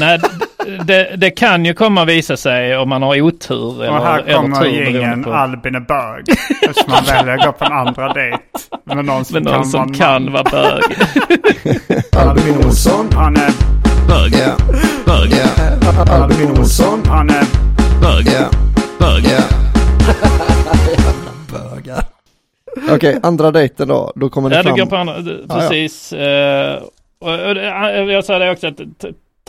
Nej, 0.00 0.18
det, 0.84 1.16
det 1.16 1.30
kan 1.30 1.64
ju 1.64 1.74
komma 1.74 2.04
visa 2.04 2.36
sig 2.36 2.76
om 2.76 2.88
man 2.88 3.02
har 3.02 3.20
otur 3.20 3.82
eller, 3.84 3.98
och 3.98 4.04
här 4.04 4.18
eller 4.18 4.34
kommer 4.34 4.60
beroende 4.60 5.24
på 5.24 5.32
Albin 5.34 5.74
är 5.74 5.80
bög. 5.80 6.24
Eftersom 6.62 6.90
man 6.90 7.04
väljer 7.04 7.34
att 7.38 7.44
gå 7.46 7.52
på 7.52 7.64
en 7.64 7.72
andra 7.72 8.12
dejt. 8.12 8.38
Med 8.84 9.04
någon 9.04 9.24
som 9.24 9.34
med 9.34 9.42
någon 9.42 9.54
kan 9.54 9.64
som 9.64 9.80
vara 9.80 9.94
kan 9.94 10.22
man. 10.24 10.32
vara 10.32 10.44
bög. 10.44 10.82
Albin 12.28 12.56
Olsson. 12.66 13.08
Han 13.14 13.36
är 13.36 13.50
Bög, 14.08 14.32
Ja. 14.32 14.56
bög, 15.06 15.32
Ja. 15.32 16.14
Albin 16.14 16.50
Olsson. 16.50 17.00
Han 17.06 17.30
är... 17.30 17.44
bög, 18.02 18.26
Ja. 18.26 18.48
bög. 18.98 19.24
Ja. 19.24 19.42
Bögar. 21.52 22.04
Okej, 22.94 23.18
andra 23.22 23.50
dejten 23.50 23.88
då. 23.88 24.12
Då 24.16 24.28
kommer 24.28 24.50
det 24.50 24.56
Ja, 24.56 24.62
du 24.62 24.68
fram. 24.68 24.78
går 24.78 24.86
på 24.86 24.96
andra, 24.96 25.14
precis. 25.48 26.12
Eh, 26.12 26.74
och, 27.20 27.32
och, 27.48 27.54
det- 27.54 28.12
jag 28.12 28.24
sa 28.24 28.38
det 28.38 28.50
också 28.50 28.66
att 28.66 28.80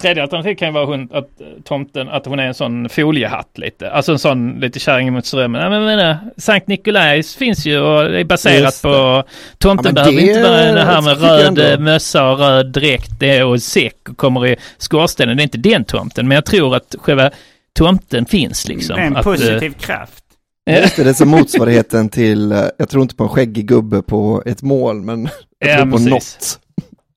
tredje 0.01 0.23
alternativ 0.23 0.55
kan 0.55 0.67
ju 0.67 0.73
vara 0.73 0.85
hon, 0.85 1.09
att 1.13 1.41
eh, 1.41 1.47
tomten, 1.63 2.09
att 2.09 2.25
hon 2.25 2.39
är 2.39 2.47
en 2.47 2.53
sån 2.53 2.89
foliehatt 2.89 3.57
lite. 3.57 3.91
Alltså 3.91 4.11
en 4.11 4.19
sån 4.19 4.59
lite 4.59 4.79
kärring 4.79 5.13
mot 5.13 5.25
strömmen. 5.25 5.61
Ja, 5.61 5.69
men, 5.69 5.83
men, 5.85 6.17
Sankt 6.37 6.67
Nikolajs 6.67 7.35
finns 7.35 7.65
ju 7.65 7.79
och 7.79 8.11
det 8.11 8.19
är 8.19 8.23
baserat 8.23 8.61
Just 8.61 8.81
på 8.81 9.23
tomten 9.57 9.93
Ja, 9.95 10.03
men 10.05 10.13
behöver 10.15 10.21
det 10.21 10.27
inte 10.27 10.49
vara 10.49 10.71
det 10.71 10.83
här 10.83 11.01
med 11.01 11.21
röd 11.21 11.73
eh, 11.73 11.79
mössa 11.79 12.29
och 12.31 12.39
röd 12.39 12.71
dräkt 12.71 13.23
och 13.45 13.61
säck 13.61 14.09
och 14.09 14.17
kommer 14.17 14.47
i 14.47 14.55
skorstenen. 14.77 15.37
Det 15.37 15.41
är 15.41 15.43
inte 15.43 15.57
den 15.57 15.85
tomten, 15.85 16.27
men 16.27 16.35
jag 16.35 16.45
tror 16.45 16.75
att 16.75 16.95
själva 16.99 17.31
tomten 17.73 18.25
finns 18.25 18.67
liksom. 18.67 18.95
Det 18.95 19.01
är 19.01 19.05
en 19.07 19.15
att, 19.15 19.25
eh, 19.25 19.31
positiv 19.31 19.73
kraft. 19.73 20.23
Just 20.69 20.95
det, 20.95 21.03
det 21.03 21.09
är 21.09 21.13
som 21.13 21.29
motsvarigheten 21.29 22.09
till, 22.09 22.69
jag 22.77 22.89
tror 22.89 23.01
inte 23.03 23.15
på 23.15 23.23
en 23.23 23.29
skäggig 23.29 23.67
gubbe 23.67 24.01
på 24.01 24.43
ett 24.45 24.61
mål, 24.61 25.01
men 25.01 25.23
jag 25.59 25.69
Ja, 25.69 25.75
tror 25.75 25.91
på 25.91 25.97
precis. 25.97 26.59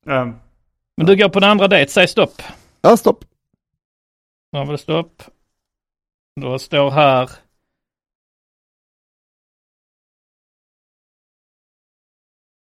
något. 0.07 0.17
Um, 0.17 0.35
Men 0.97 1.07
du 1.07 1.17
går 1.17 1.29
på 1.29 1.39
en 1.39 1.45
andra 1.45 1.69
dejt, 1.69 1.93
säg 1.93 2.09
stopp. 2.09 2.43
Ja, 2.85 2.97
stopp. 2.97 3.25
Nu 4.53 4.59
har 4.59 4.67
vi 4.67 4.79
stopp. 4.79 5.23
Då 6.41 6.59
står 6.59 6.91
här. 6.91 7.31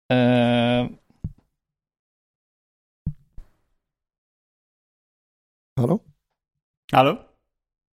Eh, 0.09 0.87
Hallå? 5.77 5.99
hallå? 6.93 7.19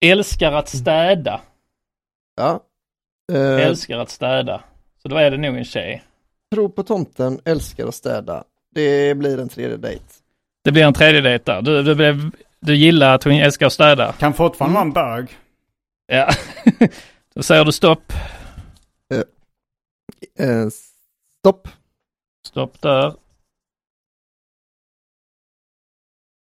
älskar 0.05 0.53
att 0.53 0.69
städa. 0.69 1.41
Ja. 2.35 2.65
Eh, 3.33 3.67
Älskar 3.67 3.99
att 3.99 4.11
städa. 4.11 4.65
Så 4.99 5.09
då 5.09 5.17
är 5.17 5.31
det 5.31 5.37
nog 5.37 5.57
en 5.57 5.65
tjej. 5.65 6.05
tro 6.55 6.69
på 6.69 6.83
tomten, 6.83 7.41
älskar 7.45 7.87
att 7.87 7.95
städa. 7.95 8.45
Det 8.71 9.15
blir 9.19 9.39
en 9.41 9.49
tredje 9.49 9.77
dejt. 9.77 10.05
Det 10.67 10.73
blir 10.73 10.83
en 10.85 10.95
tredje 10.95 11.21
dejt 11.21 11.53
där. 11.53 11.63
Du, 11.63 11.83
du, 11.83 11.95
blev, 11.95 12.31
du 12.61 12.77
gillar 12.77 13.15
att 13.15 13.25
hon 13.25 13.33
älskar 13.33 13.67
att 13.67 13.73
städa. 13.73 14.13
Kan 14.13 14.35
fortfarande 14.35 14.75
vara 14.75 14.85
en 14.85 14.93
bög. 14.93 15.39
Ja. 16.07 16.31
då 17.35 17.43
säger 17.43 17.65
du 17.65 17.73
stopp. 17.73 18.13
Eh, 20.39 20.69
stopp. 21.41 21.69
Stopp 22.47 22.81
där. 22.83 23.15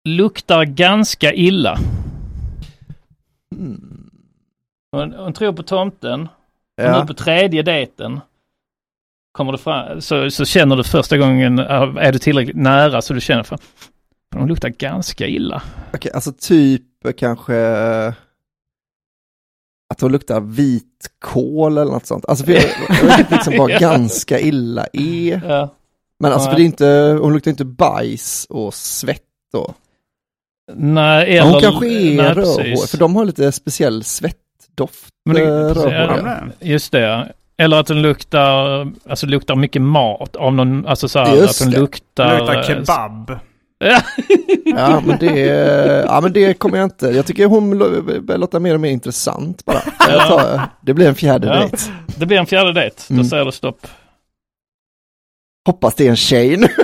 Luktar 0.09 0.65
ganska 0.65 1.33
illa. 1.33 1.79
Mm. 3.55 4.11
Hon, 4.93 5.13
hon 5.13 5.33
tror 5.33 5.53
på 5.53 5.63
tomten. 5.63 6.21
Och 6.23 6.29
nu 6.77 6.85
Ja. 6.85 7.07
på 7.07 7.15
tredje 7.15 7.63
dejten 7.63 8.21
kommer 9.33 9.53
du 9.53 9.59
fram, 9.59 10.01
så, 10.01 10.31
så 10.31 10.45
känner 10.45 10.77
du 10.77 10.85
första 10.85 11.19
gången, 11.19 11.59
är 11.59 12.13
du 12.13 12.19
tillräckligt 12.19 12.57
nära 12.57 13.03
så 13.03 13.15
du 13.15 13.21
känner 13.21 13.43
för 13.43 13.59
de 14.31 14.49
luktar 14.49 14.69
ganska 14.69 15.27
illa. 15.27 15.63
Okej, 15.95 16.13
alltså 16.15 16.33
typ 16.33 16.83
kanske 17.19 17.57
eh, 17.57 18.13
att 19.91 20.01
hon 20.01 20.13
luktar 20.13 20.41
vitkål 20.41 21.79
eller 21.79 21.93
något 21.93 22.07
sånt. 22.07 22.25
Alltså 22.29 22.45
för 22.45 22.53
jag, 22.53 22.63
jag 22.89 23.17
vet 23.17 23.31
liksom 23.31 23.55
Ja. 23.69 23.79
ganska 23.79 24.41
illa 24.41 24.87
är. 24.93 25.43
Ja. 25.49 25.75
Men 26.19 26.33
alltså 26.33 26.51
för 26.51 26.57
Nej. 26.59 26.63
det 26.63 26.63
är 26.63 26.67
inte, 27.13 27.19
hon 27.23 27.33
luktar 27.33 27.51
inte 27.51 27.65
bajs 27.65 28.47
och 28.51 28.75
svett 28.75 29.23
då. 29.53 29.75
Nej, 30.75 31.27
Men 31.27 31.37
eller... 31.39 31.53
hon 31.53 31.61
kanske 31.61 31.87
är 31.87 32.17
nej, 32.17 32.33
rödhårig, 32.35 32.89
för 32.89 32.99
de 32.99 33.17
har 33.17 33.25
lite 33.25 33.53
speciell 33.53 34.05
svettdoft. 34.05 35.15
Men 35.25 35.35
det- 35.37 35.67
eh, 35.69 35.75
precis. 35.75 35.93
Ja, 35.93 36.39
Just 36.61 36.93
det. 36.93 37.33
Eller 37.57 37.77
att 37.81 37.87
den 37.87 38.03
luktar, 38.03 38.81
alltså 39.09 39.27
luktar 39.27 39.55
mycket 39.55 39.83
mat 39.83 40.37
av 40.37 40.55
någon, 40.55 40.87
alltså 40.87 41.09
så 41.09 41.19
här, 41.19 41.37
Just 41.37 41.63
att 41.63 41.71
den 41.73 41.81
luktar... 41.81 42.33
Det 42.35 42.39
luktar 42.39 42.57
eh, 42.57 42.63
kebab. 42.67 43.39
Ja. 43.85 44.03
Men 45.07 45.19
det, 45.19 45.35
ja 46.07 46.21
men 46.21 46.33
det 46.33 46.55
kommer 46.55 46.79
jag 46.79 46.87
inte, 46.87 47.07
jag 47.07 47.27
tycker 47.27 47.47
hon 47.47 47.79
börjar 47.79 48.39
låta 48.39 48.61
mer 48.61 48.75
och 48.75 48.81
mer 48.81 48.91
intressant 48.91 49.65
bara. 49.65 49.81
Tar, 49.81 50.69
det 50.81 50.95
blir 50.95 51.09
en 51.09 51.15
fjärde 51.15 51.47
Ja. 51.47 51.55
dejt. 51.61 51.77
Det 52.17 52.27
blir 52.27 52.39
en 52.39 52.47
fjärde 52.47 52.73
dejt, 52.73 52.97
då 53.09 53.15
Mm. 53.15 53.25
säger 53.27 53.45
du 53.45 53.53
stopp. 53.53 53.87
Hoppas 55.67 55.95
det 55.95 56.07
är 56.07 56.11
en 56.11 56.17
tjej 56.17 56.57
nu. 56.57 56.69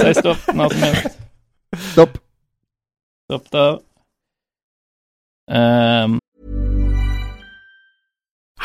Säg 0.00 0.14
stopp 0.14 0.38
när 0.54 0.68
som 0.68 0.82
helst. 0.82 1.06
Stopp. 1.92 2.18
Stopp 3.30 3.50
där. 3.50 3.78
Ehm, 5.52 6.18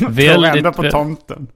väldigt... 0.10 0.54
ändå 0.56 0.72
på 0.72 0.90
tomten. 0.90 1.46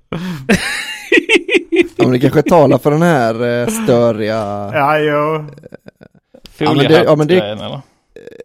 Ja, 1.97 2.05
men 2.05 2.13
det 2.13 2.19
kanske 2.21 2.43
talar 2.43 2.79
för 2.79 2.91
den 2.91 3.03
här 3.03 3.61
eh, 3.61 3.67
störiga... 3.69 4.71
Ja, 4.75 4.99
jo. 4.99 5.47
Ja, 6.59 6.75
men 6.75 6.85
det- 6.89 7.05
ja, 7.05 7.17
men 7.17 7.27
det- 7.27 7.41
eller? 7.41 7.81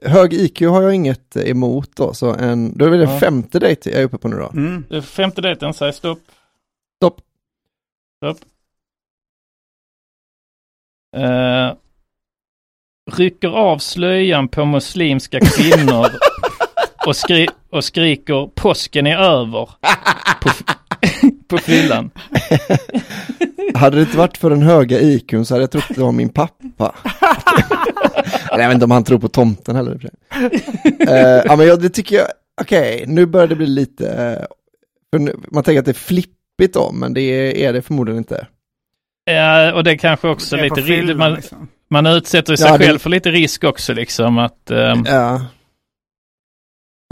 Hög 0.05 0.33
IQ 0.33 0.61
har 0.61 0.81
jag 0.81 0.93
inget 0.95 1.35
emot 1.37 1.89
då, 1.95 2.13
så 2.13 2.33
en, 2.33 2.77
då 2.77 2.85
är 2.85 2.89
det 2.89 2.97
den 2.97 3.09
Ja. 3.13 3.19
femte 3.19 3.59
dejt 3.59 3.89
jag 3.91 3.99
är 4.01 4.05
uppe 4.05 4.17
på 4.17 4.27
nu 4.27 4.35
då. 4.35 4.49
Mm. 4.53 4.85
Det 4.89 4.97
är 4.97 5.01
Femte 5.01 5.41
dejten, 5.41 5.73
säg 5.73 5.93
stopp. 5.93 6.19
Stopp. 7.01 7.21
Stopp. 8.17 8.37
Eh, 11.17 11.73
rycker 13.11 13.47
av 13.49 13.77
slöjan 13.77 14.47
på 14.47 14.65
muslimska 14.65 15.39
kvinnor 15.39 16.05
och, 17.07 17.15
skri 17.15 17.47
och 17.73 17.83
skriker 17.83 18.49
påsken 18.55 19.07
är 19.07 19.17
över 19.17 19.69
på, 20.41 20.49
på 21.47 21.57
fyllan. 21.57 22.11
Hade 23.75 23.95
det 23.95 24.01
inte 24.01 24.17
varit 24.17 24.37
för 24.37 24.49
den 24.49 24.61
höga 24.61 24.99
IQn 24.99 25.45
så 25.45 25.53
hade 25.53 25.63
jag 25.63 25.71
trott 25.71 25.83
det 25.89 26.01
var 26.01 26.11
min 26.11 26.29
pappa. 26.29 26.95
Jag 28.49 28.57
vet 28.57 28.73
inte 28.73 28.85
om 28.85 28.91
han 28.91 29.03
tror 29.03 29.19
på 29.19 29.27
tomten 29.27 29.75
heller. 29.75 30.09
Eh, 31.07 31.17
ja 31.45 31.55
men 31.55 31.67
jag, 31.67 31.81
det 31.81 31.89
tycker 31.89 32.15
jag, 32.15 32.27
okej, 32.61 33.03
nu 33.07 33.25
börjar 33.25 33.47
det 33.47 33.55
bli 33.55 33.67
lite, 33.67 34.05
för 35.13 35.19
nu, 35.19 35.35
man 35.51 35.63
tänker 35.63 35.79
att 35.79 35.85
det 35.85 35.91
är 35.91 35.93
flippigt 35.93 36.73
då, 36.73 36.91
men 36.91 37.13
det 37.13 37.21
är, 37.21 37.55
är 37.69 37.73
det 37.73 37.81
förmodligen 37.81 38.17
inte. 38.17 38.47
Ja, 39.25 39.73
och 39.73 39.83
det 39.83 39.91
är 39.91 39.97
kanske 39.97 40.27
också 40.27 40.55
Det 40.55 40.61
är 40.61 40.63
lite... 40.63 40.81
fyllan, 40.81 41.17
Man, 41.17 41.33
liksom. 41.33 41.67
man 41.89 42.05
utsätter 42.05 42.55
sig 42.55 42.67
Ja, 42.67 42.77
det- 42.77 42.85
själv 42.85 42.99
för 42.99 43.09
lite 43.09 43.31
risk 43.31 43.63
också 43.63 43.93
liksom 43.93 44.37
att... 44.37 44.71
ehm, 44.71 45.03
Ja. 45.07 45.41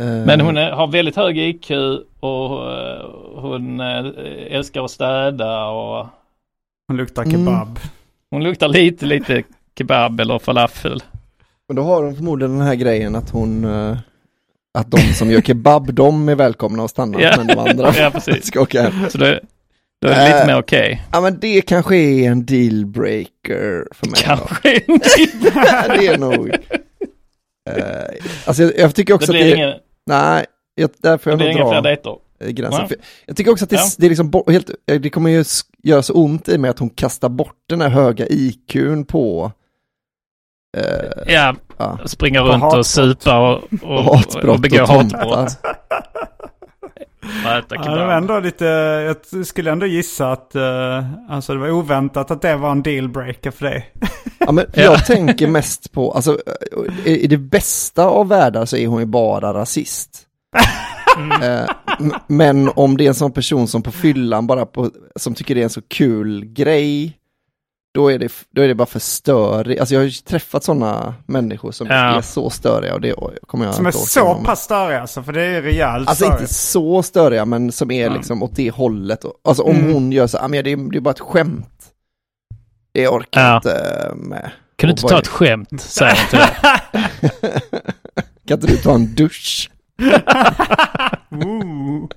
Eh, 0.02 0.26
Men 0.26 0.42
hon 0.42 0.58
är, 0.58 0.72
har 0.72 0.88
väldigt 0.88 1.16
hög 1.16 1.38
IQ 1.38 1.72
och 2.20 2.72
eh, 2.74 3.06
hon 3.36 3.80
eh, 3.80 4.06
älskar 4.50 4.86
att 4.86 4.92
städa 4.92 5.66
och 5.66 6.08
Hon 6.88 6.98
luktar 6.98 7.24
Mm. 7.24 7.32
kebab. 7.46 7.80
hon 8.32 8.44
luktar 8.44 8.68
lite, 8.68 9.06
lite 9.06 9.44
kebab 9.78 10.20
eller 10.20 10.40
falafel. 10.40 11.04
Men 11.68 11.76
då 11.76 11.82
har 11.84 12.04
hon 12.04 12.16
förmodligen 12.16 12.58
den 12.58 12.68
här 12.68 12.76
grejen 12.76 13.16
att 13.16 13.30
hon, 13.30 13.66
att 14.78 14.92
de 14.92 14.98
som 14.98 15.32
gör 15.32 15.42
kebab, 15.42 15.94
de 15.94 16.30
är 16.30 16.36
välkomna 16.36 16.84
att 16.84 16.90
stanna, 16.92 17.22
Ja. 17.22 17.34
men 17.38 17.48
de 17.48 17.60
andra 17.60 17.94
Ja, 17.98 18.10
precis. 18.10 18.46
ska 18.48 18.62
åka 18.62 18.82
hem. 18.82 19.10
Så 19.10 19.18
då, 19.18 19.26
då 20.02 20.08
är 20.08 20.16
det 20.16 20.26
lite 20.26 20.42
Äh, 20.42 20.48
mer 20.48 20.60
okej. 20.60 21.02
Ja 21.12 21.22
men 21.22 21.40
det 21.40 21.62
kanske 21.62 21.96
är 21.96 22.32
en 22.32 22.46
dealbreaker 22.46 23.88
för 23.92 24.06
mig. 24.06 24.16
Kanske 24.24 24.76
inte. 24.76 25.10
det 26.00 26.08
är 26.08 26.18
nog. 26.18 26.50
Eh, 27.70 27.76
alltså 28.46 28.64
jag, 28.64 28.78
jag 28.78 28.96
tycker 28.96 29.14
Det 29.14 29.16
också 29.16 29.32
blir 29.32 29.42
att 29.42 29.48
det, 29.52 29.56
ingen, 29.56 29.74
nej, 30.08 30.46
jag, 30.76 30.90
där 30.98 31.18
får 31.18 31.32
det 31.32 31.34
jag 31.34 31.40
nog 31.40 31.48
inga 31.52 31.66
fler 31.66 31.74
dra 31.74 31.82
dejter. 31.82 32.16
eh, 32.40 32.50
gränsen. 32.50 32.86
Nej. 32.90 33.00
Jag 33.26 33.38
tycker 33.38 33.52
också 33.52 33.64
att 33.66 33.70
det, 33.70 33.76
Ja. 33.76 33.86
det 33.98 34.06
är 34.06 34.10
liksom 34.10 34.44
helt, 34.48 34.70
eh, 34.92 35.00
det 35.02 35.10
kommer 35.10 35.30
ju 35.30 35.44
göra 35.84 36.02
så 36.02 36.14
ont 36.14 36.50
i 36.50 36.58
mig 36.58 36.70
att 36.70 36.80
hon 36.80 36.90
kastar 36.90 37.30
bort 37.30 37.56
den 37.70 37.82
här 37.82 37.90
höga 37.90 38.26
IQn 38.30 39.04
på 39.06 39.52
eh, 40.78 41.34
Ja, 41.34 41.56
ja, 41.78 42.00
springa 42.06 42.42
runt 42.42 42.64
och 42.74 42.86
supa 42.86 43.38
och, 43.52 43.64
och, 43.84 44.46
och 44.50 44.60
begå 44.60 44.86
hatbrott. 44.86 45.58
Ja, 47.44 47.96
det 47.96 48.06
var 48.06 48.14
ändå 48.14 48.40
lite, 48.40 48.66
jag 49.36 49.46
skulle 49.46 49.72
ändå 49.72 49.86
gissa 49.86 50.32
att, 50.32 50.56
eh, 50.56 51.06
alltså 51.30 51.54
det 51.54 51.60
var 51.60 51.72
oväntat 51.72 52.32
att 52.32 52.42
det 52.42 52.56
var 52.56 52.72
en 52.72 52.84
dealbreaker 52.84 53.52
för 53.52 53.66
dig. 53.66 53.92
Ja, 54.40 54.52
men 54.52 54.66
Ja. 54.74 54.82
jag 54.84 55.06
tänker 55.06 55.48
mest 55.48 55.92
på, 55.92 56.12
alltså 56.12 56.40
i 57.06 57.24
i 57.24 57.28
det 57.28 57.38
bästa 57.38 58.06
av 58.06 58.28
världar 58.28 58.66
så 58.66 58.78
är 58.78 58.88
hon 58.88 59.00
ju 59.00 59.06
bara 59.06 59.54
rasist. 59.54 60.10
Eh, 61.44 61.66
m- 62.00 62.14
men 62.28 62.70
om 62.76 62.98
det 62.98 63.04
är 63.04 63.08
en 63.08 63.14
sån 63.16 63.32
person 63.32 63.68
som 63.68 63.84
på 63.84 63.92
fyllan 63.92 64.48
bara 64.48 64.66
på, 64.66 64.90
som 65.16 65.34
tycker 65.34 65.56
det 65.56 65.62
är 65.62 65.64
en 65.64 65.70
så 65.70 65.82
kul 65.82 66.46
grej, 66.46 67.18
då 67.94 68.12
är 68.12 68.20
det, 68.20 68.32
då 68.50 68.62
är 68.62 68.68
det 68.68 68.76
bara 68.76 68.86
för 68.86 69.00
störigt. 69.00 69.80
Alltså 69.80 69.96
jag 69.96 70.02
har 70.02 70.06
ju 70.06 70.12
träffat 70.12 70.64
sådana 70.64 71.14
människor 71.26 71.72
som 71.72 71.88
Ja. 71.88 71.94
är 71.94 72.22
så 72.22 72.50
störiga 72.50 72.94
och 72.94 73.02
det 73.02 73.14
kommer 73.48 73.66
jag 73.66 73.76
Som 73.76 73.86
är 73.86 73.92
så 73.92 74.36
pass 74.36 74.62
störiga 74.64 75.02
alltså, 75.02 75.24
för 75.24 75.34
det 75.34 75.42
är 75.44 75.62
rejält 75.62 76.10
Alltså 76.10 76.26
störigt. 76.26 76.42
inte 76.42 76.54
så 76.54 77.04
störiga, 77.04 77.46
men 77.46 77.72
som 77.72 77.92
är 77.92 78.04
Ja. 78.08 78.14
liksom 78.14 78.44
åt 78.44 78.56
det 78.56 78.72
hållet. 78.72 79.26
Alltså 79.44 79.64
om 79.64 79.76
Mm. 79.76 79.94
hon 79.94 80.12
gör 80.12 80.28
så, 80.28 80.38
men 80.42 80.52
det, 80.64 80.72
är, 80.72 80.92
det 80.92 80.98
är 80.98 81.02
bara 81.02 81.10
ett 81.12 81.20
skämt. 81.20 81.68
Det 82.94 83.08
orkar 83.08 83.42
Ja. 83.42 83.48
jag 83.48 83.58
inte 83.58 84.12
med. 84.16 84.52
Kan 84.76 84.88
du 84.88 84.92
inte 84.92 85.04
ta 85.08 85.20
ett 85.20 85.28
skämt? 85.28 85.82
Säger 85.82 86.12
inte 86.22 86.38
det. 86.92 87.62
Kan 88.48 88.58
inte 88.58 88.68
du 88.68 88.78
ta 88.78 88.96
en 88.96 89.16
dusch? 89.16 89.72
Ooh. 91.30 92.08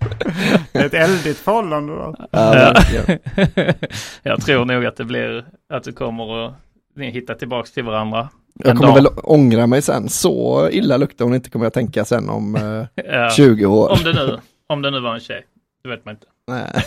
Det 0.73 0.79
är 0.79 0.87
ett 0.87 0.95
eldigt 0.95 1.39
förhållande 1.39 1.93
då. 1.93 2.15
Ja. 2.31 2.75
Jag 4.23 4.43
tror 4.43 4.65
nog 4.65 4.85
att 4.87 4.97
det 4.97 5.05
blir 5.05 5.45
att 5.69 5.83
du 5.83 5.93
kommer 5.93 6.47
att 6.47 6.55
ni 6.97 7.11
hittar 7.11 7.35
tillbaks 7.35 7.73
till 7.73 7.85
varandra. 7.85 8.29
Jag 8.55 8.77
kommer 8.77 8.89
dag. 8.89 8.95
väl 8.95 9.07
ångra 9.23 9.67
mig 9.67 9.83
sen. 9.83 10.09
Så 10.09 10.69
illa 10.71 10.97
luktar 10.97 11.25
hon 11.25 11.35
inte 11.35 11.51
kommer 11.51 11.67
jag 11.67 11.73
tänka 11.73 12.05
sen 12.05 12.29
om 12.29 12.57
eh, 12.57 13.05
Ja. 13.05 13.31
20 13.31 13.67
år. 13.67 13.91
Om 13.93 13.99
det 14.05 14.13
nu, 14.13 14.39
om 14.67 14.83
det 14.83 14.91
nu 14.91 15.01
var 15.01 15.15
en 15.15 15.21
tjej. 15.21 15.47
Det 15.83 15.89
vet 15.89 16.05
man 16.05 16.15
inte. 16.15 16.27
Nej, 16.49 16.85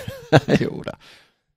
jo 0.59 0.83
då. 0.85 0.91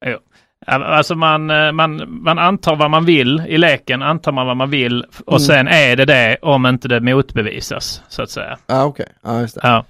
Jo. 0.07 0.19
Alltså 0.67 1.15
man, 1.15 1.51
eh, 1.51 1.73
man, 1.73 2.23
man 2.23 2.39
antar 2.39 2.77
vad 2.77 2.91
man 2.91 3.05
vill 3.05 3.43
i 3.49 3.59
leken, 3.59 4.03
antar 4.03 4.33
man 4.33 4.47
vad 4.47 4.57
man 4.57 4.71
vill 4.71 5.05
och 5.27 5.33
Mm. 5.33 5.41
sen 5.41 5.69
är 5.69 5.97
det 5.97 6.05
det 6.05 6.37
om 6.43 6.67
inte 6.67 6.89
det 6.89 7.01
motbevisas 7.01 8.03
så 8.09 8.23
att 8.23 8.31
säga. 8.31 8.59
Ja, 8.67 8.85
okej. 8.85 9.07
Ja, 9.23 9.41
just 9.41 9.55
det. 9.55 9.61
Ja. 9.65 9.85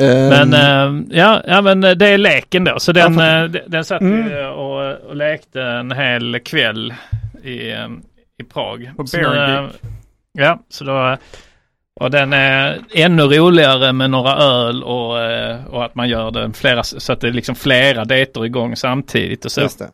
Ehm, 0.00 0.28
Men, 0.50 0.54
eh, 0.54 1.18
ja, 1.18 1.42
ja, 1.46 1.62
men 1.62 1.80
det 1.80 2.06
är 2.08 2.18
leken 2.18 2.64
då. 2.64 2.78
Så 2.78 2.92
den, 2.92 3.18
Ja, 3.18 3.44
eh, 3.44 3.50
den 3.66 3.84
satt 3.84 4.00
Mm. 4.00 4.46
och, 4.52 4.94
och 4.94 5.16
lekte 5.16 5.62
en 5.62 5.92
hel 5.92 6.38
kväll 6.40 6.94
i, 7.44 7.56
i 8.40 8.44
Prag. 8.52 8.90
På 8.96 9.06
Så 9.06 9.16
Bear 9.18 9.34
nu, 9.34 9.54
eh, 9.54 9.62
Geek. 9.62 9.72
Ja, 10.32 10.58
så 10.68 10.84
då, 10.84 11.16
och 12.00 12.10
den 12.10 12.32
är 12.32 12.84
ännu 12.94 13.22
roligare 13.22 13.92
med 13.92 14.10
några 14.10 14.36
öl 14.36 14.82
och, 14.82 15.20
eh, 15.20 15.66
och 15.66 15.84
att 15.84 15.94
man 15.94 16.08
gör 16.08 16.30
det 16.30 16.52
flera, 16.52 16.82
så 16.82 17.12
att 17.12 17.20
det 17.20 17.28
är 17.28 17.32
liksom 17.32 17.54
flera 17.54 18.04
dejter 18.04 18.44
igång 18.44 18.76
samtidigt 18.76 19.44
och 19.44 19.52
så. 19.52 19.60
Just 19.60 19.78
det. 19.78 19.90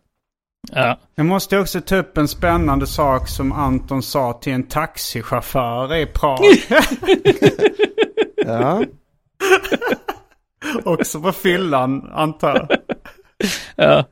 Ja. 0.73 0.99
Jag 1.15 1.27
måste 1.27 1.59
också 1.59 1.81
ta 1.81 1.97
upp 1.97 2.19
en 2.19 2.29
spännande 2.29 2.87
sak 2.87 3.29
som 3.29 3.53
Anton 3.53 4.03
sa 4.03 4.33
till 4.33 4.53
en 4.53 4.63
taxichaufför 4.63 5.95
i 5.95 6.07
Prag. 6.07 6.39
Ja. 8.47 8.85
också 10.85 11.21
på 11.21 11.33
fyllan 11.33 12.11
antar 12.13 12.57
jag. 12.57 12.79
Ja. 13.77 14.05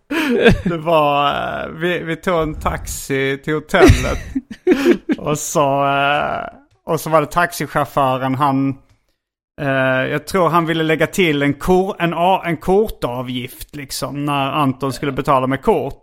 Det 0.64 0.78
var, 0.78 1.28
eh, 1.28 1.68
vi, 1.68 1.99
vi 1.99 2.16
tog 2.16 2.43
en 2.43 2.55
taxi 2.55 3.40
till 3.45 3.55
hotellet. 3.55 4.18
och, 5.18 5.38
så, 5.38 5.84
eh, 5.84 6.61
och 6.87 7.01
så 7.01 7.11
var 7.11 7.20
det 7.20 7.26
taxichauffören, 7.26 8.35
han, 8.35 8.78
eh, 9.61 9.66
jag 10.11 10.26
tror 10.26 10.49
han 10.49 10.66
ville 10.66 10.83
lägga 10.83 11.07
till 11.07 11.43
en, 11.43 11.55
kor, 11.55 11.97
en, 11.99 12.14
a- 12.16 12.43
en 12.45 12.57
kortavgift 12.57 13.76
liksom 13.76 14.24
när 14.24 14.53
Anton 14.53 14.93
skulle 14.93 15.12
betala 15.12 15.47
med 15.47 15.62
kort. 15.62 16.03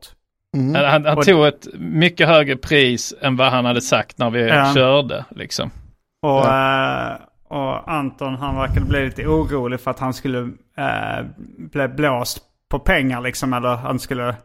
Mm. 0.58 0.86
Han, 0.92 1.06
han 1.06 1.22
tog 1.24 1.46
ett 1.46 1.68
mycket 1.80 2.28
högre 2.28 2.56
pris 2.56 3.14
än 3.22 3.36
vad 3.36 3.52
han 3.52 3.66
hade 3.66 3.82
sagt 3.82 4.18
när 4.18 4.30
vi 4.30 4.48
Ja. 4.48 4.74
körde. 4.76 5.26
Liksom. 5.30 5.72
Och, 6.22 6.46
eh, 6.46 7.16
och 7.50 7.92
Anton 7.92 8.36
han 8.36 8.56
verkade 8.56 8.86
bli 8.86 9.06
lite 9.06 9.26
orolig 9.28 9.80
för 9.80 9.92
att 9.92 10.00
han 10.00 10.14
skulle 10.14 10.40
eh, 10.78 11.26
bli 11.58 11.88
blåst 11.88 12.40
på 12.72 12.80
pengar 12.80 13.22
liksom. 13.22 13.54
Eller 13.54 13.76
han 13.76 14.00
skulle... 14.00 14.36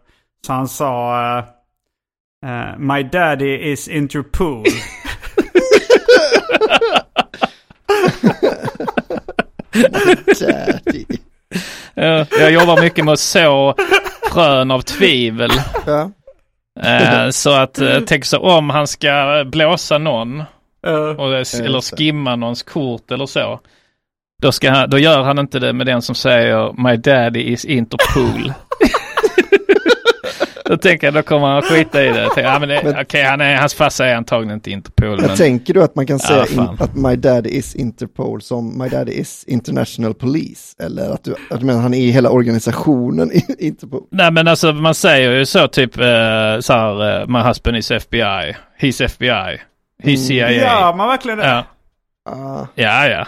Så 0.47 0.53
han 0.53 0.69
sa... 0.69 1.17
eh, 1.39 1.45
eh, 2.51 2.79
My 2.79 3.03
daddy 3.03 3.57
is 3.73 3.89
Interpol. 3.89 4.65
Daddy. 10.41 11.05
Ja, 11.95 12.27
jag 12.31 12.53
jobbar 12.53 12.81
mycket 12.81 13.05
med 13.05 13.13
att 13.13 13.21
så 13.21 13.75
frön 14.33 14.71
av 14.71 14.81
tvivel. 14.81 15.51
Ja. 15.87 16.11
Eh, 16.81 17.31
så 17.31 17.51
att 17.53 17.79
eh, 17.79 18.01
tänk 18.07 18.25
så 18.25 18.39
om 18.39 18.71
han 18.71 18.87
ska 18.87 19.45
blåsa 19.47 19.99
någon 19.99 20.43
och, 21.19 21.35
eller 21.35 21.97
skimma 21.97 22.37
någons 22.37 22.63
kort 22.63 23.11
eller 23.11 23.27
så. 23.27 23.61
Då, 24.43 24.53
ska 24.53 24.71
han, 24.71 24.91
då 24.91 24.99
gör 24.99 25.23
han 25.23 25.39
inte 25.39 25.59
det 25.59 25.73
med 25.73 25.87
den 25.87 26.03
som 26.03 26.15
säger 26.15 26.83
My 26.89 26.97
daddy 26.97 27.41
is 27.41 27.65
Interpol. 27.65 28.53
då 30.65 30.77
tänker 30.77 31.07
jag 31.07 31.15
då 31.15 31.23
kommer 31.23 31.47
han 31.47 31.63
skita 31.63 32.05
i 32.05 32.09
det. 32.09 32.25
Tänker, 32.25 32.43
Ja, 32.43 32.59
men 32.59 32.69
det 32.69 32.81
Men- 32.85 33.01
Okej, 33.01 33.23
han 33.23 33.41
är, 33.41 33.57
hans 33.57 33.75
farsa 33.75 34.07
är 34.07 34.15
antagligen 34.15 34.55
inte 34.55 34.71
Interpol. 34.71 35.21
Men, 35.21 35.37
tänker 35.37 35.75
du 35.75 35.83
att 35.83 35.95
man 35.95 36.07
kan 36.07 36.19
säga 36.19 36.41
in, 36.41 36.47
fan. 36.47 36.77
att 36.81 36.97
My 36.97 37.17
Daddy 37.17 37.51
is 37.51 37.75
Interpol 37.75 38.43
som 38.43 38.79
My 38.79 38.89
Daddy 38.89 39.13
is 39.13 39.45
International 39.45 40.15
Police? 40.15 40.77
Eller 40.85 41.11
att 41.11 41.25
du, 41.25 41.35
att 41.51 41.61
du 41.61 41.67
menar 41.67 41.81
han 41.81 41.95
är 41.95 41.99
i 41.99 42.11
hela 42.11 42.31
organisationen 42.31 43.31
Interpol? 43.59 44.03
Nej 44.11 44.31
men 44.33 44.49
alltså 44.49 44.73
man 44.73 44.95
säger 44.95 45.31
ju 45.33 45.47
så 45.47 45.69
typ 45.69 45.97
eh, 45.99 46.05
så 46.61 46.73
här, 46.73 47.21
eh, 47.23 47.27
My 47.27 47.39
husband 47.39 47.77
is 47.77 47.91
FBI. 47.91 48.57
He's 48.81 49.05
FBI. 49.05 49.61
He's 50.03 50.17
CIA. 50.27 50.51
ja, 50.51 50.95
man 50.97 51.09
verkligen 51.09 51.39
det. 51.39 51.45
Ja, 51.47 51.65
Ah, 52.31 52.67
ja. 52.75 53.09
ja. 53.09 53.27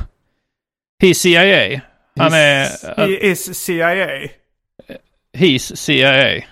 He's 1.02 1.14
CIA. 1.14 1.80
Han 2.18 2.32
är... 2.32 2.64
He's- 2.64 3.00
eh, 3.02 3.06
He 3.06 3.26
is 3.30 3.54
CIA. 3.64 4.06
he's 5.38 5.76
CIA. 5.76 6.42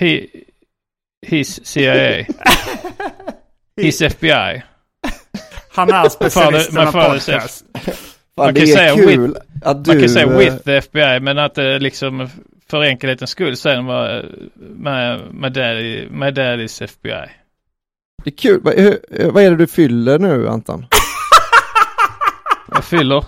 He, 0.00 0.26
his 1.26 1.66
CIA. 1.66 2.26
His 3.80 4.02
FBI. 4.02 4.62
Han 5.74 5.88
är 5.88 5.92
Man 5.92 6.86
det- 6.86 6.92
podcast. 6.92 7.64
Fan, 7.74 7.94
Man 8.36 8.54
det 8.54 8.60
kan 8.60 8.68
är 8.70 8.72
säga 8.76 8.94
kul 8.94 9.36
att 9.62 9.84
du... 9.84 9.92
Man 9.92 10.00
kan 10.00 10.08
säga 10.08 10.26
eh, 10.26 10.38
with 10.38 10.56
the 10.56 10.76
FBI 10.76 11.20
men 11.20 11.38
att 11.38 11.54
det 11.54 11.78
liksom 11.78 12.28
för 12.70 12.82
enkelhetens 12.82 13.30
skull 13.30 13.56
sen 13.56 13.86
var 13.86 14.24
med, 14.56 15.20
med, 15.34 15.52
daddy, 15.52 16.08
med 16.10 16.38
daddy's 16.38 16.84
FBI. 16.84 17.28
Det 18.24 18.30
är 18.30 18.36
kul. 18.36 18.60
Vad, 18.62 18.74
hur, 18.74 18.98
vad 19.30 19.42
är 19.44 19.50
det 19.50 19.56
du 19.56 19.66
fyller 19.66 20.18
nu 20.18 20.48
Anton? 20.48 20.86
Jag 22.72 22.84
fyller 22.84 23.24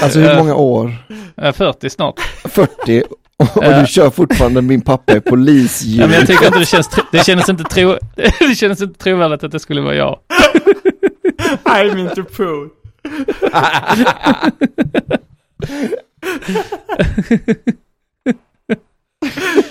Alltså 0.00 0.18
hur 0.20 0.30
Eh, 0.30 0.36
många 0.38 0.54
år? 0.54 0.94
jag 1.34 1.46
är 1.46 1.52
40 1.52 1.90
snart. 1.90 2.20
40 2.44 3.04
och, 3.42 3.56
och 3.56 3.64
Eh. 3.64 3.80
du 3.80 3.86
kör 3.86 4.10
fortfarande 4.10 4.62
min 4.62 4.80
pappa 4.80 5.12
är 5.12 5.20
polisdjur. 5.20 6.00
Ja, 6.00 6.06
men 6.06 6.16
jag 6.16 6.26
tycker 6.26 6.46
inte 6.46 6.58
det 6.58 6.66
känns, 6.66 6.90
det 7.12 7.24
kändes 7.26 7.48
inte, 7.48 7.64
tro, 7.64 7.98
det 8.40 8.54
kändes 8.56 8.80
inte 8.82 8.98
trovärdigt 8.98 9.44
att 9.44 9.52
det 9.52 9.60
skulle 9.60 9.80
vara 9.80 9.94
jag. 9.94 10.18
I'm 11.64 11.98
into 11.98 12.24
pool. 12.24 12.68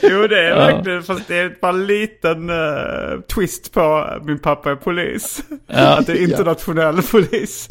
Jo 0.03 0.27
det 0.27 0.39
är 0.39 0.49
Ja. 0.49 0.55
verkligen, 0.55 1.03
fast 1.03 1.27
det 1.27 1.35
är 1.37 1.57
bara 1.61 1.71
en 1.71 1.85
liten 1.87 2.49
eh, 2.49 3.19
twist 3.35 3.73
på 3.73 4.07
min 4.23 4.39
pappa 4.39 4.71
är 4.71 4.75
polis. 4.75 5.41
Ja. 5.67 5.97
Att 5.97 6.05
det 6.05 6.11
är 6.13 6.23
internationell 6.23 7.01
polis. 7.01 7.67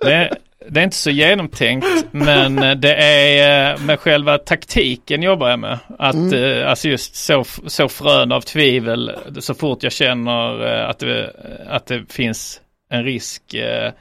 Det 0.00 0.12
är, 0.12 0.36
det 0.68 0.80
är 0.80 0.84
inte 0.84 0.96
så 0.96 1.10
genomtänkt 1.10 1.86
men 2.10 2.80
det 2.80 2.94
är 2.94 3.72
eh, 3.74 3.80
med 3.80 4.00
själva 4.00 4.38
taktiken 4.38 5.22
jobbar 5.22 5.50
jag 5.50 5.58
med. 5.58 5.78
Att 5.98 6.32
eh, 6.32 6.70
alltså 6.70 6.88
just 6.88 7.14
så, 7.16 7.44
så 7.66 7.88
frön 7.88 8.32
av 8.32 8.40
tvivel 8.40 9.12
så 9.40 9.54
fort 9.54 9.82
jag 9.82 9.92
känner 9.92 10.66
eh, 10.82 10.88
att 10.90 10.98
det, 10.98 11.32
att 11.68 11.86
det 11.86 12.12
finns 12.12 12.60
en 12.90 13.04
risk 13.04 13.54
eh, 13.54 13.92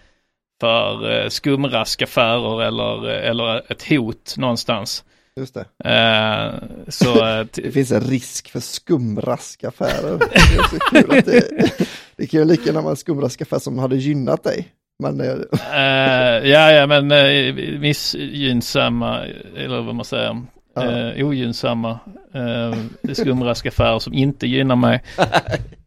för 0.61 1.11
eh, 1.23 1.29
skumraskaffärer 1.29 2.63
eller, 2.63 3.05
eller 3.09 3.71
ett 3.71 3.89
hot 3.89 4.35
någonstans. 4.37 5.03
Just 5.35 5.53
det. 5.53 5.89
Eh, 5.89 6.53
Så 6.87 7.25
eh, 7.25 7.45
Det 7.53 7.71
finns 7.71 7.91
en 7.91 8.01
risk 8.01 8.49
för 8.49 8.59
skumraskaffärer. 8.59 10.17
Det 10.17 10.35
är 10.35 10.69
så 10.69 10.79
kul 10.79 11.17
att 11.17 11.25
det, 11.25 11.71
det 12.15 12.27
kan 12.27 12.39
ju 12.39 12.45
lika 12.45 12.65
gärna 12.65 12.81
vara 12.81 12.91
en 12.91 12.97
skumraskaffär 12.97 13.59
som 13.59 13.77
hade 13.79 13.95
gynnat 13.95 14.43
dig. 14.43 14.67
Men 14.99 15.21
eh, 15.21 15.35
Eh, 15.75 16.49
ja, 16.49 16.71
ja, 16.71 16.87
men 16.87 17.11
uh, 17.11 17.79
missgynnsamma, 17.79 19.19
eller 19.57 19.81
vad 19.81 19.95
man 19.95 20.05
säger, 20.05 20.41
Ja. 20.75 20.81
uh, 21.15 21.25
ogynnsamma 21.27 21.99
uh, 22.35 23.13
skumraskaffärer 23.13 23.99
som 23.99 24.13
inte 24.13 24.47
gynnar 24.47 24.75
mig. 24.75 25.03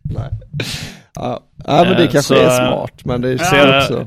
nej. 0.02 0.30
Ja, 1.14 1.40
ja, 1.66 1.84
men 1.84 1.96
det 1.96 2.02
Eh, 2.04 2.10
kanske 2.10 2.22
så, 2.22 2.34
är 2.34 2.44
eh, 2.44 2.68
smart, 2.68 3.04
men 3.04 3.20
det 3.20 3.38
så, 3.38 3.44
ser 3.44 3.72
eh, 3.72 3.78
också. 3.78 4.06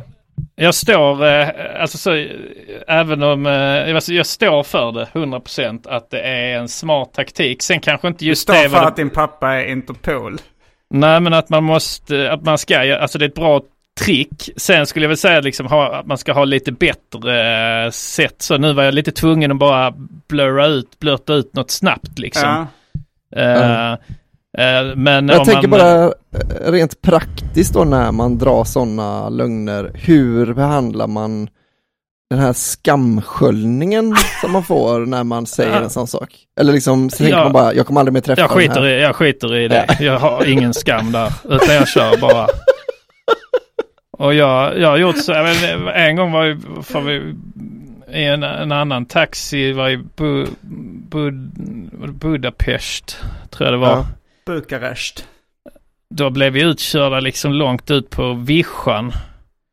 Jag 0.56 0.76
står, 0.76 1.26
eh, 1.26 1.48
alltså 1.82 1.98
så, 1.98 2.14
eh, 2.14 2.28
även 2.88 3.24
om, 3.24 3.46
uh, 3.46 3.96
alltså, 3.96 4.14
jag 4.14 4.26
står 4.26 4.64
för 4.64 4.92
det 4.92 5.06
100% 5.14 5.88
att 5.88 6.10
det 6.10 6.22
är 6.22 6.58
en 6.58 6.68
smart 6.68 7.14
taktik. 7.14 7.62
Sen 7.62 7.80
kanske 7.80 8.08
inte 8.08 8.24
Du 8.26 8.30
just 8.30 8.42
står 8.42 8.54
det 8.54 8.60
för 8.60 8.70
var 8.70 8.88
att 8.88 8.96
det, 8.96 9.02
din 9.02 9.10
pappa 9.10 9.54
är 9.54 9.66
Interpol. 9.72 10.38
Nej, 10.90 11.20
men 11.20 11.34
att 11.34 11.50
man 11.50 11.64
måste, 11.64 12.32
att 12.32 12.44
man 12.44 12.58
ska, 12.58 12.98
alltså 13.02 13.18
det 13.18 13.26
är 13.26 13.30
ett 13.30 13.36
bra 13.36 13.62
trick. 14.06 14.50
Sen 14.58 14.86
skulle 14.86 15.04
jag 15.06 15.10
väl 15.10 15.18
säga 15.18 15.40
liksom 15.42 15.66
ha, 15.66 15.96
att 16.00 16.06
man 16.06 16.18
ska 16.18 16.34
ha 16.34 16.46
lite 16.46 16.72
bättre 16.72 17.84
eh, 17.86 17.92
sätt. 17.92 18.36
Så 18.42 18.58
nu 18.58 18.74
var 18.74 18.84
jag 18.84 18.94
lite 18.94 19.12
tvungen 19.12 19.52
att 19.52 19.58
bara 19.60 19.94
blurra 20.30 20.68
ut, 20.68 21.00
blurta 21.00 21.34
ut 21.34 21.56
något 21.56 21.72
snabbt 21.72 22.20
liksom. 22.20 22.68
Ja. 23.36 23.42
Eh, 23.42 23.92
eh, 24.58 24.96
men 24.96 25.28
Jag 25.30 25.46
tänker 25.46 25.68
man, 25.68 25.80
bara 25.80 26.14
rent 26.72 27.02
praktiskt 27.02 27.74
då 27.74 27.84
när 27.84 28.12
man 28.12 28.38
drar 28.38 28.64
sådana 28.64 29.30
lögner, 29.30 29.92
hur 29.94 30.54
behandlar 30.54 31.08
man 31.08 31.50
den 32.30 32.40
här 32.40 32.54
skamsköljningen 32.54 34.16
som 34.42 34.52
man 34.52 34.64
får 34.64 35.00
när 35.06 35.24
man 35.24 35.46
säger 35.46 35.72
Ja. 35.72 35.80
en 35.84 35.90
sån 35.90 36.08
sak? 36.08 36.30
Eller 36.60 36.74
liksom, 36.74 37.10
så 37.10 37.18
tänker 37.18 37.34
Ja. 37.38 37.44
man 37.44 37.54
bara, 37.54 37.74
jag 37.74 37.86
kommer 37.88 38.00
aldrig 38.02 38.14
mer 38.14 38.22
träffa 38.22 38.42
Jag 38.42 38.50
den 38.50 38.58
skiter, 38.58 38.82
här. 38.82 38.88
i, 38.88 39.02
jag 39.02 39.16
skiter 39.16 39.56
i 39.58 39.68
det. 39.68 39.98
Jag 40.00 40.20
har 40.20 40.46
ingen 40.50 40.74
skam 40.74 41.12
där. 41.12 41.34
Utan 41.50 41.76
jag 41.76 41.88
kör 41.88 42.18
bara. 42.18 42.48
Och 44.20 44.34
jag, 44.34 44.80
jag 44.80 44.88
har 44.88 44.98
gjort 44.98 45.18
så. 45.18 45.32
Jag 45.32 45.44
vet, 45.44 45.64
en 45.96 46.16
gång 46.16 46.32
var 46.32 46.46
vi, 46.46 46.54
var 46.94 47.02
vi 47.02 47.36
i 48.20 48.26
en, 48.26 48.44
en 48.44 48.72
annan 48.72 49.06
taxi. 49.06 49.72
Var 49.72 49.90
i 49.90 49.98
Bu, 49.98 50.48
Bud, 51.10 51.34
Budapest. 52.14 53.24
Tror 53.50 53.68
jag 53.68 53.74
det 53.74 53.78
var. 53.78 53.90
Ja. 53.90 54.06
Bukarest. 54.46 55.28
Då 56.16 56.30
blev 56.30 56.54
vi 56.54 56.62
utkörda 56.62 57.20
liksom 57.20 57.54
långt 57.54 57.92
ut 57.92 58.10
på 58.10 58.34
vischan. 58.34 59.12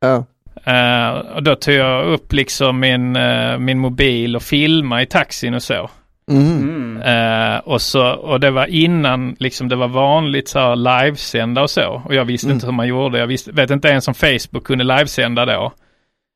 Ja. 0.01 0.25
Eh, 0.73 1.09
och 1.11 1.43
då 1.43 1.55
tog 1.55 1.75
jag 1.75 2.07
upp 2.07 2.33
liksom 2.33 2.81
min, 2.81 3.17
eh, 3.17 3.59
min 3.59 3.79
mobil 3.79 4.37
och 4.37 4.43
filma 4.43 5.03
i 5.03 5.07
taxin 5.07 5.55
och 5.55 5.63
så. 5.63 5.91
Mm. 6.31 7.03
Eh, 7.03 7.59
och, 7.59 7.83
så, 7.83 8.07
och 8.07 8.41
det 8.41 8.51
var 8.51 8.67
innan 8.67 9.37
liksom 9.39 9.69
det 9.69 9.77
var 9.77 9.89
vanligt 9.89 10.49
så 10.49 10.59
här 10.59 10.77
livesända 10.77 11.63
och 11.63 11.71
så. 11.71 12.03
Och 12.05 12.15
jag 12.15 12.25
visste 12.25 12.47
Mm. 12.47 12.55
inte 12.57 12.67
hur 12.67 12.73
man 12.73 12.89
gjorde. 12.89 13.19
Jag 13.19 13.27
visste, 13.27 13.53
vet 13.53 13.71
inte 13.71 13.89
ens 13.89 14.09
om 14.09 14.15
Facebook 14.15 14.65
kunde 14.65 14.85
livesända 14.85 15.45
då. 15.47 15.73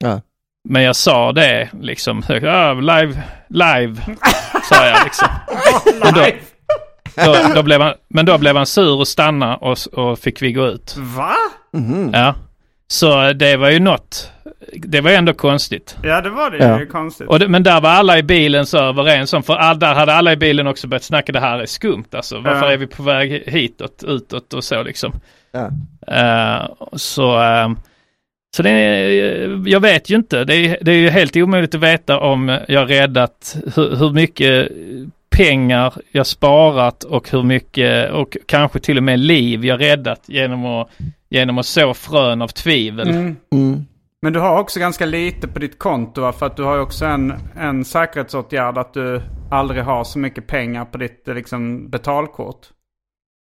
Ja. 0.04 0.20
Men 0.68 0.82
jag 0.82 0.96
sa 0.96 1.32
det 1.32 1.68
liksom. 1.80 2.22
Ah, 2.28 2.72
live, 2.72 3.22
live, 3.48 3.96
sa 4.68 4.86
jag 4.86 4.98
liksom. 5.04 5.28
Men 6.04 6.14
då, 6.14 6.24
då, 7.24 7.54
då 7.54 7.62
blev 7.62 7.80
han, 7.80 7.94
men 8.08 8.26
då 8.26 8.38
blev 8.38 8.56
han 8.56 8.66
sur 8.66 8.98
och 8.98 9.08
stanna 9.08 9.56
och, 9.56 9.78
och 9.92 10.18
fick 10.18 10.42
vi 10.42 10.52
gå 10.52 10.66
ut. 10.66 10.96
Va? 10.98 11.34
Mhm. 11.72 12.10
Ja. 12.14 12.34
Så 12.90 13.32
det 13.32 13.56
var 13.56 13.70
ju 13.70 13.78
något. 13.80 14.30
Det 14.72 15.00
var 15.00 15.10
ändå 15.10 15.32
konstigt. 15.32 15.96
Ja 16.02 16.20
det 16.20 16.30
var 16.30 16.50
det 16.50 16.58
Ja. 16.58 16.80
ju 16.80 16.86
konstigt. 16.86 17.28
Och 17.28 17.38
det, 17.38 17.48
men 17.48 17.62
där 17.62 17.80
var 17.80 17.90
alla 17.90 18.18
i 18.18 18.22
bilen 18.22 18.66
så 18.66 18.78
överens 18.78 19.32
om, 19.32 19.42
för 19.42 19.54
all, 19.54 19.78
där 19.78 19.94
hade 19.94 20.12
alla 20.14 20.32
i 20.32 20.36
bilen 20.36 20.66
också 20.66 20.88
börjat 20.88 21.02
snacka 21.02 21.32
det 21.32 21.40
här 21.40 21.58
är 21.58 21.66
skumt 21.66 22.04
alltså. 22.12 22.40
Varför 22.40 22.66
Ja. 22.66 22.72
är 22.72 22.76
vi 22.76 22.86
på 22.86 23.02
väg 23.02 23.42
hitåt, 23.46 24.04
utåt 24.06 24.52
och 24.54 24.64
så 24.64 24.82
liksom. 24.82 25.12
Ja. 25.52 25.70
Eh, 26.16 26.68
så 26.92 27.42
eh, 27.42 27.68
så 28.56 28.62
det 28.62 28.70
är, 28.70 29.68
jag 29.68 29.80
vet 29.80 30.10
ju 30.10 30.16
inte. 30.16 30.44
Det 30.44 30.54
är, 30.54 30.78
det 30.82 30.92
är 30.92 30.96
ju 30.96 31.08
helt 31.10 31.36
omöjligt 31.36 31.74
att 31.74 31.80
veta 31.80 32.18
om 32.18 32.58
jag 32.68 32.90
räddat 32.90 33.56
hur, 33.74 33.96
hur 33.96 34.10
mycket 34.12 34.68
pengar 35.36 35.94
jag 36.12 36.26
sparat 36.26 37.04
och 37.04 37.30
hur 37.30 37.42
mycket 37.42 38.10
och 38.10 38.36
kanske 38.46 38.80
till 38.80 38.96
och 38.96 39.02
med 39.02 39.18
liv 39.18 39.64
jag 39.64 39.80
räddat 39.80 40.22
genom 40.26 40.66
att, 40.66 40.88
genom 41.28 41.58
att 41.58 41.66
så 41.66 41.94
frön 41.94 42.42
av 42.42 42.48
tvivel. 42.48 43.08
Mm. 43.08 43.36
Mm. 43.52 43.86
Men 44.22 44.32
du 44.32 44.40
har 44.40 44.60
också 44.60 44.80
ganska 44.80 45.06
lite 45.06 45.48
på 45.48 45.58
ditt 45.58 45.78
konto 45.78 46.20
va? 46.20 46.32
För 46.32 46.46
att 46.46 46.56
du 46.56 46.62
har 46.62 46.74
ju 46.74 46.80
också 46.80 47.04
en, 47.04 47.34
en 47.56 47.84
säkerhetsåtgärd 47.84 48.78
att 48.78 48.94
du 48.94 49.22
aldrig 49.50 49.82
har 49.82 50.04
så 50.04 50.18
mycket 50.18 50.46
pengar 50.46 50.84
på 50.84 50.98
ditt 50.98 51.28
eh, 51.28 51.34
liksom, 51.34 51.90
betalkort. 51.90 52.66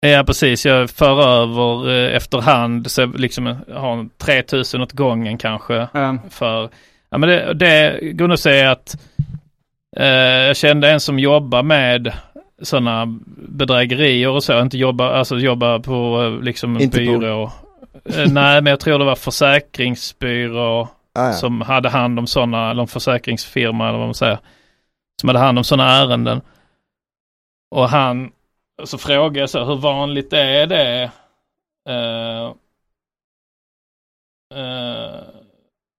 Ja 0.00 0.24
precis, 0.26 0.66
jag 0.66 0.90
för 0.90 1.22
över 1.22 1.90
eh, 1.90 2.16
efterhand 2.16 2.90
så 2.90 3.00
jag 3.00 3.20
liksom 3.20 3.46
har 3.74 4.08
3000 4.18 4.80
åt 4.82 4.92
gången 4.92 5.38
kanske. 5.38 5.88
Um, 5.92 6.20
För, 6.30 6.70
ja 7.10 7.18
men 7.18 7.28
det, 7.28 7.54
det 7.54 8.36
sig 8.36 8.58
i 8.58 8.66
att 8.66 8.94
eh, 8.94 9.37
jag 9.96 10.56
kände 10.56 10.90
en 10.90 11.00
som 11.00 11.18
jobbar 11.18 11.62
med 11.62 12.12
sådana 12.62 13.06
bedrägerier 13.36 14.28
och 14.28 14.44
så, 14.44 14.60
inte 14.60 14.78
jobba, 14.78 15.10
alltså 15.10 15.38
jobba 15.38 15.78
på 15.78 16.22
eh, 16.22 16.44
liksom 16.44 16.80
Interpol. 16.80 17.20
byrå. 17.20 17.52
Eh, 18.04 18.32
nej 18.32 18.62
men 18.62 18.66
jag 18.66 18.80
tror 18.80 18.98
det 18.98 19.04
var 19.04 19.16
försäkringsbyrå 19.16 20.88
Ah, 21.18 21.26
ja. 21.26 21.32
som 21.32 21.60
hade 21.60 21.88
hand 21.88 22.18
om 22.18 22.26
sådana, 22.26 22.70
eller 22.70 22.82
en 22.82 22.88
försäkringsfirma 22.88 23.88
eller 23.88 23.98
vad 23.98 24.06
man 24.08 24.14
säger. 24.14 24.38
Som 25.20 25.28
hade 25.28 25.38
hand 25.38 25.58
om 25.58 25.64
sådana 25.64 25.90
ärenden. 25.90 26.40
Och 27.70 27.88
han, 27.88 28.32
så 28.84 28.98
frågade 28.98 29.40
jag 29.40 29.50
så, 29.50 29.64
hur 29.64 29.76
vanligt 29.76 30.32
är 30.32 30.66
det? 30.66 31.10
Uh, 31.90 32.54
uh, 34.54 35.20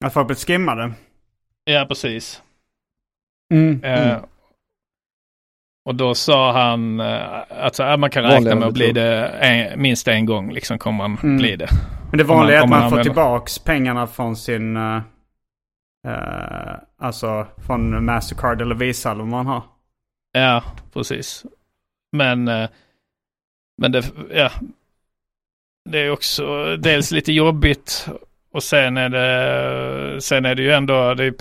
att 0.05 0.13
folk 0.13 0.27
blir 0.27 0.37
skimmade. 0.37 0.93
ja, 1.63 1.85
precis. 1.87 2.41
Mm. 3.53 3.83
Eh, 3.83 4.17
och 5.85 5.95
då 5.95 6.15
sa 6.15 6.51
han 6.51 6.99
uh, 6.99 7.43
att 7.49 7.79
uh, 7.79 7.97
man 7.97 8.09
kan 8.09 8.23
räkna 8.23 8.39
med 8.39 8.51
än 8.51 8.63
att 8.63 8.73
bli 8.73 8.85
tror. 8.85 8.93
det 8.93 9.27
en, 9.27 9.81
minst 9.81 10.07
en 10.07 10.25
gång 10.25 10.51
liksom 10.53 10.77
kommer 10.79 10.97
man 10.97 11.17
Mm. 11.23 11.37
bli 11.37 11.55
det. 11.55 11.69
Men 12.09 12.17
det 12.17 12.23
vanliga 12.23 12.57
är 12.57 12.63
att 12.63 12.69
man, 12.69 12.79
man 12.79 12.89
får 12.89 12.97
använder- 12.97 13.03
tillbaks 13.03 13.59
pengarna 13.59 14.07
från 14.07 14.35
sin... 14.35 14.77
eh, 14.77 15.01
eh, 16.07 16.75
alltså 16.97 17.47
från 17.67 18.05
Mastercard 18.05 18.61
eller 18.61 18.75
Visa 18.75 19.11
eller 19.11 19.19
vad 19.23 19.29
man 19.31 19.45
har. 19.45 19.63
Ja, 20.31 20.63
precis. 20.93 21.45
Men, 22.11 22.47
eh, 22.47 22.69
men 23.81 23.91
det, 23.91 24.11
ja. 24.33 24.51
Det 25.89 25.99
är 25.99 26.11
också 26.11 26.75
dels 26.77 27.11
lite 27.11 27.33
jobbigt 27.33 28.07
och 28.51 28.63
sen 28.63 28.97
är 28.97 29.09
det, 29.09 30.21
sen 30.21 30.45
är 30.45 30.55
det 30.55 30.61
ju 30.61 30.71
ändå, 30.71 31.13
det 31.13 31.33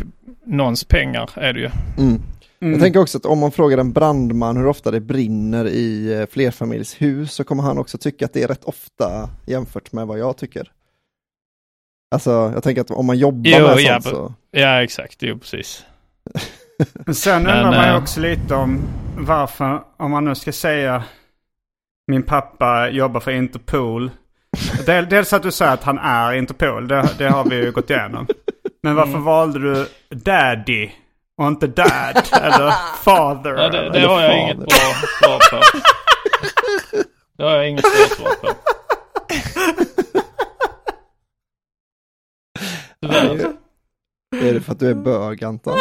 någons 0.49 0.85
pengar 0.85 1.31
är 1.35 1.53
det 1.53 1.61
ju. 1.61 1.71
Mm. 1.99 2.23
Jag 2.61 2.81
tänker 2.81 3.01
också 3.01 3.19
att 3.19 3.27
om 3.27 3.39
man 3.39 3.53
frågar 3.53 3.79
en 3.79 3.93
brandman 3.93 4.57
hur 4.57 4.67
ofta 4.67 4.91
det 4.91 5.01
brinner 5.01 5.67
i 5.69 6.15
eh, 6.15 6.27
flerfamiljshus 6.27 7.33
så 7.33 7.45
kommer 7.45 7.63
han 7.63 7.79
också 7.79 7.99
tycka 7.99 8.25
att 8.25 8.33
det 8.33 8.43
är 8.43 8.49
rätt 8.49 8.65
ofta 8.65 9.31
jämfört 9.47 9.93
med 9.93 10.07
vad 10.07 10.19
jag 10.19 10.37
tycker. 10.37 10.71
Alltså, 12.11 12.31
jag 12.31 12.63
tänker 12.63 12.81
att 12.81 12.91
om 12.91 13.07
man 13.07 13.19
jobbar 13.19 13.51
Jo, 13.51 13.67
med 13.67 13.81
ja, 13.81 14.01
sånt 14.01 14.15
så... 14.15 14.35
Ja, 14.51 14.83
exakt. 14.83 15.17
Jo, 15.21 15.39
precis. 15.39 15.85
Men 16.95 17.15
sen 17.15 17.43
Men, 17.43 17.57
undrar 17.57 17.71
man 17.71 17.87
ju 17.87 17.93
eh, 17.93 18.03
också 18.03 18.21
lite 18.21 18.55
om 18.55 18.81
varför, 19.19 19.83
om 19.97 20.11
man 20.11 20.25
nu 20.25 20.35
ska 20.35 20.53
säga 20.53 21.05
min 22.07 22.23
pappa 22.23 22.91
jobbar 22.91 23.21
för 23.21 23.31
Interpol. 23.31 24.11
Del, 24.87 25.09
dels 25.09 25.33
att 25.33 25.43
du 25.43 25.53
säger 25.53 25.73
att 25.73 25.83
han 25.83 25.99
är 25.99 26.33
Interpol, 26.33 26.89
det, 26.89 27.09
det 27.19 27.29
har 27.29 27.45
vi 27.45 27.57
ju 27.57 27.73
gått 27.73 27.91
igenom. 27.91 28.27
Men 28.83 28.95
varför 28.95 29.11
Mm. 29.13 29.25
valde 29.25 29.59
du 29.59 29.89
Daddy 30.17 30.91
och 31.37 31.47
inte 31.49 31.67
Dad 31.67 32.29
eller 32.33 32.71
Father? 33.03 33.51
Ja, 33.51 33.69
det, 33.69 33.91
det 33.91 33.99
eller 33.99 34.09
har 34.09 34.21
jag 34.21 34.31
father? 34.31 34.43
inget 34.45 34.57
bra 34.57 34.69
svar 35.21 35.39
på. 35.51 35.65
Det 37.37 37.43
har 37.45 37.51
jag 37.51 37.69
inget 37.69 37.83
bra 37.83 38.17
svar 38.17 38.35
på. 38.41 38.49
Tyvärr. 43.01 43.53
Är 44.37 44.55
det 44.55 44.61
för 44.61 44.73
att 44.73 44.79
du 44.79 44.91
är 44.91 44.95
bög 44.95 45.45
Anton? 45.45 45.79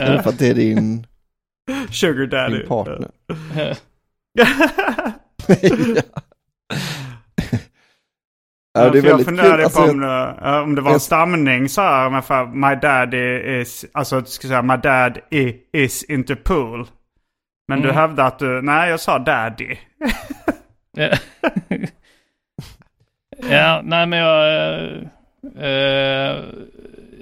Eller 0.00 0.22
för 0.22 0.30
att 0.30 0.38
det 0.38 0.48
är 0.50 0.54
din, 0.54 1.06
Sugar 1.90 2.26
Daddy. 2.26 2.58
din 2.58 2.68
partner? 2.68 3.10
Eh, 3.56 3.76
ja, 8.74 8.90
det 8.90 8.98
är 8.98 9.04
jag 9.04 9.24
funderade 9.24 9.52
kul. 9.56 9.64
Alltså, 9.64 9.80
på 9.80 9.86
jag- 9.86 9.90
om 9.94 10.00
det, 10.00 10.34
eh, 10.44 10.58
om 10.62 10.74
det 10.74 10.80
var 10.80 10.90
en 10.90 10.94
jag- 10.94 11.00
stamning 11.02 11.68
så 11.68 11.80
här. 11.82 12.10
Men 12.10 12.22
för 12.22 12.46
my 12.46 12.74
daddy 12.74 13.38
is, 13.60 13.84
alltså 13.92 14.20
du 14.20 14.26
ska 14.26 14.48
säga 14.48 14.62
my 14.62 14.76
dad 14.76 15.18
i, 15.30 15.56
is 15.72 16.04
Interpol. 16.04 16.86
Men 17.68 17.80
du 17.80 17.88
Mm. 17.88 17.96
hävdar 18.00 18.26
att 18.26 18.38
du, 18.38 18.62
nej 18.62 18.90
jag 18.90 19.00
sa 19.00 19.18
daddy. 19.18 19.76
Ja. 20.96 21.08
ja, 23.50 23.80
nej 23.84 24.06
men 24.06 24.18
jag... 24.18 24.48
eh, 25.58 26.36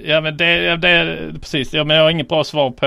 ja 0.04 0.20
men 0.20 0.36
det, 0.36 0.76
det 0.76 1.16
precis. 1.40 1.72
Ja, 1.74 1.84
men 1.84 1.96
jag 1.96 2.02
har 2.04 2.10
inget 2.10 2.28
bra 2.28 2.44
svar 2.44 2.70
på 2.70 2.86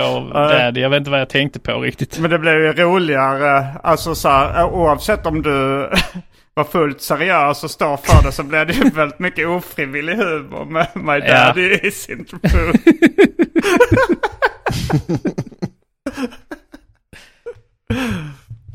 det. 0.74 0.80
Jag 0.80 0.90
vet 0.90 0.98
inte 0.98 1.12
vad 1.12 1.20
jag 1.20 1.30
tänkte 1.30 1.60
på 1.60 1.80
riktigt. 1.80 2.20
Men 2.20 2.32
det 2.32 2.40
blev 2.40 2.54
ju 2.56 2.74
roligare, 2.74 3.66
alltså 3.84 4.16
så 4.16 4.30
här, 4.30 4.64
oavsett 4.66 5.26
om 5.26 5.42
du 5.42 5.90
var 6.60 6.72
fullt 6.72 7.02
seriös 7.02 7.64
och 7.64 7.72
står 7.72 7.98
för 7.98 8.24
det 8.24 8.32
så 8.32 8.44
blev 8.44 8.68
det 8.68 8.74
ju 8.74 8.90
väldigt 8.94 9.20
mycket 9.20 9.48
ofrivillig 9.48 10.16
humor 10.16 10.66
med 10.66 10.88
My 10.96 11.28
Ja. 11.28 11.46
Daddy 11.46 11.80
is 11.84 12.10
Interpol. 12.10 12.74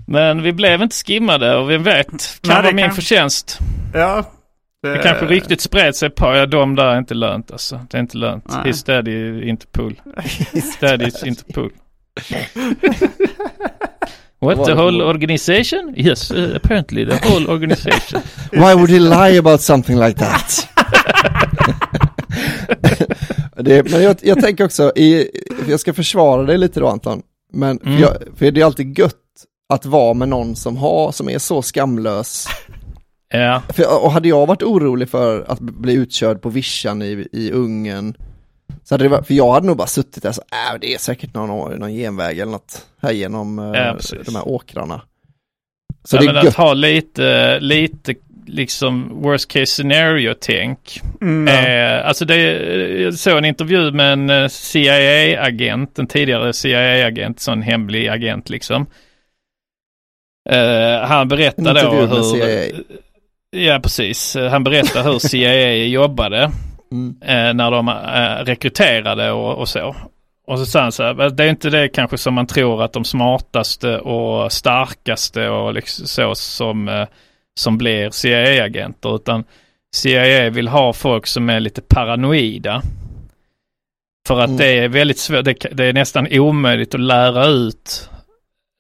Men 0.07 0.43
vi 0.43 0.53
blev 0.53 0.82
inte 0.82 0.97
skimmade 0.97 1.57
och 1.57 1.70
vem 1.70 1.82
vet, 1.82 2.07
kan 2.07 2.16
Nej, 2.43 2.57
det 2.57 2.62
vara 2.62 2.72
min 2.74 2.85
kan- 2.85 2.95
förtjänst. 2.95 3.59
ja. 3.95 4.30
Det 4.82 4.99
kanske 5.03 5.26
riktigt 5.26 5.61
spred 5.61 5.97
sig 5.97 6.11
på, 6.11 6.35
ja 6.37 6.47
de 6.47 6.74
där 6.74 6.85
är 6.87 6.99
inte 6.99 7.14
lönt 7.14 7.51
alltså. 7.53 7.80
Det 7.91 7.97
är 7.97 8.01
inte 8.01 8.16
lönt. 8.18 8.45
Nej. 8.49 8.61
His 8.64 8.85
daddy 8.85 9.49
inte 9.49 9.66
pull. 9.66 10.01
His 10.53 10.78
daddy 10.78 11.11
inte 11.24 11.45
pull. 11.55 11.70
What, 14.45 14.67
the 14.67 14.75
whole 14.75 15.03
organization? 15.03 15.95
Yes, 15.97 16.31
uh, 16.31 16.57
apparently 16.57 17.05
the 17.05 17.29
whole 17.29 17.47
organization. 17.51 18.23
Why 18.53 18.75
would 18.75 18.91
he 18.91 18.99
lie 18.99 19.39
about 19.39 19.61
something 19.61 19.99
like 19.99 20.19
that? 20.19 20.69
det, 23.57 23.91
men 23.91 24.03
jag, 24.03 24.17
jag 24.23 24.41
tänker 24.41 24.65
också, 24.65 24.93
i, 24.97 25.29
jag 25.69 25.81
ska 25.81 25.93
försvara 25.95 26.43
dig 26.43 26.59
lite 26.59 26.81
då 26.81 26.89
Anton, 26.89 27.23
men 27.53 27.79
Mm. 27.85 28.01
jag, 28.01 28.11
för 28.37 28.51
det 28.51 28.61
är 28.61 28.65
alltid 28.65 28.99
gött 28.99 29.15
att 29.69 29.87
vara 29.87 30.15
med 30.15 30.29
någon 30.29 30.57
som 30.57 30.77
har, 30.77 31.13
som 31.13 31.29
är 31.29 31.39
så 31.39 31.63
skamlös. 31.63 32.47
Ja, 33.33 33.63
För, 33.69 34.05
och 34.05 34.13
hade 34.13 34.29
jag 34.29 34.47
varit 34.47 34.63
orolig 34.63 35.09
för 35.09 35.45
att 35.49 35.61
bli 35.61 35.95
utkörd 35.95 36.43
på 36.43 36.49
vischan 36.49 37.03
i, 37.03 37.29
i 37.33 37.51
Ungern, 37.51 38.15
så 38.85 38.95
hade 38.95 39.05
det 39.05 39.09
varit, 39.09 39.27
för 39.27 39.35
jag 39.35 39.53
hade 39.53 39.67
nog 39.67 39.77
bara 39.77 39.87
suttit 39.87 40.23
där 40.23 40.33
så, 40.33 40.43
äh, 40.53 40.79
det 40.81 40.95
är 40.95 40.99
säkert 40.99 41.35
någon, 41.35 41.79
någon 41.79 41.93
genväg 41.93 42.39
eller 42.39 42.53
något 42.53 42.87
här 43.03 43.12
genom 43.12 43.59
eh, 43.59 43.65
Ja, 43.81 43.97
de 44.27 44.35
här 44.37 44.49
åkrarna. 44.49 45.01
Så 46.05 46.17
ja 46.17 46.21
det 46.21 46.27
men 46.27 46.35
är 46.37 46.39
att 46.39 46.45
gött. 46.45 46.55
ha 46.55 46.75
lite, 46.75 47.61
lite 47.61 48.15
liksom 48.47 49.23
worst 49.23 49.49
case 49.49 49.67
scenario-tänk. 49.67 51.01
Mm, 51.21 51.49
Eh, 51.49 52.07
alltså 52.09 52.25
det, 52.25 52.37
jag 53.03 53.15
såg 53.15 53.39
en 53.39 53.45
intervju 53.45 53.93
med 53.93 54.12
en 54.12 54.31
eh, 54.31 54.49
CIA-agent, 54.49 55.99
en 55.99 56.07
tidigare 56.07 56.53
CIA-agent, 56.53 57.41
sån 57.41 57.62
hemlig 57.62 58.09
agent 58.09 58.51
liksom. 58.51 58.87
Eh, 60.51 61.01
han 61.01 61.29
berättade 61.29 61.73
då 61.73 61.79
intervju 61.81 62.01
med 62.01 62.17
hur... 62.17 62.23
CIA. 62.23 62.83
Ja, 63.51 63.81
precis. 63.83 64.37
Han 64.51 64.65
berättade 64.65 65.11
hur 65.11 65.19
CIA 65.19 65.75
jobbade 65.75 66.51
Mm. 66.95 67.17
eh, 67.21 67.55
när 67.55 67.71
de 67.71 67.89
eh, 67.89 68.45
rekryterade 68.45 69.31
och, 69.31 69.59
och 69.59 69.69
så. 69.69 69.97
Och 70.47 70.59
så 70.59 70.79
han 70.79 70.93
så 70.93 71.03
här, 71.03 71.31
det 71.31 71.45
är 71.45 71.51
inte 71.51 71.71
det 71.71 71.89
kanske 71.89 72.19
som 72.19 72.35
man 72.35 72.47
tror 72.47 72.83
att 72.83 72.93
de 72.93 73.05
smartaste 73.05 73.99
och 73.99 74.53
starkaste 74.53 75.49
och 75.49 75.75
liksom 75.75 76.07
så 76.07 76.35
som, 76.35 76.89
eh, 76.89 77.07
som 77.59 77.79
blir 77.79 78.11
CIA-agenter 78.11 79.17
utan 79.17 79.45
CIA 79.95 80.51
vill 80.51 80.69
ha 80.69 80.93
folk 80.93 81.27
som 81.27 81.51
är 81.51 81.61
lite 81.61 81.83
paranoida. 81.83 82.83
För 84.29 84.41
att 84.41 84.47
Mm. 84.49 84.57
det 84.57 84.79
är 84.79 84.89
väldigt 84.89 85.19
svårt, 85.19 85.45
det, 85.45 85.55
det 85.73 85.85
är 85.85 85.93
nästan 85.93 86.29
omöjligt 86.31 86.95
att 86.95 87.01
lära 87.01 87.47
ut 87.47 88.11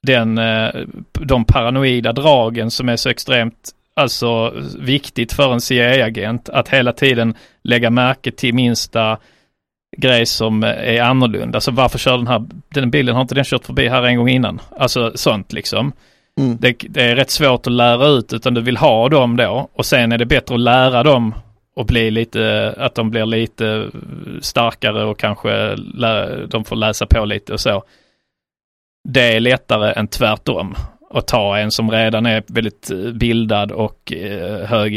den, 0.06 0.38
eh, 0.38 0.70
de 1.12 1.44
paranoida 1.44 2.12
dragen 2.12 2.70
som 2.70 2.88
är 2.88 2.96
så 2.96 3.08
extremt 3.08 3.70
alltså 3.96 4.52
viktigt 4.78 5.32
för 5.32 5.52
en 5.52 5.60
CIA-agent 5.60 6.48
att 6.48 6.68
hela 6.68 6.92
tiden 6.92 7.34
lägga 7.62 7.90
märke 7.90 8.30
till 8.30 8.54
minsta 8.54 9.18
grej 9.96 10.26
som 10.26 10.62
är 10.62 11.00
annorlunda. 11.00 11.56
Alltså 11.56 11.70
varför 11.70 11.98
kör 11.98 12.16
den 12.16 12.26
här, 12.26 12.44
den 12.68 12.90
bilen 12.90 13.14
har 13.14 13.22
inte 13.22 13.34
den 13.34 13.44
kört 13.44 13.66
förbi 13.66 13.88
här 13.88 14.02
en 14.02 14.16
gång 14.16 14.28
innan? 14.28 14.60
Alltså 14.78 15.12
sånt 15.14 15.52
liksom. 15.52 15.92
Mm. 16.40 16.56
Det, 16.60 16.76
det 16.88 17.02
är 17.02 17.16
rätt 17.16 17.30
svårt 17.30 17.66
att 17.66 17.72
lära 17.72 18.06
ut 18.06 18.32
utan 18.32 18.54
du 18.54 18.60
vill 18.60 18.76
ha 18.76 19.08
dem 19.08 19.36
då 19.36 19.68
och 19.72 19.86
sen 19.86 20.12
är 20.12 20.18
det 20.18 20.26
bättre 20.26 20.54
att 20.54 20.60
lära 20.60 21.02
dem 21.02 21.34
och 21.76 21.86
bli 21.86 22.10
lite, 22.10 22.74
att 22.78 22.94
de 22.94 23.10
blir 23.10 23.26
lite 23.26 23.90
starkare 24.40 25.04
och 25.04 25.18
kanske 25.18 25.76
lä, 25.76 26.46
de 26.46 26.64
får 26.64 26.76
läsa 26.76 27.06
på 27.06 27.24
lite 27.24 27.52
och 27.52 27.60
så. 27.60 27.84
Det 29.08 29.36
är 29.36 29.40
lättare 29.40 29.92
än 29.92 30.08
tvärtom. 30.08 30.74
Att 31.10 31.26
ta 31.26 31.58
en 31.58 31.70
som 31.70 31.90
redan 31.90 32.26
är 32.26 32.42
väldigt 32.46 32.90
eh, 32.90 32.96
bildad 32.98 33.72
och 33.72 34.12
eh, 34.12 34.66
hög 34.66 34.94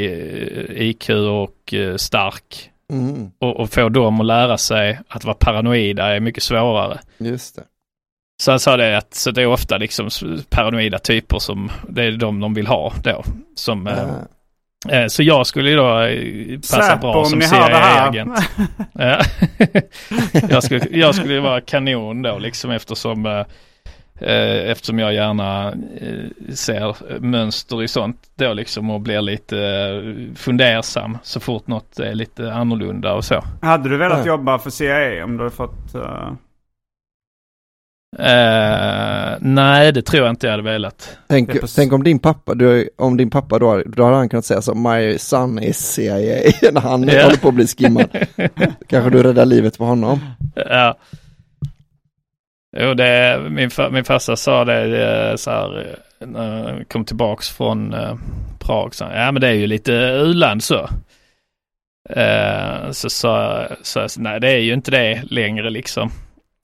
IQ 0.70 1.10
och 1.10 1.74
eh, 1.74 1.96
stark 1.96 2.72
Mm. 2.94 3.32
och, 3.40 3.60
och 3.60 3.70
få 3.70 3.90
dem 3.90 4.20
att 4.20 4.26
lära 4.26 4.58
sig 4.58 5.00
att 5.08 5.26
vara 5.26 5.36
paranoida 5.40 6.16
är 6.16 6.20
mycket 6.20 6.44
svårare. 6.44 7.00
Just 7.18 7.56
det. 7.56 7.64
Så 8.44 8.52
han 8.52 8.60
sa 8.60 8.78
det 8.78 8.98
att 8.98 9.14
så 9.14 9.32
det 9.32 9.42
är 9.42 9.46
ofta 9.48 9.78
liksom 9.78 10.10
paranoida 10.50 11.00
typer 11.00 11.40
som 11.40 11.72
det 11.90 12.04
är 12.04 12.12
de 12.12 12.40
de 12.40 12.54
vill 12.54 12.68
ha 12.68 12.94
då. 13.04 13.24
Som, 13.56 13.88
Ah. 13.88 14.92
eh, 14.96 15.08
så 15.08 15.24
jag 15.24 15.48
skulle 15.48 15.70
ju 15.70 15.76
då 15.76 16.08
passa 16.62 16.82
Säpo, 16.82 17.02
bra 17.02 17.16
om 17.16 17.26
som. 17.26 17.42
CIA-agent. 17.42 18.40
Ja. 18.94 19.22
jag, 20.50 20.64
skulle, 20.64 20.86
jag 20.92 21.16
skulle 21.16 21.34
ju 21.34 21.40
vara 21.40 21.62
kanon 21.62 22.22
då 22.22 22.38
liksom 22.40 22.72
eftersom 22.72 23.44
Eftersom 24.20 25.00
jag 25.00 25.14
gärna 25.14 25.68
eh, 25.72 26.54
ser 26.54 27.20
mönster 27.20 27.84
i 27.84 27.88
sånt 27.88 28.18
då 28.36 28.54
liksom 28.54 28.90
och 28.90 29.02
blir 29.02 29.22
lite 29.22 29.58
eh, 29.60 30.36
fundersam 30.36 31.18
så 31.24 31.40
fort 31.40 31.68
något 31.68 32.00
är 32.00 32.14
lite 32.16 32.54
annorlunda 32.54 33.14
och 33.14 33.26
så. 33.26 33.44
Hade 33.62 33.90
du 33.90 33.98
velat 33.98 34.20
Ja. 34.20 34.28
jobba 34.28 34.60
för 34.60 34.70
CIA 34.70 35.24
om 35.24 35.38
du 35.38 35.44
hade 35.44 35.56
fått... 35.56 35.96
eh, 35.96 36.32
Eh, 38.20 39.36
nej, 39.40 39.92
det 39.92 40.02
tror 40.02 40.24
jag 40.24 40.32
inte 40.32 40.48
jag 40.48 40.52
hade 40.52 40.64
velat. 40.64 41.18
Tänk, 41.28 41.50
tänk 41.76 41.94
om 41.94 42.04
din 42.04 42.20
pappa, 42.20 42.54
du, 42.56 42.90
om 42.98 43.18
din 43.18 43.30
pappa 43.30 43.60
då, 43.60 43.84
då 43.86 44.04
hade 44.04 44.16
han 44.16 44.30
kunnat 44.30 44.46
säga 44.46 44.62
så, 44.62 44.76
my 44.76 45.18
son 45.18 45.60
is 45.64 45.78
CIA, 45.94 46.52
när 46.72 46.82
han 46.82 47.04
Ja. 47.08 47.24
håller 47.24 47.38
på 47.38 47.48
att 47.48 47.54
bli 47.54 47.68
skimmad. 47.68 48.06
Kanske 48.88 49.10
du 49.10 49.24
räddar 49.24 49.46
livet 49.46 49.78
på 49.78 49.84
honom. 49.86 50.20
Ja. 50.56 50.98
Jo, 52.80 52.94
det, 52.94 53.42
min, 53.50 53.70
min 53.92 54.04
farsa 54.04 54.36
sa 54.36 54.66
det 54.66 55.34
så 55.38 55.52
här 55.52 55.96
när 56.20 56.74
jag 56.78 56.90
kom 56.90 57.06
tillbaks 57.06 57.50
från 57.50 57.94
eh, 57.94 58.16
Prag. 58.60 58.96
Så, 58.96 59.04
ja, 59.14 59.32
men 59.32 59.42
det 59.42 59.48
är 59.48 59.54
ju 59.54 59.68
lite 59.68 59.92
u-land 59.94 60.64
så. 60.64 60.90
Eh, 62.10 62.92
så 62.92 63.10
sa 63.10 63.66
så, 63.82 64.00
jag, 64.00 64.10
nej, 64.18 64.40
det 64.40 64.50
är 64.52 64.58
ju 64.60 64.74
inte 64.74 64.92
det 64.92 65.22
längre 65.24 65.70
liksom. 65.70 66.10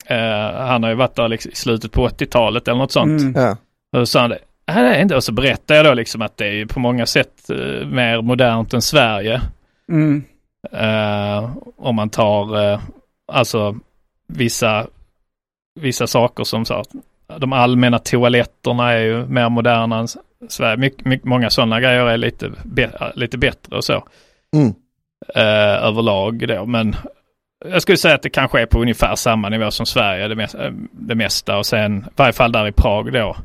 Eh, 0.06 0.52
han 0.52 0.82
har 0.82 0.90
ju 0.90 0.96
varit 0.96 1.16
där 1.16 1.28
liksom, 1.28 1.52
i 1.52 1.54
slutet 1.54 1.92
på 1.92 2.08
80-talet 2.08 2.68
eller 2.68 2.78
något 2.78 2.92
sånt. 2.92 3.20
Mm. 3.22 3.34
Ja. 3.36 3.50
Och 3.92 3.98
då 3.98 4.06
sa 4.06 4.20
han 4.20 4.30
det. 4.30 4.38
"Nej, 4.66 4.82
det 4.82 4.96
är 4.96 5.02
inte. 5.02 5.16
Och 5.16 5.24
så 5.24 5.32
berättade 5.32 5.76
jag 5.76 5.86
då 5.86 5.94
liksom 5.94 6.22
att 6.22 6.36
det 6.36 6.46
är 6.46 6.52
ju 6.52 6.66
på 6.66 6.80
många 6.80 7.06
sätt 7.06 7.50
eh, 7.50 7.86
mer 7.86 8.22
modernt 8.22 8.74
än 8.74 8.82
Sverige. 8.82 9.40
Mm. 9.88 10.24
Eh, 10.72 11.50
om 11.76 11.94
man 11.96 12.10
tar 12.10 12.72
eh, 12.72 12.80
alltså 13.32 13.76
vissa 14.28 14.86
vissa 15.84 16.06
saker 16.06 16.44
som 16.44 16.64
så, 16.64 16.82
de 17.38 17.52
allmänna 17.52 17.98
toaletterna 17.98 18.92
är 18.92 19.00
ju 19.00 19.26
mer 19.26 19.48
moderna 19.48 19.98
än 19.98 20.08
Sverige. 20.48 20.76
Mycket, 20.76 21.04
mycket, 21.04 21.26
många 21.26 21.50
sådana 21.50 21.80
grejer 21.80 22.06
är 22.06 22.16
lite, 22.16 22.52
be, 22.64 23.12
lite 23.14 23.38
bättre 23.38 23.76
och 23.76 23.84
så. 23.84 24.04
Mm. 24.56 24.74
Eh, 25.34 25.84
överlag 25.84 26.48
då, 26.48 26.66
men 26.66 26.96
jag 27.64 27.82
skulle 27.82 27.98
säga 27.98 28.14
att 28.14 28.22
det 28.22 28.30
kanske 28.30 28.60
är 28.60 28.66
på 28.66 28.80
ungefär 28.80 29.14
samma 29.14 29.48
nivå 29.48 29.70
som 29.70 29.86
Sverige, 29.86 30.28
det, 30.28 30.34
mesta, 30.34 30.58
det 30.90 31.14
mesta 31.14 31.58
och 31.58 31.66
sen 31.66 31.98
i 31.98 32.12
varje 32.16 32.32
fall 32.32 32.52
där 32.52 32.68
i 32.68 32.72
Prag 32.72 33.12
då. 33.12 33.36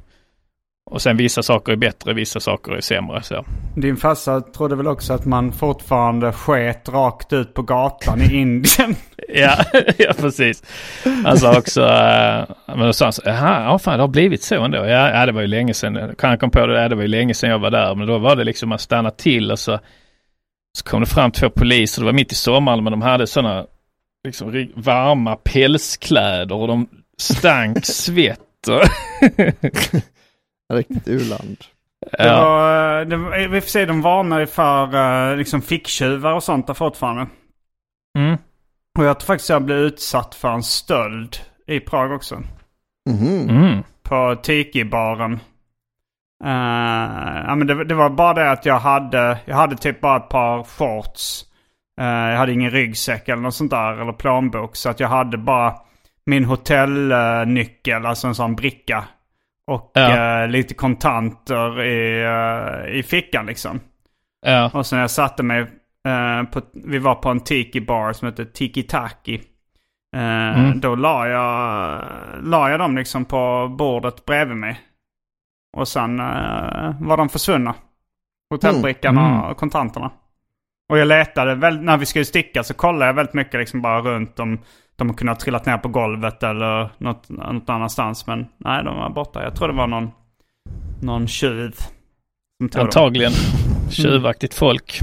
Och 0.90 1.02
sen 1.02 1.18
vissa 1.18 1.44
saker 1.44 1.72
är 1.72 1.76
bättre, 1.76 2.14
vissa 2.14 2.40
saker 2.40 2.72
är 2.72 2.82
sämre. 2.82 3.24
Så. 3.24 3.46
Din 3.76 3.98
farsa 3.98 4.42
trodde 4.42 4.76
väl 4.76 4.88
också 4.88 5.14
att 5.14 5.26
man 5.26 5.52
fortfarande 5.52 6.32
sket 6.32 6.90
rakt 6.90 7.34
ut 7.34 7.54
på 7.54 7.62
gatan 7.62 8.22
i 8.22 8.36
Indien? 8.36 8.96
ja, 9.28 9.56
ja, 9.98 10.14
precis. 10.18 10.64
Han 11.26 11.38
sa 11.38 11.58
också, 11.58 11.82
äh, 11.82 12.44
men 12.68 12.80
då 12.80 12.94
sa 12.94 13.06
han 13.06 13.14
så, 13.14 13.22
jaha, 13.26 13.64
ja 13.64 13.80
fan 13.80 13.98
det 13.98 14.04
har 14.04 14.08
blivit 14.08 14.44
så 14.44 14.64
ändå. 14.64 14.78
Ja, 14.78 15.10
ja 15.10 15.26
det 15.26 15.32
var 15.32 15.42
ju 15.42 15.48
länge 15.48 15.74
sedan, 15.74 16.16
kan 16.18 16.30
jag 16.30 16.40
kom 16.40 16.52
på 16.52 16.66
det, 16.66 16.82
ja, 16.82 16.90
det 16.90 16.96
var 16.96 17.02
ju 17.02 17.08
länge 17.08 17.34
sedan 17.34 17.50
jag 17.50 17.60
var 17.60 17.72
där. 17.72 17.96
Men 17.96 18.08
då 18.08 18.18
var 18.18 18.36
det 18.36 18.44
liksom 18.44 18.72
att 18.72 18.82
stanna 18.82 19.12
till 19.12 19.52
och 19.52 19.60
så, 19.60 19.80
så 20.78 20.86
kom 20.86 21.00
det 21.00 21.08
fram 21.08 21.32
två 21.32 21.50
poliser, 21.50 22.02
det 22.02 22.06
var 22.06 22.14
mitt 22.14 22.32
i 22.32 22.36
sommaren, 22.36 22.84
men 22.84 22.92
de 22.92 23.02
hade 23.02 23.28
sådana 23.28 23.66
liksom 24.24 24.68
varma 24.76 25.36
pälskläder 25.36 26.56
och 26.56 26.68
de 26.68 26.88
stank 27.18 27.86
svett. 27.86 28.40
Riktigt 30.74 31.08
u-land. 31.08 31.58
Det 32.12 32.30
var, 32.30 33.06
det 33.06 33.18
var, 33.18 33.48
vi 33.48 33.62
får 33.62 33.68
se, 33.68 33.86
de 33.86 34.02
varnar 34.02 34.40
ju 34.40 34.48
för 34.48 34.96
uh, 34.96 35.38
liksom 35.38 35.62
ficktjuvar 35.62 36.34
och 36.34 36.44
sånt 36.44 36.68
där 36.68 36.74
fortfarande. 36.74 37.28
Mm. 38.18 38.38
Och 39.00 39.06
jag 39.06 39.20
tror 39.20 39.26
faktiskt 39.28 39.50
jag 39.50 39.62
blev 39.62 39.78
utsatt 39.78 40.36
för 40.36 40.50
en 40.50 40.64
stöld 40.64 41.38
i 41.68 41.80
Prag 41.80 42.12
också. 42.12 42.44
Mhm. 43.10 43.50
Mm. 43.50 43.84
På 44.04 44.36
Tiki-baren. 44.44 45.34
Uh, 46.44 47.44
ja, 47.48 47.56
men 47.56 47.68
det, 47.68 47.84
det 47.84 47.96
var 47.96 48.10
bara 48.10 48.34
det 48.34 48.52
att 48.52 48.66
jag 48.66 48.80
hade, 48.80 49.38
jag 49.46 49.56
hade 49.56 49.78
typ 49.78 50.02
bara 50.02 50.18
ett 50.18 50.30
par 50.30 50.64
shorts. 50.64 51.46
Uh, 52.02 52.08
jag 52.08 52.38
hade 52.38 52.54
ingen 52.54 52.72
ryggsäck 52.72 53.30
eller 53.30 53.42
något 53.42 53.56
sånt 53.56 53.72
där, 53.72 54.02
eller 54.02 54.14
plånbok. 54.14 54.76
Så 54.76 54.90
att 54.90 55.00
jag 55.00 55.08
hade 55.08 55.38
bara 55.38 55.76
min 56.26 56.46
hotellnyckel, 56.46 58.06
alltså 58.06 58.28
en 58.28 58.36
sån 58.36 58.56
bricka. 58.56 59.04
Och 59.70 59.92
Ja. 59.94 60.42
eh, 60.44 60.48
lite 60.48 60.74
kontanter 60.74 61.84
i, 61.84 62.24
eh, 62.24 62.96
i 63.00 63.04
fickan 63.04 63.46
liksom. 63.46 63.80
Ja. 64.46 64.72
Och 64.74 64.86
sen 64.86 65.00
jag 65.00 65.12
satte 65.12 65.44
mig, 65.44 65.60
eh, 66.08 66.44
på, 66.52 66.62
vi 66.74 67.00
var 67.00 67.16
på 67.16 67.30
en 67.30 67.40
tiki 67.40 67.82
bar 67.82 68.14
som 68.14 68.26
heter 68.28 68.46
Tiki 68.46 68.84
Taki. 68.84 69.42
Mm. 70.16 70.80
Då 70.80 70.96
la 70.96 71.28
jag, 71.28 72.02
la 72.44 72.70
jag 72.70 72.80
dem 72.80 72.96
liksom 72.98 73.26
på 73.26 73.68
bordet 73.78 74.26
bredvid 74.26 74.58
mig. 74.58 74.80
Och 75.78 75.88
sen 75.88 76.18
var 77.00 77.18
de 77.18 77.30
försvunna. 77.30 77.76
Hotellbrickan 78.50 79.18
Mm. 79.18 79.40
och 79.42 79.58
kontanterna. 79.58 80.12
Och 80.90 80.98
jag 80.98 81.08
letade, 81.08 81.56
väl, 81.56 81.82
när 81.82 81.98
vi 81.98 82.06
skulle 82.06 82.26
sticka 82.26 82.64
så 82.64 82.74
kollade 82.74 83.06
jag 83.06 83.14
väldigt 83.14 83.34
mycket 83.34 83.60
liksom 83.60 83.82
bara 83.82 84.02
runt 84.02 84.40
om 84.40 84.60
de 85.00 85.14
kunde 85.14 85.32
ha 85.32 85.38
trillat 85.38 85.66
ner 85.66 85.78
på 85.78 85.88
golvet 85.90 86.44
eller 86.44 86.90
något, 86.98 87.30
något 87.30 87.70
annanstans. 87.70 88.28
Men 88.28 88.48
nej, 88.58 88.84
de 88.84 88.98
var 88.98 89.10
borta. 89.10 89.44
Jag 89.44 89.56
tror 89.56 89.68
det 89.68 89.74
var 89.74 89.88
någon, 89.88 90.12
någon 91.02 91.28
tjuv. 91.28 91.76
Dem. 92.72 92.82
Antagligen 92.86 93.32
tjuvaktigt 93.90 94.54
folk. 94.54 95.00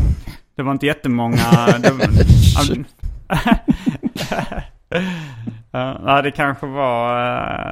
Det 0.57 0.63
var 0.63 0.73
inte 0.73 0.87
jättemånga. 0.87 1.37
det, 1.79 1.93
Ja, 5.71 6.01
nej, 6.05 6.23
det 6.23 6.31
kanske 6.31 6.67
var... 6.67 7.21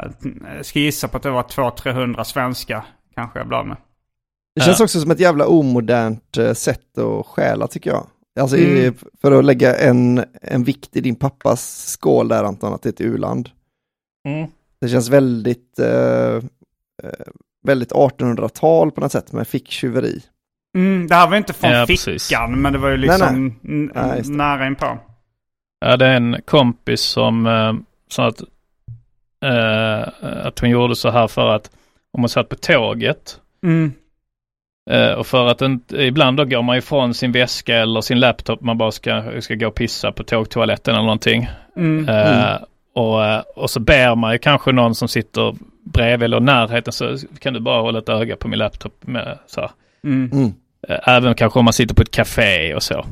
eh, 0.04 0.10
Jag 0.56 0.66
ska 0.66 0.78
gissa 0.78 1.08
på 1.08 1.16
att 1.16 1.22
det 1.22 1.30
var 1.30 1.42
200-300 1.42 2.24
svenska. 2.24 2.84
Kanske 3.14 3.38
jag 3.38 3.48
blev 3.48 3.66
med. 3.66 3.76
Det 4.56 4.60
känns 4.62 4.80
också 4.80 5.00
som 5.00 5.10
ett 5.10 5.20
jävla 5.20 5.46
omodernt 5.46 6.36
eh, 6.38 6.52
sätt 6.52 6.98
att 6.98 7.26
stjäla 7.26 7.66
tycker 7.66 7.90
jag. 7.90 8.06
Alltså 8.40 8.56
Mm. 8.56 8.94
för 9.20 9.32
att 9.32 9.44
lägga 9.44 9.76
en, 9.76 10.24
en 10.42 10.64
vikt 10.64 10.96
i 10.96 11.00
din 11.00 11.16
pappas 11.16 11.86
skål 11.86 12.28
där 12.28 12.44
Anton, 12.44 12.72
att 12.74 12.82
det 12.82 12.88
är 12.88 12.92
ett 12.92 13.00
u-land. 13.00 13.50
Mm. 14.28 14.50
Det 14.80 14.88
känns 14.88 15.08
väldigt, 15.08 15.78
eh, 15.78 16.34
eh, 17.02 17.26
väldigt 17.66 17.92
1800-tal 17.92 18.90
på 18.90 19.00
något 19.00 19.12
sätt 19.12 19.32
med 19.32 19.48
ficktjuveri. 19.48 20.22
Mm, 20.76 21.06
det 21.06 21.14
här 21.14 21.30
var 21.30 21.36
inte 21.36 21.52
från 21.52 21.70
Ja, 21.70 21.86
fickan, 21.86 22.04
precis. 22.04 22.32
men 22.48 22.72
det 22.72 22.78
var 22.78 22.88
ju 22.90 22.96
liksom 22.96 23.54
Nej, 23.62 23.90
Nej, 23.94 24.22
det. 24.22 24.28
nära 24.32 24.66
inpå. 24.66 24.98
Jag 25.80 25.88
hade 25.90 26.06
en 26.08 26.36
kompis 26.44 27.00
som 27.00 27.46
eh, 27.46 27.72
sa 28.10 28.26
att, 28.28 28.40
eh, 29.44 30.08
att 30.46 30.58
hon 30.58 30.70
gjorde 30.70 30.96
så 30.96 31.10
här 31.10 31.26
för 31.28 31.48
att 31.48 31.70
om 32.12 32.20
man 32.20 32.28
satt 32.28 32.48
på 32.48 32.56
tåget 32.56 33.40
Mm. 33.62 33.92
Eh, 34.90 35.12
och 35.12 35.26
för 35.26 35.46
att 35.46 35.62
inte, 35.62 35.96
ibland 35.96 36.36
då 36.36 36.44
går 36.44 36.62
man 36.62 36.76
ifrån 36.76 37.14
sin 37.14 37.32
väska 37.32 37.76
eller 37.76 38.00
sin 38.00 38.20
laptop, 38.20 38.60
man 38.60 38.78
bara 38.78 38.92
ska, 38.92 39.40
ska 39.40 39.54
gå 39.54 39.66
och 39.66 39.74
pissa 39.74 40.12
på 40.12 40.24
tågtoaletten 40.24 40.94
eller 40.94 41.04
någonting. 41.04 41.48
Mm. 41.76 42.08
Eh, 42.08 42.56
och, 42.94 43.24
eh, 43.24 43.42
och 43.56 43.70
så 43.70 43.80
ber 43.80 44.14
man 44.14 44.32
ju 44.32 44.38
kanske 44.38 44.72
någon 44.72 44.94
som 44.94 45.08
sitter 45.08 45.54
bredvid 45.84 46.24
eller 46.24 46.40
närheten 46.40 46.92
så 46.92 47.16
kan 47.38 47.54
du 47.54 47.60
bara 47.60 47.80
hålla 47.80 47.98
ett 47.98 48.08
öga 48.08 48.36
på 48.36 48.48
min 48.48 48.58
laptop 48.58 49.06
med 49.06 49.38
så. 49.46 49.70
Mm. 50.04 50.30
Mm. 50.32 50.52
Även 50.88 51.34
kanske 51.34 51.58
om 51.58 51.64
man 51.64 51.72
sitter 51.72 51.94
på 51.94 52.02
ett 52.02 52.10
café 52.10 52.74
och 52.74 52.82
så. 52.82 53.06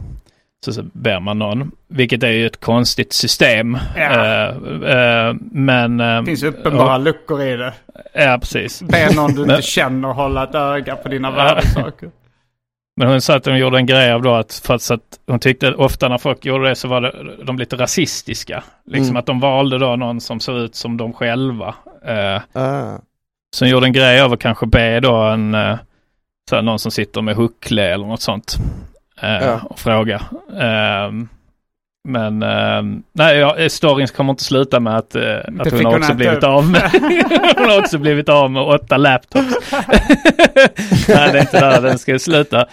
Så, 0.64 0.72
så 0.72 0.82
ber 0.92 1.20
man 1.20 1.38
någon. 1.38 1.70
Vilket 1.88 2.22
är 2.22 2.30
ju 2.30 2.46
ett 2.46 2.60
konstigt 2.60 3.12
system. 3.12 3.78
Ja. 3.96 4.02
Eh, 4.02 4.48
eh, 5.28 5.34
men... 5.52 6.00
eh, 6.00 6.20
Det 6.20 6.26
finns 6.26 6.42
uppenbara 6.42 6.98
luckor 6.98 7.42
i 7.42 7.56
det. 7.56 7.72
Ja, 8.14 8.38
precis. 8.40 8.82
Be 8.82 9.14
någon 9.14 9.34
du 9.34 9.42
inte 9.50 9.62
känner 9.62 10.08
hålla 10.08 10.44
ett 10.44 10.54
öga 10.54 10.96
på 10.96 11.08
dina 11.08 11.30
värdesaker. 11.30 12.10
Men 12.96 13.08
hon 13.08 13.20
sa 13.20 13.36
att 13.36 13.46
hon 13.46 13.58
gjorde 13.58 13.76
en 13.78 13.86
grej 13.86 14.12
av 14.12 14.22
då 14.22 14.34
att, 14.34 14.62
för 14.64 14.74
att, 14.74 14.82
så 14.82 14.94
att 14.94 15.18
hon 15.26 15.38
tyckte 15.38 15.68
att 15.68 15.74
ofta 15.74 16.08
när 16.08 16.18
folk 16.18 16.44
gjorde 16.44 16.68
det 16.68 16.74
så 16.74 16.88
var 16.88 17.00
det, 17.00 17.14
de 17.44 17.58
lite 17.58 17.76
rasistiska. 17.76 18.64
Liksom 18.86 19.06
Mm. 19.10 19.16
att 19.16 19.26
de 19.26 19.40
valde 19.40 19.78
då 19.78 19.96
någon 19.96 20.20
som 20.20 20.40
såg 20.40 20.56
ut 20.56 20.74
som 20.74 20.96
de 20.96 21.12
själva. 21.12 21.74
Eh, 22.06 22.62
Ah. 22.62 22.98
så 23.56 23.64
hon 23.64 23.68
gjorde 23.70 23.86
en 23.86 23.92
grej 23.92 24.20
av 24.20 24.32
att 24.32 24.40
kanske 24.40 24.66
be 24.66 25.00
då 25.00 25.14
en, 25.16 25.52
så 26.50 26.54
här, 26.56 26.62
någon 26.62 26.78
som 26.78 26.90
sitter 26.90 27.22
med 27.22 27.36
huckle 27.36 27.82
eller 27.94 28.06
något 28.06 28.20
sånt. 28.22 28.56
Eh, 29.22 29.44
Ja. 29.44 29.60
Och 29.70 29.78
fråga. 29.78 30.20
Ehm, 30.60 31.28
men 32.08 32.42
eh, 32.42 32.82
nej, 33.12 33.36
ja, 33.38 33.68
storyn 33.68 34.06
kommer 34.06 34.30
inte 34.30 34.44
sluta 34.44 34.80
med 34.80 34.96
att, 34.96 35.14
eh, 35.14 35.36
att 35.60 35.70
hon 35.70 35.84
har 35.84 35.98
också 35.98 36.14
blivit 36.14 36.36
upp. 36.38 36.44
av 36.44 36.70
med 36.70 36.90
Hon 37.56 37.70
har 37.70 37.78
också 37.78 37.98
blivit 37.98 38.28
av 38.28 38.50
med 38.50 38.62
åtta 38.62 38.96
laptops. 38.96 39.72
nej, 41.08 41.32
det 41.32 41.38
är 41.38 41.40
inte 41.40 41.60
där 41.60 41.80
den 41.80 41.98
ska 41.98 42.18
sluta. 42.18 42.66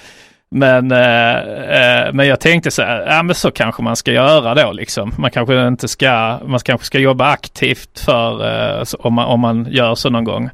Men, 0.51 0.91
eh, 0.91 1.37
eh, 1.37 2.13
men 2.13 2.27
jag 2.27 2.39
tänkte 2.39 2.71
så 2.71 2.81
här, 2.81 3.05
ja 3.07 3.23
men 3.23 3.35
så 3.35 3.51
kanske 3.51 3.83
man 3.83 3.95
ska 3.95 4.11
göra 4.11 4.55
då 4.55 4.71
liksom. 4.71 5.13
Man 5.17 5.31
kanske 5.31 5.67
inte 5.67 5.87
ska, 5.87 6.39
man 6.45 6.59
kanske 6.59 6.85
ska 6.85 6.99
jobba 6.99 7.25
aktivt 7.31 7.99
för, 7.99 8.47
eh, 8.79 8.83
om, 8.99 9.13
man, 9.13 9.25
om 9.25 9.39
man 9.39 9.67
gör 9.69 9.95
så 9.95 10.09
någon 10.09 10.23
gång. 10.23 10.49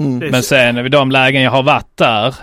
Mm. 0.00 0.30
Men 0.30 0.42
sen 0.42 0.82
vid 0.82 0.92
de 0.92 1.10
lägen 1.10 1.42
jag 1.42 1.50
har 1.50 1.62
varit 1.62 1.96
där, 1.96 2.34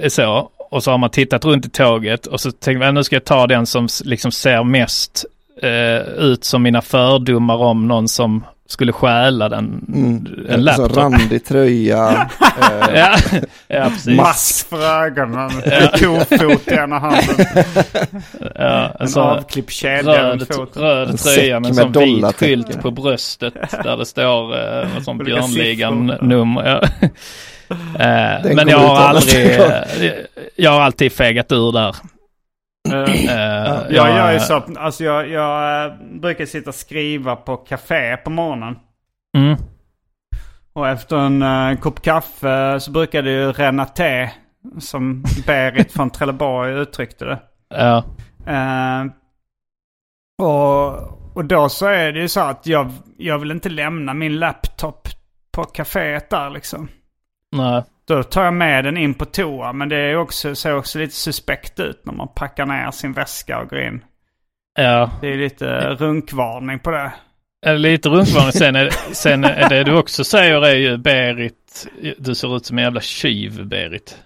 eh, 0.00 0.08
så, 0.08 0.48
och 0.72 0.82
så 0.84 0.90
har 0.90 0.98
man 0.98 1.10
tittat 1.10 1.44
runt 1.44 1.66
i 1.66 1.70
tåget 1.70 2.26
och 2.26 2.40
så 2.40 2.50
tänkte 2.52 2.84
jag 2.86 2.94
nu 2.94 3.04
ska 3.04 3.16
jag 3.16 3.24
ta 3.24 3.46
den 3.46 3.66
som 3.66 3.88
liksom 4.04 4.32
ser 4.32 4.64
mest 4.64 5.24
eh, 5.62 6.08
ut 6.18 6.44
som 6.44 6.62
mina 6.62 6.82
fördomar 6.82 7.56
om 7.56 7.88
någon 7.88 8.08
som 8.08 8.44
skulle 8.66 8.92
stjäla 8.92 9.48
den, 9.48 9.84
Mm. 9.94 10.26
en 10.26 10.44
En 10.48 10.54
sån 10.54 10.64
laptop. 10.64 10.96
randig 10.96 11.44
tröja. 11.44 12.10
eh, 12.62 12.94
Ja, 12.94 13.14
ja, 13.68 13.84
precis. 13.90 14.16
Mask 14.16 14.68
för 14.68 15.04
ögonen. 15.04 15.50
En 15.64 15.88
kofot 15.88 16.68
i 16.68 16.74
ena 16.74 16.98
handen. 16.98 17.46
Ja, 18.54 18.84
En 18.84 18.90
alltså, 19.00 19.20
avklippt 19.20 19.70
kedja 19.72 20.02
röd, 20.30 20.46
röd 20.76 21.10
En 21.10 21.16
tröja 21.16 21.60
med 21.60 21.68
en 21.68 21.74
sån 21.74 21.92
vit 21.92 22.36
skylt 22.36 22.80
på 22.82 22.90
bröstet 22.90 23.54
där 23.84 23.96
det 23.96 24.06
står 24.06 24.54
eh, 24.56 24.80
en 24.96 25.02
Olika 25.06 25.24
Björnligan-nummer. 25.24 26.64
Ja. 27.00 27.08
Eh, 27.98 28.42
Den 28.42 28.56
Men 28.56 28.68
jag 28.68 28.78
har 28.78 28.96
aldrig, 28.96 29.60
eh, 29.60 30.14
jag 30.56 30.70
har 30.70 30.80
alltid 30.80 31.12
fegat 31.12 31.52
ur 31.52 31.72
där. 31.72 31.96
Eh, 32.92 33.24
Eh, 33.24 33.82
Jag 33.90 34.08
gör 34.16 34.32
ju 34.32 34.40
så 34.40 34.62
alltså 34.76 35.04
jag, 35.04 35.28
jag 35.28 35.92
brukar 36.20 36.46
sitta 36.46 36.70
och 36.70 36.74
skriva 36.74 37.36
på 37.36 37.56
café 37.56 38.16
på 38.16 38.30
morgonen. 38.30 38.76
Mm, 39.38 39.56
Och 40.72 40.88
efter 40.88 41.16
en 41.16 41.42
eh, 41.42 41.78
kopp 41.78 42.02
kaffe 42.02 42.80
så 42.80 42.90
brukar 42.90 43.22
det 43.22 43.30
ju 43.30 43.52
ränna 43.52 43.84
te. 43.86 44.30
Som 44.80 45.24
Berit 45.46 45.92
från 45.92 46.10
Trelleborg 46.10 46.72
uttryckte 46.74 47.24
det. 47.24 47.38
ja, 47.74 48.04
och, 50.42 51.36
och 51.36 51.44
då 51.44 51.68
så 51.68 51.86
är 51.86 52.12
det 52.12 52.20
ju 52.20 52.28
så 52.28 52.40
att 52.40 52.66
jag, 52.66 52.90
jag 53.18 53.38
vill 53.38 53.50
inte 53.50 53.68
lämna 53.68 54.14
min 54.14 54.38
laptop 54.38 55.08
på 55.52 55.64
kaféet 55.64 56.30
där 56.30 56.50
liksom. 56.50 56.88
Nej, 57.52 57.82
Då 58.08 58.22
tar 58.22 58.44
jag 58.44 58.54
med 58.54 58.84
den 58.84 58.96
in 58.96 59.14
på 59.14 59.24
toa. 59.24 59.72
Men 59.72 59.88
det 59.88 59.96
är 59.96 60.16
också, 60.16 60.54
ser 60.54 60.76
också 60.76 60.98
lite 60.98 61.14
suspekt 61.14 61.80
ut 61.80 62.00
när 62.06 62.12
man 62.12 62.28
packar 62.34 62.66
ner 62.66 62.90
sin 62.90 63.12
väska 63.12 63.58
och 63.60 63.68
går 63.68 63.78
in. 63.80 64.04
ja, 64.78 65.10
Det 65.20 65.28
är 65.28 65.36
lite 65.36 65.94
runkvarning 65.94 66.78
på 66.78 66.90
det. 66.90 67.12
lite 67.76 68.08
runkvarning. 68.08 68.52
Sen, 68.52 68.76
är, 68.76 68.88
sen 69.14 69.44
är 69.44 69.68
det 69.68 69.84
du 69.84 69.96
också 69.96 70.24
säger 70.24 70.66
är 70.66 70.74
ju 70.76 70.96
Berit, 70.96 71.86
du 72.18 72.34
ser 72.34 72.56
ut 72.56 72.66
som 72.66 72.78
en 72.78 72.84
jävla 72.84 73.00
tjuv 73.00 73.66
Berit. 73.66 74.18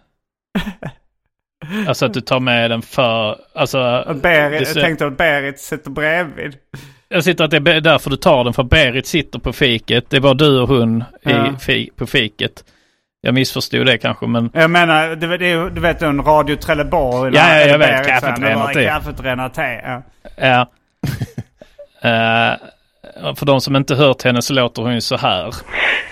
Alltså 1.88 2.06
att 2.06 2.14
du 2.14 2.20
tar 2.20 2.40
med 2.40 2.70
den 2.70 2.82
för, 2.82 3.38
alltså. 3.54 3.78
Berit, 4.22 4.58
du 4.74 4.80
jag 4.80 4.84
tänkte 4.86 5.06
att 5.06 5.16
Berit 5.18 5.58
sitter 5.60 5.90
bredvid. 5.90 6.56
Jag 7.08 7.24
sitter 7.24 7.44
att 7.44 7.50
det 7.50 7.56
är 7.56 7.80
därför 7.80 8.10
du 8.10 8.16
tar 8.16 8.44
den 8.44 8.52
för 8.52 8.62
Berit 8.62 9.06
sitter 9.06 9.38
på 9.38 9.52
fiket. 9.52 10.10
Det 10.10 10.20
bara 10.20 10.34
du 10.34 10.60
och 10.60 10.68
hon 10.68 11.04
Ja. 11.22 11.54
i, 11.68 11.90
på 11.96 12.06
fiket. 12.06 12.64
Jag 13.20 13.34
missförstod 13.34 13.86
det 13.86 13.98
kanske 13.98 14.26
men 14.26 14.50
Jag 14.54 14.70
menar, 14.70 15.08
du, 15.16 15.36
det 15.36 15.46
är, 15.52 15.70
du 15.70 15.80
vet 15.80 16.02
en 16.02 16.22
Radio 16.22 16.56
Trelleborg. 16.56 17.34
Ja, 17.34 17.42
när- 17.42 17.54
ja, 17.54 17.60
jag 17.60 17.68
eller 17.68 17.78
vet. 17.78 18.06
Kaffet 18.06 18.20
så 18.20 18.26
här, 18.26 18.36
det 18.36 18.54
var 18.54 18.62
Renat 18.62 18.72
te. 18.74 18.86
Kaffet 18.88 19.20
Renat 19.24 19.54
te. 19.54 19.80
Ja. 19.84 20.02
ja. 20.36 20.66
Eh, 22.02 22.54
för 23.36 23.46
de 23.46 23.60
som 23.60 23.76
inte 23.76 23.94
hört 23.94 24.22
henne 24.24 24.42
så 24.42 24.52
låter 24.52 24.82
hon 24.82 24.94
ju 24.94 25.00
så 25.00 25.16
här. 25.16 25.54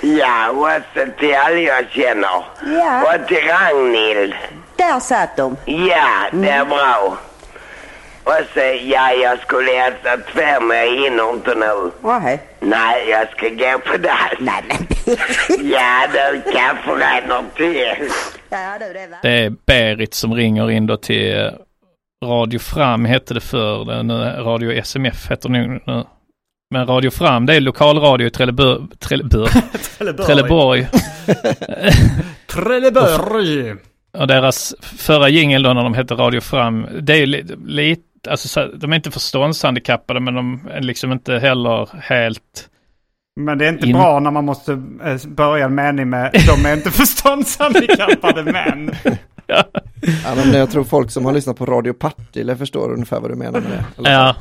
Ja, 0.01 0.51
och 0.51 0.95
till 1.19 1.35
alla 1.35 1.57
jag 1.57 1.85
känner. 1.91 2.45
Ja, 2.79 3.03
Och 3.21 3.29
till 3.29 3.37
Ragnhild. 3.37 4.35
där 4.77 5.01
satt 5.01 5.37
de. 5.37 5.57
Ja, 5.65 6.07
det 6.33 6.49
är 6.51 6.65
bra. 6.65 7.19
Och 8.25 8.41
så, 8.55 8.61
ja, 8.85 9.13
jag 9.13 9.41
skulle 9.41 9.87
äta 9.87 10.17
tvär 10.33 10.61
men 10.61 10.77
jag 10.77 11.05
hinner 11.05 11.31
inte 11.31 11.55
nu. 11.55 11.91
Nej. 12.03 12.41
Nej, 12.61 13.11
jag 13.11 13.31
ska 13.31 13.49
gå 13.49 13.79
på 13.79 13.97
dass. 13.97 14.33
Nej, 14.41 14.65
men... 14.69 14.87
Ja, 15.71 16.07
du, 16.13 16.53
kaffe 16.53 16.91
rinner 16.91 17.45
till. 17.57 18.09
ja, 18.51 18.77
du, 18.81 18.93
det. 18.93 19.19
Det 19.23 19.31
är 19.31 19.53
Berit 19.67 20.15
som 20.15 20.35
ringer 20.35 20.71
in 20.71 20.87
då 20.87 20.97
till 20.97 21.51
Radio 22.25 22.59
Fram 22.59 23.05
hette 23.05 23.35
det 23.35 23.41
förr. 23.41 24.03
Nu 24.03 24.15
Radio 24.43 24.73
SMF 24.83 25.31
heter 25.31 25.49
det 25.49 25.59
nu. 25.59 25.81
nu. 25.87 26.05
Men 26.71 26.87
Radio 26.87 27.11
Fram 27.11 27.47
det 27.47 27.55
är 27.55 27.61
lokalradio 27.61 28.27
i 28.27 28.31
Trelleborg. 28.31 28.83
Trelleborg. 28.99 29.51
Trelleborg. 30.27 30.87
Trelleborg. 32.47 33.75
Och 34.19 34.27
deras 34.27 34.75
förra 34.81 35.29
jingel 35.29 35.63
då 35.63 35.73
när 35.73 35.83
de 35.83 35.95
hette 35.95 36.15
Radio 36.15 36.41
Fram, 36.41 36.87
det 37.01 37.13
är 37.13 37.27
ju 37.27 37.45
alltså 38.29 38.49
så, 38.49 38.67
de 38.67 38.93
är 38.93 38.97
inte 38.97 39.11
förståndshandikappade 39.11 40.21
men 40.21 40.35
de 40.35 40.69
är 40.71 40.81
liksom 40.81 41.13
inte 41.13 41.39
heller 41.39 41.89
helt, 42.03 42.69
Men 43.41 43.59
det 43.59 43.65
är 43.65 43.69
inte 43.69 43.87
In- 43.87 43.93
bra 43.93 44.21
när 44.21 44.31
man 44.31 44.45
måste 44.45 44.73
eh, 45.05 45.17
börja 45.29 45.65
en 45.65 45.75
mening 45.75 46.11
med 46.11 46.31
de 46.47 46.67
är 46.67 46.73
inte 46.77 46.91
förståndshandikappade 47.49 48.43
män. 48.43 48.91
Ja, 49.47 50.35
men 50.35 50.53
jag 50.53 50.71
tror 50.71 50.85
folk 50.85 51.11
som 51.11 51.25
har 51.25 51.33
lyssnat 51.33 51.57
på 51.57 51.67
Radio 51.67 51.93
Partille 51.93 52.57
förstår 52.57 52.93
ungefär 52.93 53.21
vad 53.21 53.31
du 53.31 53.35
menar 53.35 53.61
med 53.61 53.71
det. 53.71 53.85
Eller- 53.99 54.11
ja, 54.13 54.37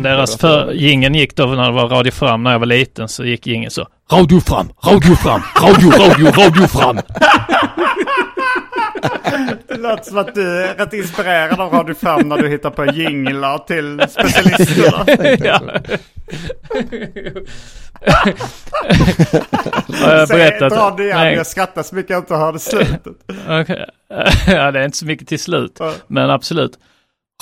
deras 0.00 0.36
för, 0.36 0.72
jingeln 0.72 1.14
gick 1.14 1.36
då 1.36 1.46
när 1.46 1.66
det 1.66 1.72
var 1.72 1.88
Radio 1.88 2.12
Fram 2.12 2.42
när 2.42 2.52
jag 2.52 2.58
var 2.58 2.66
liten 2.66 3.08
så 3.08 3.24
gick 3.24 3.46
jingeln 3.46 3.70
så, 3.70 3.86
Radio 4.12 4.40
Fram, 4.40 4.68
Radio 4.86 5.14
Fram, 5.14 5.40
Radio, 5.62 5.90
Radio, 5.90 6.26
Radio 6.26 6.66
Fram. 6.66 6.96
Det 9.68 9.76
låter 9.76 10.04
som 10.04 10.18
att 10.18 10.34
du 10.34 10.62
är 10.62 10.74
rätt 10.74 10.92
inspirerad 10.92 11.60
av 11.60 11.72
Radio 11.72 11.94
Fram 11.94 12.28
när 12.28 12.38
du 12.38 12.48
hittar 12.48 12.70
på 12.70 12.86
jinglar 12.86 13.58
till 13.58 14.02
specialisterna. 14.08 15.04
ja. 15.44 15.60
Jag 20.00 20.28
berättat? 20.28 20.72
dra 20.72 20.94
det 20.96 21.04
igen, 21.04 21.32
jag 21.34 21.46
skrattar 21.46 21.82
så 21.82 21.94
mycket 21.94 22.10
jag 22.10 22.18
inte 22.18 22.34
hörde 22.34 22.58
slutet. 22.58 23.16
Okej. 23.48 23.86
ja, 24.46 24.70
det 24.70 24.80
är 24.80 24.84
inte 24.84 24.96
så 24.98 25.06
mycket 25.06 25.28
till 25.28 25.38
slut. 25.40 25.78
Men 26.06 26.30
absolut. 26.30 26.78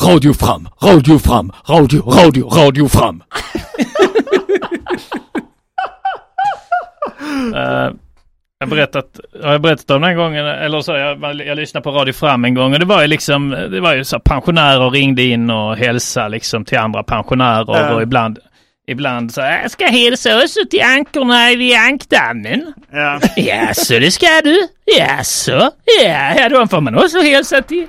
Radio 0.03 0.33
fram, 0.33 0.69
radio 0.83 1.19
fram, 1.19 1.53
radio, 1.69 2.03
radio, 2.11 2.49
radio 2.49 2.89
fram. 2.89 3.23
Eh, 7.55 7.91
jag 8.59 8.69
berättat, 8.69 9.21
har 9.43 9.53
jag 9.53 9.61
berättat 9.61 9.91
om 9.91 10.03
den 10.03 10.17
gången, 10.17 10.47
eller 10.47 10.81
så, 10.81 10.93
jag, 10.93 11.41
jag 11.47 11.57
lyssnade 11.57 11.85
på 11.85 11.91
Radio 11.91 12.13
Fram 12.13 12.45
en 12.45 12.55
gång 12.55 12.73
och 12.73 12.79
det 12.81 12.87
var 12.87 13.01
ju 13.03 13.07
liksom, 13.07 13.51
det 13.71 13.81
var 13.81 13.95
ju 13.95 14.05
så 14.05 14.21
pensionärer 14.21 14.91
ringde 14.91 15.23
in 15.23 15.51
och 15.51 15.77
hälsade 15.77 16.29
liksom 16.29 16.65
till 16.65 16.79
andra 16.79 17.03
pensionärer 17.03 17.65
Ja. 17.69 17.95
och 17.95 18.03
ibland, 18.03 18.39
ibland 18.89 19.33
så 19.33 19.41
här, 19.41 19.63
jag 19.63 19.71
ska 19.71 19.87
hälsa 19.87 20.37
också 20.37 20.61
till 20.71 20.83
ankorna 20.83 21.49
vid 21.57 21.77
ankdammen. 21.77 22.73
Ja. 22.93 23.21
Jaså, 23.37 23.99
det 23.99 24.11
ska 24.11 24.27
du? 24.45 24.69
Jaså? 24.99 25.71
Ja, 26.05 26.35
ja, 26.37 26.49
då 26.49 26.67
får 26.67 26.81
man 26.81 26.95
också 26.95 27.21
hälsa 27.21 27.63
till. 27.63 27.87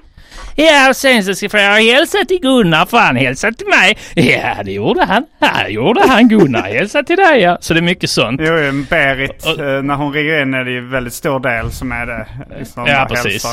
Ja, 0.59 0.89
och 0.89 0.95
sen 0.95 1.23
så 1.23 1.35
ska 1.35 1.59
jag 1.61 1.81
hälsa 1.93 2.17
till 2.27 2.39
Gunnar 2.41 2.85
för 2.85 2.97
han 2.97 3.15
hälsade 3.15 3.53
till 3.57 3.67
mig. 3.67 3.97
Ja, 4.15 4.63
det 4.65 4.71
gjorde 4.71 5.05
han. 5.05 5.25
Ja, 5.39 5.49
det 5.65 5.69
gjorde 5.71 6.01
han 6.07 6.27
Gunnar. 6.29 6.61
Hälsa 6.61 7.03
till 7.03 7.15
dig 7.17 7.41
ja. 7.41 7.57
Så 7.61 7.73
det 7.73 7.79
är 7.79 7.81
mycket 7.81 8.09
sånt. 8.09 8.41
Jo, 8.43 8.53
Berit, 8.89 9.45
Och- 9.45 9.59
eh, 9.59 9.83
när 9.83 9.95
hon 9.95 10.13
ringer 10.13 10.41
in 10.41 10.53
är 10.53 10.63
det 10.63 10.71
ju 10.71 10.87
väldigt 10.89 11.13
stor 11.13 11.39
del 11.39 11.71
som 11.71 11.91
är 11.91 12.05
det. 12.05 12.27
Liksom, 12.59 12.85
Ja, 12.87 13.05
precis. 13.09 13.25
hälsar. 13.45 13.51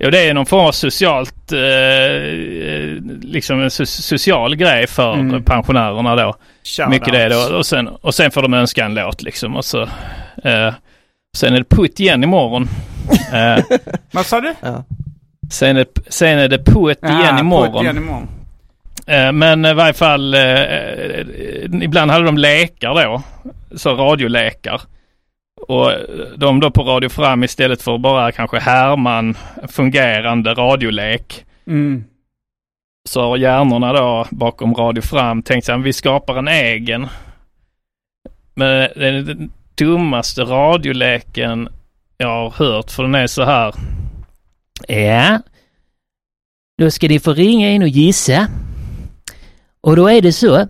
Jo, 0.00 0.10
det 0.10 0.18
är 0.28 0.34
någon 0.34 0.46
form 0.46 0.66
av 0.66 0.72
socialt, 0.72 1.52
eh, 1.52 1.58
eh, 1.60 2.96
liksom 3.22 3.62
en 3.62 3.70
so 3.70 3.86
social 3.86 4.56
grej 4.56 4.86
för 4.86 5.14
Mm. 5.14 5.42
pensionärerna 5.44 6.16
då. 6.16 6.34
Shout 6.64 6.88
Mycket 6.90 7.12
det 7.12 7.36
out. 7.36 7.50
då. 7.50 7.56
Och 7.56 7.66
sen, 7.66 7.88
och 7.88 8.14
sen 8.14 8.30
får 8.30 8.42
de 8.42 8.54
önska 8.54 8.84
en 8.84 8.94
låt 8.94 9.22
liksom. 9.22 9.56
Och 9.56 9.64
så, 9.64 9.82
eh, 10.44 10.74
sen 11.36 11.54
är 11.54 11.58
det 11.58 11.64
putt 11.76 12.00
igen 12.00 12.22
imorgon. 12.24 12.68
Eh, 13.32 13.64
Vad 14.12 14.26
sa 14.26 14.40
du? 14.40 14.54
Sen, 15.50 15.76
är, 15.76 15.86
sen 16.08 16.38
är 16.38 16.48
det 16.48 16.58
putt 16.64 16.98
igen 17.04 17.20
Ja, 17.20 17.40
imorgon. 17.40 17.72
putt 17.72 17.82
igen 17.82 17.96
imorgon. 17.96 18.28
Eh, 19.06 19.32
Men 19.32 19.64
i 19.64 19.74
varje 19.74 19.92
fall, 19.94 20.34
eh, 20.34 20.62
eh, 20.62 21.26
ibland 21.82 22.10
hade 22.10 22.24
de 22.24 22.38
lekar 22.38 22.94
då. 23.04 23.22
Så 23.76 23.94
radiolekar. 23.94 24.80
Och 25.68 25.92
de 26.36 26.60
då 26.60 26.70
på 26.70 26.82
Radio 26.82 27.08
Fram 27.08 27.44
istället 27.44 27.82
för 27.82 27.98
bara 27.98 28.32
kanske 28.32 28.58
härma 28.58 29.18
en 29.18 29.34
fungerande 29.68 30.54
radiolek. 30.54 31.44
Mm. 31.66 32.04
Så 33.08 33.20
har 33.22 33.36
hjärnorna 33.36 33.92
då 33.92 34.26
bakom 34.30 34.74
Radio 34.74 35.02
Fram 35.02 35.42
tänkt 35.42 35.64
sig 35.64 35.74
att 35.74 35.82
vi 35.82 35.92
skapar 35.92 36.36
en 36.36 36.48
egen. 36.48 37.06
Men 38.54 38.88
den 38.96 39.52
dummaste 39.74 40.42
radioleken 40.42 41.68
jag 42.16 42.28
har 42.28 42.50
hört 42.50 42.90
för 42.90 43.02
den 43.02 43.14
är 43.14 43.26
så 43.26 43.44
här. 43.44 43.74
Ja, 44.88 45.40
då 46.78 46.90
ska 46.90 47.08
ni 47.08 47.20
få 47.20 47.32
ringa 47.32 47.70
in 47.70 47.82
och 47.82 47.88
gissa. 47.88 48.48
Och 49.80 49.96
då 49.96 50.08
är 50.08 50.22
det 50.22 50.32
så. 50.32 50.68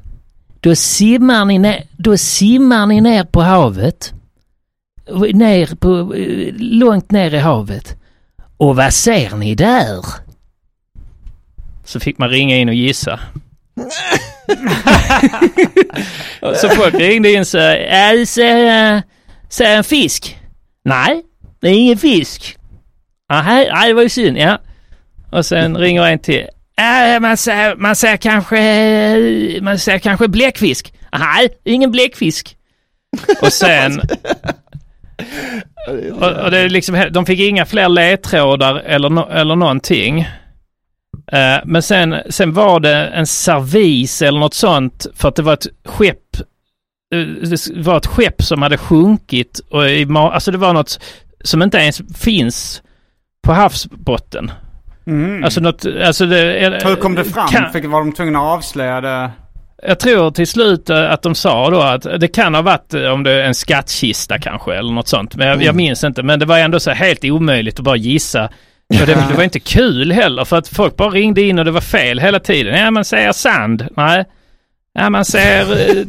Då 0.60 0.74
simmar 0.74 1.44
ni 1.44 1.58
ner, 1.58 1.84
då 1.96 2.16
simmar 2.16 2.86
ni 2.86 3.00
ner 3.00 3.24
på 3.24 3.40
havet. 3.40 4.12
Ner 5.32 5.74
på, 5.74 6.14
eh, 6.14 6.54
långt 6.58 7.10
ner 7.10 7.34
i 7.34 7.38
havet. 7.38 7.96
Och 8.56 8.76
vad 8.76 8.94
ser 8.94 9.36
ni 9.36 9.54
där? 9.54 10.04
Så 11.84 12.00
fick 12.00 12.18
man 12.18 12.28
ringa 12.28 12.56
in 12.56 12.68
och 12.68 12.74
gissa. 12.74 13.20
Och 16.42 16.56
så 16.56 16.68
folk 16.68 16.94
ringde 16.94 17.32
in 17.32 17.44
så, 17.44 17.58
äh, 17.58 18.24
ser, 18.26 18.94
äh, 18.94 19.02
ser 19.48 19.76
en 19.76 19.84
fisk? 19.84 20.38
Nej, 20.84 21.22
det 21.60 21.68
är 21.68 21.72
ingen 21.72 21.98
fisk. 21.98 22.57
Nej, 23.30 23.70
nej 23.74 23.88
det 23.88 23.94
var 23.94 24.02
ju 24.02 24.08
synd, 24.08 24.38
ja. 24.38 24.58
Och 25.30 25.46
sen 25.46 25.76
ringer 25.84 26.02
en 26.02 26.18
till. 26.18 26.46
Äh, 26.78 27.20
man, 27.20 27.36
ser, 27.36 27.76
man 27.76 27.96
ser 27.96 28.16
kanske, 28.16 29.60
man 29.62 29.78
ser 29.78 29.98
kanske 29.98 30.28
bläckfisk. 30.28 30.92
Nej, 31.18 31.48
ingen 31.64 31.90
bläckfisk. 31.90 32.56
Och 33.42 33.52
sen, 33.52 34.00
och, 36.12 36.32
och 36.32 36.50
det 36.50 36.58
är 36.58 36.68
liksom, 36.68 37.04
de 37.10 37.26
fick 37.26 37.40
inga 37.40 37.66
fler 37.66 37.88
ledtrådar 37.88 38.74
eller, 38.76 39.10
no, 39.10 39.28
eller 39.30 39.56
någonting. 39.56 40.20
Eh, 41.32 41.58
men 41.64 41.82
sen, 41.82 42.14
sen 42.30 42.52
var 42.52 42.80
det 42.80 43.06
en 43.06 43.26
servis 43.26 44.22
eller 44.22 44.40
något 44.40 44.54
sånt 44.54 45.06
för 45.14 45.28
att 45.28 45.36
det 45.36 45.42
var 45.42 45.52
ett 45.52 45.66
skepp. 45.84 46.36
eh, 47.14 47.18
Det 47.20 47.76
var 47.76 47.96
ett 47.96 48.06
skepp 48.06 48.42
som 48.42 48.62
hade 48.62 48.78
sjunkit 48.78 49.60
och 49.70 49.90
i, 49.90 50.06
alltså 50.14 50.50
det 50.50 50.58
var 50.58 50.72
något 50.72 51.00
som 51.44 51.62
inte 51.62 51.78
ens 51.78 52.00
finns 52.18 52.82
på 53.48 53.54
havsbotten. 53.54 54.50
Mm. 55.06 55.44
Alltså 55.44 55.60
något, 55.60 55.86
alltså 56.04 56.26
det... 56.26 56.80
Hur 56.84 56.96
kom 56.96 57.14
det 57.14 57.24
fram? 57.24 57.48
Kan, 57.48 57.72
Fick, 57.72 57.84
var 57.86 57.98
de 57.98 58.12
tvungna 58.12 58.38
att 58.38 58.44
avslöja 58.44 59.00
det? 59.00 59.30
jag 59.82 60.00
tror 60.00 60.30
till 60.30 60.46
slut 60.46 60.90
eh, 60.90 61.10
att 61.12 61.22
de 61.22 61.34
sa 61.34 61.70
då 61.70 61.80
att 61.80 62.20
det 62.20 62.28
kan 62.28 62.54
ha 62.54 62.62
varit 62.62 62.94
eh, 62.94 63.04
om 63.04 63.22
det 63.22 63.32
är 63.32 63.44
en 63.44 63.54
skattkista 63.54 64.38
kanske 64.38 64.74
eller 64.74 64.92
något 64.92 65.08
sånt. 65.08 65.36
Men 65.36 65.48
jag, 65.48 65.62
jag 65.62 65.74
minns 65.74 66.04
inte. 66.04 66.22
Men 66.22 66.38
det 66.38 66.46
var 66.46 66.58
ändå 66.58 66.80
så 66.80 66.90
helt 66.90 67.24
omöjligt 67.24 67.78
att 67.78 67.84
bara 67.84 67.96
gissa. 67.96 68.44
Och 69.00 69.06
det, 69.06 69.24
det 69.28 69.34
var 69.36 69.44
inte 69.44 69.60
kul 69.60 70.12
heller 70.12 70.44
för 70.44 70.56
att 70.56 70.68
folk 70.68 70.96
bara 70.96 71.10
ringde 71.10 71.42
in 71.42 71.58
och 71.58 71.64
det 71.64 71.70
var 71.70 71.80
fel 71.80 72.20
hela 72.20 72.40
tiden. 72.40 72.78
Ja, 72.78 72.90
man 72.90 73.04
säger 73.04 73.32
sand. 73.32 73.88
Nej. 73.96 74.24
Ja, 74.92 75.10
man 75.10 75.24
säger... 75.24 75.96
eh, 75.98 76.04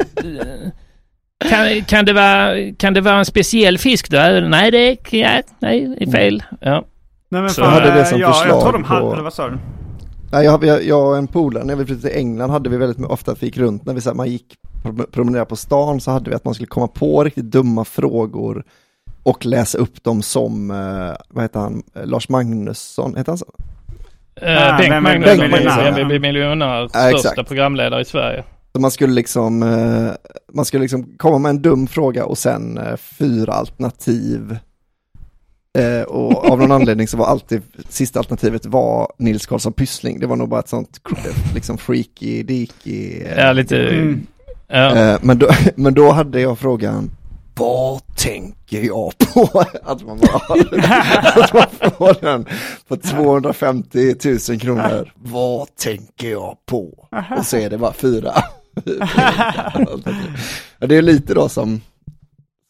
kan, 1.50 1.82
kan, 1.84 2.06
det 2.06 2.14
vara, 2.14 2.56
kan 2.78 2.94
det 2.94 3.02
vara 3.02 3.18
en 3.18 3.26
speciell 3.26 3.78
fisk 3.78 4.10
då? 4.10 4.18
Nej, 4.18 4.72
det 4.72 4.78
är, 5.12 5.44
nej, 5.60 5.96
det 6.00 6.04
är 6.04 6.12
fel. 6.12 6.44
Ja. 6.62 6.84
Nej, 7.30 7.42
men 7.42 7.50
Så 7.50 7.62
fan, 7.62 7.74
hade 7.74 7.86
det 7.94 8.00
eh, 8.00 8.06
som 8.06 8.20
ja, 8.20 8.28
Jag 8.28 8.36
förslag 8.38 8.62
tror 8.62 8.72
de 8.74 8.84
hade, 8.84 9.02
på- 9.02 9.14
eller 9.14 9.24
vad 9.24 9.34
sa 9.34 9.50
du? 9.50 9.58
Nej, 10.32 10.46
jag, 10.46 10.64
jag, 10.64 10.84
jag 10.84 11.08
och 11.08 11.18
en 11.18 11.28
polare 11.28 11.64
när 11.64 11.76
vi 11.76 11.86
flyttade 11.86 12.08
till 12.10 12.18
England 12.20 12.50
hade 12.50 12.70
vi 12.70 12.78
väldigt 12.78 13.06
ofta 13.06 13.32
att 13.32 13.42
vi 13.44 13.46
gick 13.46 13.58
runt 13.58 13.86
när 13.86 13.94
vi 13.94 14.02
så 14.02 14.10
här, 14.10 14.16
man 14.16 14.30
gick 14.30 14.46
promenerade 15.12 15.46
på 15.50 15.56
stan 15.56 16.00
så 16.02 16.12
hade 16.12 16.30
vi 16.30 16.36
att 16.36 16.46
man 16.46 16.54
skulle 16.54 16.68
komma 16.68 16.88
på 16.88 17.24
riktigt 17.24 17.46
dumma 17.46 17.86
frågor 17.86 18.64
och 19.24 19.46
läsa 19.46 19.78
upp 19.78 20.04
dem 20.04 20.22
som, 20.22 20.72
eh, 20.72 21.16
vad 21.30 21.44
heter 21.44 21.60
han, 21.60 21.84
Lars 22.04 22.30
Magnusson, 22.30 23.16
heter 23.18 23.32
han 23.32 23.38
så? 23.38 23.46
Eh, 24.42 24.74
Ah, 24.74 24.78
Bengt 24.78 25.04
Magnusson, 25.04 25.38
Bengt 25.38 25.52
Magnusson, 25.52 25.78
vem 25.84 25.86
ja. 25.88 25.96
vill 25.96 26.06
bli 26.06 26.20
miljonär, 26.20 26.82
Ja, 26.82 26.90
största 26.90 27.30
exakt. 27.30 27.48
programledare 27.48 28.02
i 28.02 28.06
Sverige. 28.06 28.44
Så 28.74 28.80
man 28.82 28.92
skulle 28.92 29.14
liksom, 29.14 29.64
eh, 29.64 30.12
man 30.54 30.66
skulle 30.66 30.82
liksom 30.82 31.14
komma 31.18 31.38
med 31.38 31.50
en 31.50 31.62
dum 31.62 31.88
fråga 31.88 32.26
och 32.26 32.38
sen 32.38 32.78
eh, 32.78 32.96
fyra 32.98 33.54
alternativ. 33.54 34.58
Eh, 35.78 36.02
och 36.02 36.46
av 36.52 36.60
någon 36.60 36.72
anledning 36.72 37.08
så 37.08 37.18
var 37.18 37.26
alltid 37.26 37.62
sista 37.90 38.20
alternativet 38.20 38.66
var 38.66 39.12
Nils 39.18 39.46
Karlsson 39.46 39.74
Pyssling. 39.74 40.20
Det 40.20 40.28
var 40.28 40.36
nog 40.36 40.50
bara 40.50 40.60
ett 40.60 40.70
sånt 40.70 41.00
liksom 41.54 41.78
freaky, 41.78 42.44
deaky. 42.44 43.22
eh, 43.22 43.38
Ja, 43.38 43.52
lite... 43.52 43.78
Mm. 43.88 44.28
Ja. 44.68 44.96
Eh, 44.96 45.20
men, 45.22 45.40
då, 45.40 45.50
men 45.76 45.94
då 45.94 46.12
hade 46.12 46.42
jag 46.42 46.60
frågan, 46.60 47.12
vad 47.56 48.16
tänker 48.16 48.82
jag 48.84 49.14
på? 49.18 49.64
Att 49.84 50.06
man 50.06 50.18
bara, 50.20 50.38
att 51.44 51.54
man 51.54 51.92
får 51.98 52.22
den 52.22 52.46
på 52.88 52.98
250 52.98 54.16
000 54.50 54.60
kronor. 54.60 55.12
Vad 55.16 55.76
tänker 55.76 56.32
jag 56.32 56.56
på? 56.66 57.08
Och 57.38 57.46
så 57.46 57.58
är 57.58 57.70
det 57.70 57.78
bara 57.78 57.94
fyra. 57.94 58.34
Det 60.80 60.96
är 60.96 61.02
lite 61.02 61.34
då 61.34 61.50
som, 61.50 61.82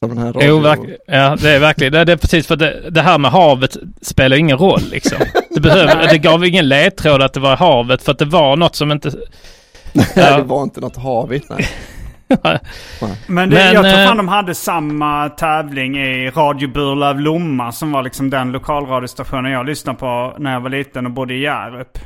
som 0.06 0.10
den 0.16 0.18
här 0.18 0.34
radio... 0.34 0.50
Jo, 0.50 0.60
verk- 0.60 0.98
ja, 1.08 1.36
det 1.42 1.50
är 1.50 1.60
verkligen. 1.60 1.94
Det, 1.94 2.06
det 2.06 2.12
är 2.12 2.18
precis 2.18 2.48
för 2.48 2.56
det, 2.56 2.90
det 2.90 3.02
här 3.02 3.18
med 3.18 3.32
havet 3.32 3.78
spelar 4.02 4.38
ingen 4.38 4.58
roll 4.58 4.82
liksom. 4.92 5.18
Det, 5.56 5.60
behöver, 5.60 6.08
det 6.10 6.18
gav 6.18 6.46
ingen 6.46 6.68
ledtråd 6.70 7.22
att 7.22 7.34
det 7.34 7.40
var 7.40 7.56
havet 7.58 8.04
för 8.04 8.12
att 8.12 8.20
det 8.20 8.26
var 8.26 8.56
något 8.56 8.76
som 8.76 8.92
inte... 8.92 9.12
Nej, 9.94 10.06
Ja. 10.16 10.38
det 10.38 10.44
var 10.44 10.64
inte 10.64 10.80
något 10.82 10.98
havigt. 10.98 11.50
Nej. 11.50 11.68
Men, 13.28 13.50
det, 13.50 13.56
Men, 13.56 13.74
jag 13.74 13.74
tror 13.74 13.86
eh, 14.02 14.08
fan 14.08 14.18
de 14.18 14.28
hade 14.28 14.56
samma 14.56 15.30
tävling 15.30 15.98
i 15.98 16.30
Radio 16.30 16.70
Burlöv 16.70 17.20
Lomma 17.20 17.72
som 17.72 17.92
var 17.92 18.04
liksom 18.04 18.30
den 18.30 18.52
lokalradiostationen 18.52 19.52
jag 19.52 19.66
lyssnade 19.66 19.98
på 20.00 20.36
när 20.40 20.54
jag 20.54 20.62
var 20.62 20.70
liten 20.70 21.06
och 21.06 21.12
bodde 21.12 21.34
i 21.34 21.42
Hjärup. 21.42 21.98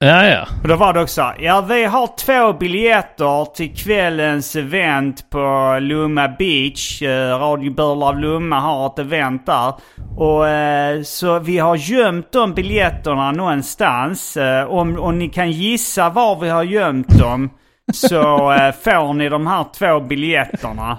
Ja, 0.00 0.26
ja. 0.26 0.46
Och 0.62 0.68
då 0.68 0.76
var 0.76 0.92
det 0.92 1.00
också 1.00 1.32
ja 1.38 1.60
vi 1.60 1.84
har 1.84 2.06
två 2.16 2.52
biljetter 2.52 3.44
till 3.44 3.76
kvällens 3.76 4.56
event 4.56 5.30
på 5.30 5.78
Lomma 5.80 6.28
Beach. 6.28 7.02
Eh, 7.02 7.38
Radio 7.38 7.74
Burlöv 7.74 8.18
Lomma 8.18 8.60
har 8.60 8.86
ett 8.86 8.98
event 8.98 9.46
där. 9.46 9.74
Och 10.16 10.48
eh, 10.48 11.02
så 11.02 11.38
vi 11.38 11.58
har 11.58 11.76
gömt 11.76 12.32
de 12.32 12.54
biljetterna 12.54 13.32
någonstans. 13.32 14.36
Eh, 14.36 14.64
om, 14.64 14.98
om 14.98 15.18
ni 15.18 15.28
kan 15.28 15.50
gissa 15.50 16.10
var 16.10 16.40
vi 16.40 16.48
har 16.48 16.62
gömt 16.62 17.18
dem 17.18 17.50
så 17.92 18.52
eh, 18.52 18.72
får 18.72 19.14
ni 19.14 19.28
de 19.28 19.46
här 19.46 19.66
två 19.78 20.00
biljetterna. 20.00 20.98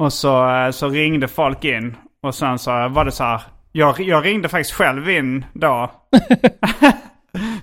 Och 0.00 0.12
så, 0.12 0.50
eh, 0.50 0.70
så 0.70 0.88
ringde 0.88 1.28
folk 1.28 1.64
in. 1.64 1.96
Och 2.22 2.34
sen 2.34 2.58
så 2.58 2.88
var 2.88 3.04
det 3.04 3.12
så 3.12 3.24
här. 3.24 3.42
Jag, 3.72 4.00
jag 4.00 4.24
ringde 4.24 4.48
faktiskt 4.48 4.74
själv 4.74 5.10
in 5.10 5.44
då. 5.52 5.90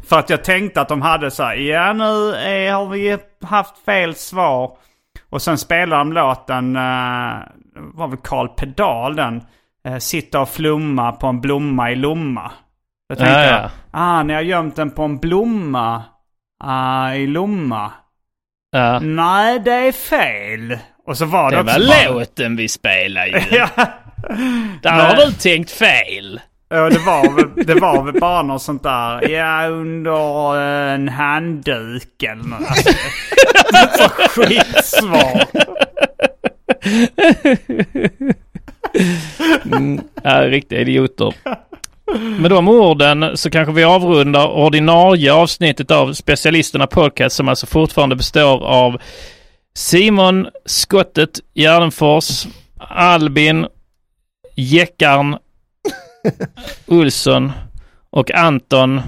För 0.07 0.19
att 0.19 0.29
jag 0.29 0.43
tänkte 0.43 0.81
att 0.81 0.89
de 0.89 1.01
hade 1.01 1.31
så 1.31 1.43
här, 1.43 1.55
ja 1.55 1.93
nu 1.93 2.33
är, 2.35 2.71
har 2.73 2.85
vi 2.85 3.17
haft 3.43 3.77
fel 3.85 4.15
svar. 4.15 4.77
Och 5.29 5.41
sen 5.41 5.57
spelade 5.57 5.99
de 6.01 6.13
låten, 6.13 6.75
uh, 6.75 7.33
var 7.75 8.07
väl 8.07 8.17
Karl 8.23 8.47
Pedal 8.47 9.15
den. 9.15 9.41
Uh, 9.87 9.97
Sitta 9.97 10.39
och 10.41 10.49
flumma 10.49 11.11
på 11.11 11.27
en 11.27 11.41
blomma 11.41 11.91
i 11.91 11.95
Lomma. 11.95 12.51
Jag 13.07 13.17
tänkte, 13.17 13.33
Ja, 13.41 13.61
ja. 13.61 13.69
ah 13.91 14.23
ni 14.23 14.33
har 14.33 14.41
gömt 14.41 14.75
den 14.75 14.91
på 14.91 15.03
en 15.03 15.17
blomma 15.17 16.03
ah, 16.63 17.11
i 17.13 17.27
Lomma. 17.27 17.91
ja. 18.71 18.99
Nej, 18.99 19.59
det 19.59 19.71
är 19.73 19.91
fel. 19.91 20.77
Och 21.05 21.17
så 21.17 21.25
var 21.25 21.51
det, 21.51 21.57
Det 21.57 21.61
också 21.63 21.79
var 21.79 21.87
bara- 22.07 22.19
låten 22.19 22.55
vi 22.55 22.67
spelade 22.67 23.27
ju. 23.27 23.39
ja, 23.57 23.67
Där 24.81 24.91
har 24.91 25.25
du 25.25 25.31
tänkt 25.31 25.71
fel. 25.71 26.41
Ja, 26.69 26.89
det 26.89 26.99
var, 26.99 27.35
väl, 27.35 27.65
det 27.65 27.75
var 27.75 28.03
väl 28.03 28.19
bara 28.19 28.41
något 28.41 28.61
sånt 28.61 28.83
där. 28.83 29.29
Ja, 29.29 29.67
under 29.67 30.55
eh, 30.55 30.93
en 30.93 31.09
handduk 31.09 32.23
eller 32.23 32.43
något. 32.43 32.67
Alltså, 32.69 32.89
det 33.71 33.97
så 33.97 34.09
skitsvar. 34.09 35.43
Mm, 39.65 40.01
ja, 40.23 40.41
riktiga 40.49 40.79
idioter. 40.79 41.33
Med 42.39 42.51
de 42.51 42.67
orden 42.67 43.37
så 43.37 43.49
kanske 43.49 43.73
vi 43.73 43.83
avrundar 43.83 44.47
ordinarie 44.47 45.33
avsnittet 45.33 45.91
av 45.91 46.13
Specialisterna 46.13 46.87
Podcast 46.87 47.35
som 47.35 47.47
alltså 47.47 47.65
fortfarande 47.65 48.15
består 48.15 48.65
av 48.65 49.01
Simon 49.75 50.47
Skottet 50.65 51.39
Gärdenfors, 51.53 52.47
Albin 52.79 53.67
Jäckarn 54.55 55.37
Olsson 56.87 57.51
och 58.09 58.31
Anton 58.31 59.01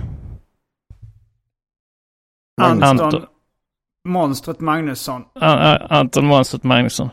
Anton, 2.61 2.83
Anton. 2.83 3.25
monstret 4.07 4.59
Magnusson. 4.59 5.23
Anton 5.89 6.25
Monstret 6.25 6.63
Magnusson. 6.63 7.09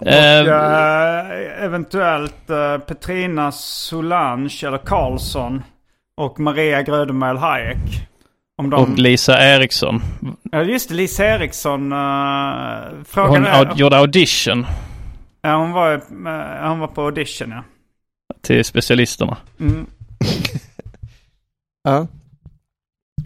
Och 0.00 0.06
eh, 0.06 1.64
eventuellt 1.64 2.50
eh, 2.50 2.78
Petrina 2.78 3.52
Solange 3.52 4.60
eller 4.66 4.78
Karlsson. 4.78 5.62
Och 6.16 6.40
Maria 6.40 6.82
Grödemöhl 6.82 7.36
Hayek. 7.36 8.08
Om 8.58 8.70
de... 8.70 8.82
och 8.82 8.98
Lisa 8.98 9.54
Eriksson. 9.54 10.02
Ja 10.42 10.62
just 10.62 10.88
det, 10.88 10.94
Lisa 10.94 11.24
Eriksson. 11.24 11.92
Uh, 11.92 11.98
frågan 13.04 13.34
Hon 13.34 13.46
är... 13.46 13.64
au- 13.64 13.76
gjorde 13.76 13.98
audition 13.98 14.66
Ja, 15.42 15.56
hon 15.56 15.72
var, 15.72 16.00
hon 16.68 16.78
var 16.78 16.86
på 16.86 17.02
audition 17.02 17.50
ja. 17.50 17.62
Till 18.46 18.64
specialisterna. 18.64 19.36
Mm. 19.60 19.86
Ja. 21.88 22.06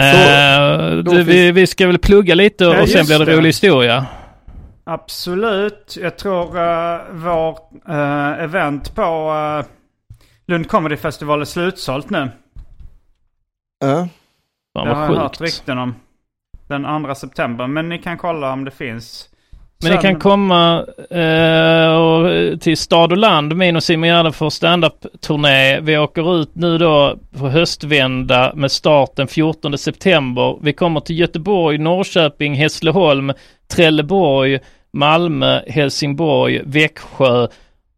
Eh, 0.00 0.96
då 0.96 1.12
du, 1.12 1.22
vi, 1.22 1.52
vi 1.52 1.66
ska 1.66 1.86
väl 1.86 1.98
plugga 1.98 2.34
lite 2.34 2.66
och 2.66 2.74
Ja, 2.74 2.86
sen 2.86 3.06
blir 3.06 3.18
det 3.18 3.24
det. 3.24 3.36
rolig 3.36 3.48
historia. 3.48 4.06
Absolut. 4.84 5.96
Jag 6.00 6.18
tror 6.18 6.56
uh, 6.56 7.00
vårt 7.12 7.70
eh, 7.88 8.44
event 8.44 8.94
på 8.94 9.32
uh, 9.32 9.66
Lund 10.46 10.68
Comedy 10.68 10.96
Festival 10.96 11.40
är 11.40 11.44
slutsålt 11.44 12.10
nu. 12.10 12.30
Ja. 13.80 14.08
Fan 14.78 14.88
det 14.88 14.94
har 14.94 15.14
jag 15.14 15.20
hört 15.20 15.40
rykten 15.40 15.78
om. 15.78 15.94
Den 16.68 17.04
2 17.04 17.14
september. 17.14 17.66
Men 17.66 17.88
ni 17.88 17.98
kan 17.98 18.18
kolla 18.18 18.52
om 18.52 18.64
det 18.64 18.70
finns. 18.70 19.29
Men 19.82 19.92
Sen- 19.92 20.02
kan 20.02 20.20
komma 20.20 20.86
eh, 21.10 21.94
och, 21.94 22.60
till 22.60 22.76
Stad 22.76 23.12
och 23.12 23.18
Land, 23.18 23.56
min 23.56 23.76
och 23.76 23.82
Simon 23.82 24.08
Gärdenfors 24.08 24.52
standup-turné. 24.52 25.80
Vi 25.80 25.98
åker 25.98 26.40
ut 26.40 26.50
nu 26.54 26.78
då 26.78 27.18
på 27.38 27.48
höstvända 27.48 28.52
med 28.54 28.72
start 28.72 29.10
den 29.16 29.28
14 29.28 29.78
september. 29.78 30.58
Vi 30.62 30.72
kommer 30.72 31.00
till 31.00 31.18
Göteborg, 31.18 31.78
Norrköping, 31.78 32.54
Hässleholm, 32.54 33.32
Trelleborg, 33.72 34.58
Malmö, 34.92 35.62
Helsingborg, 35.66 36.60
Växjö 36.64 37.46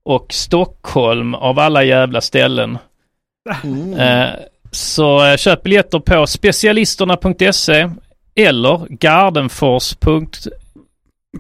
och 0.05 0.27
Stockholm 0.33 1.35
av 1.35 1.59
alla 1.59 1.85
jävla 1.85 2.21
ställen. 2.21 2.79
Mm. 3.65 3.95
Eh, 3.95 4.31
så 4.71 5.27
eh, 5.27 5.37
köp 5.37 5.63
biljetter 5.63 5.99
på 5.99 6.27
specialisterna.se 6.27 7.91
eller 8.35 8.87
gardenfors.com 8.89 10.62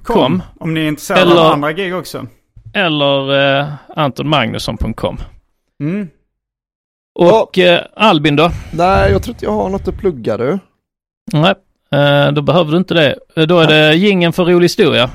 Kom. 0.02 0.42
Om 0.60 0.74
ni 0.74 0.80
är 0.80 0.88
intresserade 0.88 1.22
Eller- 1.22 1.40
av 1.46 1.52
andra 1.52 1.72
gig 1.72 1.94
också. 1.94 2.26
eller 2.74 3.58
eh, 3.60 3.72
antonmagnusson.com. 3.96 5.18
Mm. 5.82 6.08
Och 7.18 7.58
eh, 7.58 7.80
Albin 7.96 8.36
då? 8.36 8.50
Nej, 8.72 9.12
jag 9.12 9.22
tror 9.22 9.34
inte 9.34 9.44
jag 9.44 9.52
har 9.52 9.68
något 9.68 9.88
att 9.88 9.98
plugga 9.98 10.36
du. 10.36 10.58
Nej, 11.32 11.54
eh, 11.92 12.32
då 12.32 12.42
behöver 12.42 12.72
du 12.72 12.76
inte 12.78 12.94
det. 12.94 13.18
Eh, 13.36 13.42
Då 13.46 13.60
är 13.60 13.66
det 13.66 13.94
gingen 13.94 14.32
för 14.32 14.44
rolig 14.44 14.64
historia. 14.64 15.10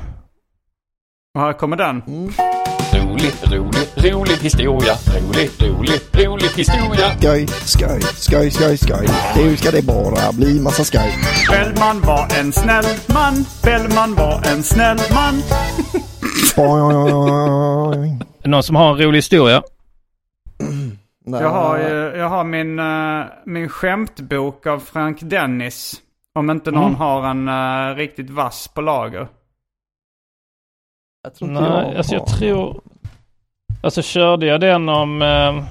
Och 1.36 1.42
här 1.42 1.54
kommer 1.54 1.78
den. 1.78 2.02
Mm. 2.08 2.32
Rolig, 2.98 3.32
rolig, 3.52 4.14
rolig 4.14 4.38
historia. 4.42 4.94
Rolig, 5.16 5.50
rolig, 5.62 6.00
rolig 6.26 6.50
historia. 6.56 7.08
Skoj, 7.20 7.48
skoj, 7.48 8.02
skoj, 8.02 8.52
skoj, 8.52 8.78
skoj. 8.78 9.08
Nu 9.36 9.58
ska 9.58 9.72
det 9.72 9.82
bara 9.86 10.32
bli 10.32 10.60
massa 10.60 10.84
skoj. 10.84 11.14
Bellman 11.52 12.02
var 12.02 12.28
en 12.40 12.54
snäll 12.54 12.86
man. 13.14 13.34
Bellman 13.64 14.16
var 14.16 14.42
en 14.52 14.64
snäll 14.64 14.98
man. 15.14 15.42
Någon 18.46 18.64
som 18.64 18.76
har 18.76 18.90
en 18.92 18.98
rolig 18.98 19.18
historia? 19.18 19.62
Nej. 21.26 21.42
Jag 21.42 21.50
har, 21.50 21.78
ju- 21.78 22.14
jag 22.18 22.30
har 22.30 22.44
min, 22.44 22.80
eh, 22.80 23.26
min 23.46 23.70
skämtbok 23.70 24.68
av 24.68 24.80
Frank 24.80 25.18
Dennis. 25.22 25.96
Om 26.36 26.50
inte 26.50 26.72
någon 26.72 26.84
Mm. 26.84 26.96
har 26.96 27.28
en 27.30 27.48
eh, 27.48 27.96
riktigt 27.96 28.30
vass 28.30 28.68
på 28.68 28.82
lager. 28.82 29.28
Jag 31.28 31.36
tror 31.36 31.50
inte 31.50 31.62
Nej, 31.62 31.88
jag 31.88 31.98
alltså 31.98 32.14
jag 32.14 32.20
har. 32.20 32.28
tror... 32.28 32.82
Alltså 33.82 34.02
körde 34.02 34.46
jag 34.46 34.62
den 34.62 34.90
om... 34.90 35.22
Eh, 35.22 35.64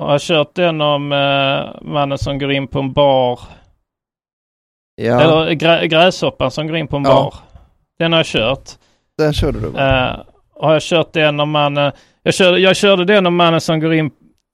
har 0.00 0.12
jag 0.12 0.20
kört 0.20 0.54
den 0.54 0.80
om 0.80 1.12
eh, 1.12 1.82
mannen 1.82 2.18
som 2.18 2.38
går 2.38 2.52
in 2.52 2.66
på 2.68 2.78
en 2.78 2.92
bar 2.92 3.40
Ja, 4.96 5.20
Eller 5.20 5.52
grä, 5.52 5.86
gräshoppan 5.86 6.50
som 6.50 6.66
går 6.66 6.76
in 6.76 6.86
på 6.86 6.96
en 6.96 7.04
Ja. 7.04 7.10
bar. 7.14 7.34
Den 7.98 8.12
har 8.12 8.18
jag 8.18 8.26
kört. 8.26 8.70
den 9.18 9.32
körde 9.32 9.60
du 9.60 9.68
va? 9.68 9.80
Uh, 10.10 10.22
har 10.60 10.72
jag 10.72 10.82
kört 10.82 11.12
den 11.12 11.40
om 11.40 11.50
mannen, 11.50 11.92
jag 12.22 12.34
körde, 12.34 12.58
jag 12.58 12.76
körde 12.76 13.04
den 13.04 13.26
om 13.26 13.36
mannen 13.36 13.60
som 13.60 13.80
går 13.80 13.94
in, 13.94 14.10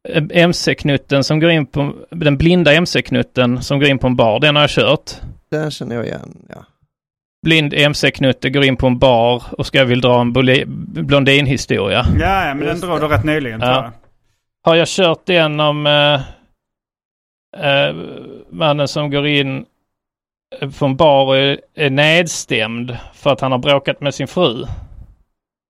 eh, 0.09 0.23
MC-knutten 0.33 1.25
som 1.25 1.41
går 1.41 1.51
in 1.51 1.67
på, 1.67 1.93
den 2.11 2.37
blinda 2.37 2.73
MC-knutten 2.75 3.63
som 3.63 3.79
går 3.81 3.89
in 3.89 3.99
på 3.99 4.07
en 4.07 4.17
bar. 4.17 4.41
Den 4.41 4.57
har 4.57 4.63
jag 4.63 4.71
kört. 4.71 5.11
Den 5.51 5.71
känner 5.71 5.97
jag 5.97 6.07
igen, 6.07 6.47
ja. 6.49 6.65
Blind 7.47 7.75
MC-knutte 7.75 8.51
går 8.51 8.65
in 8.65 8.77
på 8.77 8.87
en 8.87 8.99
bar 8.99 9.43
och 9.59 9.67
ska 9.67 9.85
vill 9.85 10.01
dra 10.01 10.21
en 10.21 10.33
blondinhistoria. 11.07 12.07
Ja, 12.21 12.47
ja 12.49 12.55
men 12.55 12.67
den 12.67 12.81
det. 12.81 12.87
du 13.01 13.09
rätt 13.09 13.25
nyligen 13.25 13.61
tror 13.61 13.73
Ja. 13.73 13.83
jag. 13.83 13.91
Har 14.71 14.75
jag 14.77 14.89
kört 14.89 15.27
den 15.27 15.61
om 15.61 15.87
eh, 15.87 16.15
eh, 17.67 17.95
mannen 18.51 18.89
som 18.89 19.11
går 19.11 19.27
in 19.27 19.65
eh, 20.61 20.71
på 20.71 20.85
en 20.85 20.97
bar 20.97 21.25
och 21.27 21.37
är, 21.37 21.61
är 21.75 21.91
nedstämd 21.91 22.97
för 23.15 23.31
att 23.33 23.41
han 23.41 23.53
har 23.53 23.59
bråkat 23.59 24.01
med 24.01 24.15
sin 24.15 24.29
fru? 24.29 24.65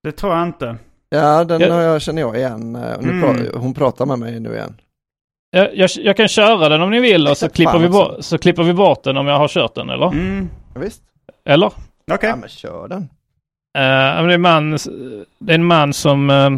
Det 0.03 0.13
tror 0.13 0.33
jag 0.35 0.43
inte. 0.47 0.77
Ja, 1.09 1.45
den 1.45 1.61
Ja. 1.61 1.73
har 1.75 1.81
jag, 1.81 2.03
känner 2.03 2.23
jag 2.23 2.37
igen. 2.37 2.77
Mm. 2.77 3.25
pra- 3.25 3.57
hon 3.59 3.75
pratar 3.75 4.07
med 4.07 4.19
mig 4.19 4.41
nu 4.41 4.55
igen. 4.55 4.75
Jag, 5.51 5.77
jag, 5.77 5.91
jag 5.97 6.17
kan 6.17 6.29
köra 6.29 6.69
den 6.69 6.83
om 6.83 6.91
ni 6.91 7.01
vill 7.01 7.29
och 7.29 7.37
så 7.37 7.49
klipper, 7.49 7.79
vi 7.79 7.89
bort, 7.89 8.15
så 8.21 8.39
klipper 8.39 8.63
vi 8.63 8.73
bort 8.73 9.03
den 9.05 9.17
om 9.17 9.27
jag 9.27 9.39
har 9.39 9.49
kört 9.49 9.75
den 9.75 9.91
eller? 9.91 10.07
Mm. 10.07 10.49
Ja, 10.75 10.81
visst? 10.81 11.03
Eller? 11.45 11.73
Okej. 12.13 12.29
Ja, 12.29 12.37
men 12.37 12.49
kör 12.49 12.89
den. 12.89 13.03
Eh, 13.79 14.23
men 14.23 14.27
det, 14.27 14.33
är 14.33 14.35
en 14.35 14.41
man, 14.41 14.71
det 15.39 15.53
är 15.53 15.55
en 15.55 15.65
man 15.65 15.93
som... 15.93 16.31
eh, 16.31 16.51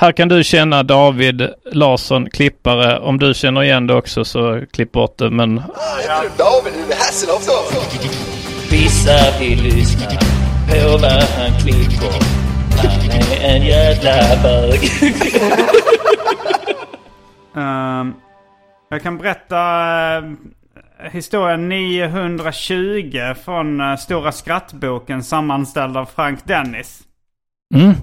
här 0.00 0.12
kan 0.12 0.28
du 0.28 0.44
känna 0.44 0.82
David 0.82 1.48
Larsson, 1.72 2.30
klippare. 2.30 2.98
Om 2.98 3.18
du 3.18 3.34
känner 3.34 3.62
igen 3.62 3.86
det 3.86 3.94
också 3.94 4.24
så 4.24 4.62
klipp 4.72 4.92
bort 4.92 5.18
det. 5.18 5.30
Men 5.30 5.62
Vissa 8.70 9.38
vill 9.40 9.62
lyssna 9.62 10.10
på 10.68 10.98
vad 11.02 11.12
han 11.12 11.60
klipper. 11.60 12.12
Han 12.76 13.32
är 13.42 13.56
en 13.56 13.62
jävla 13.66 14.42
bög. 14.42 14.80
Ehm, 17.56 18.14
jag 18.90 19.02
kan 19.02 19.18
berätta 19.18 19.56
historien 21.12 21.68
920 21.68 23.34
från 23.44 23.80
eh, 23.80 23.96
Stora 23.96 24.32
skrattboken 24.32 25.24
sammanställd 25.24 25.96
av 25.96 26.06
Frank 26.06 26.44
Dennis. 26.44 27.02
mm. 27.74 27.94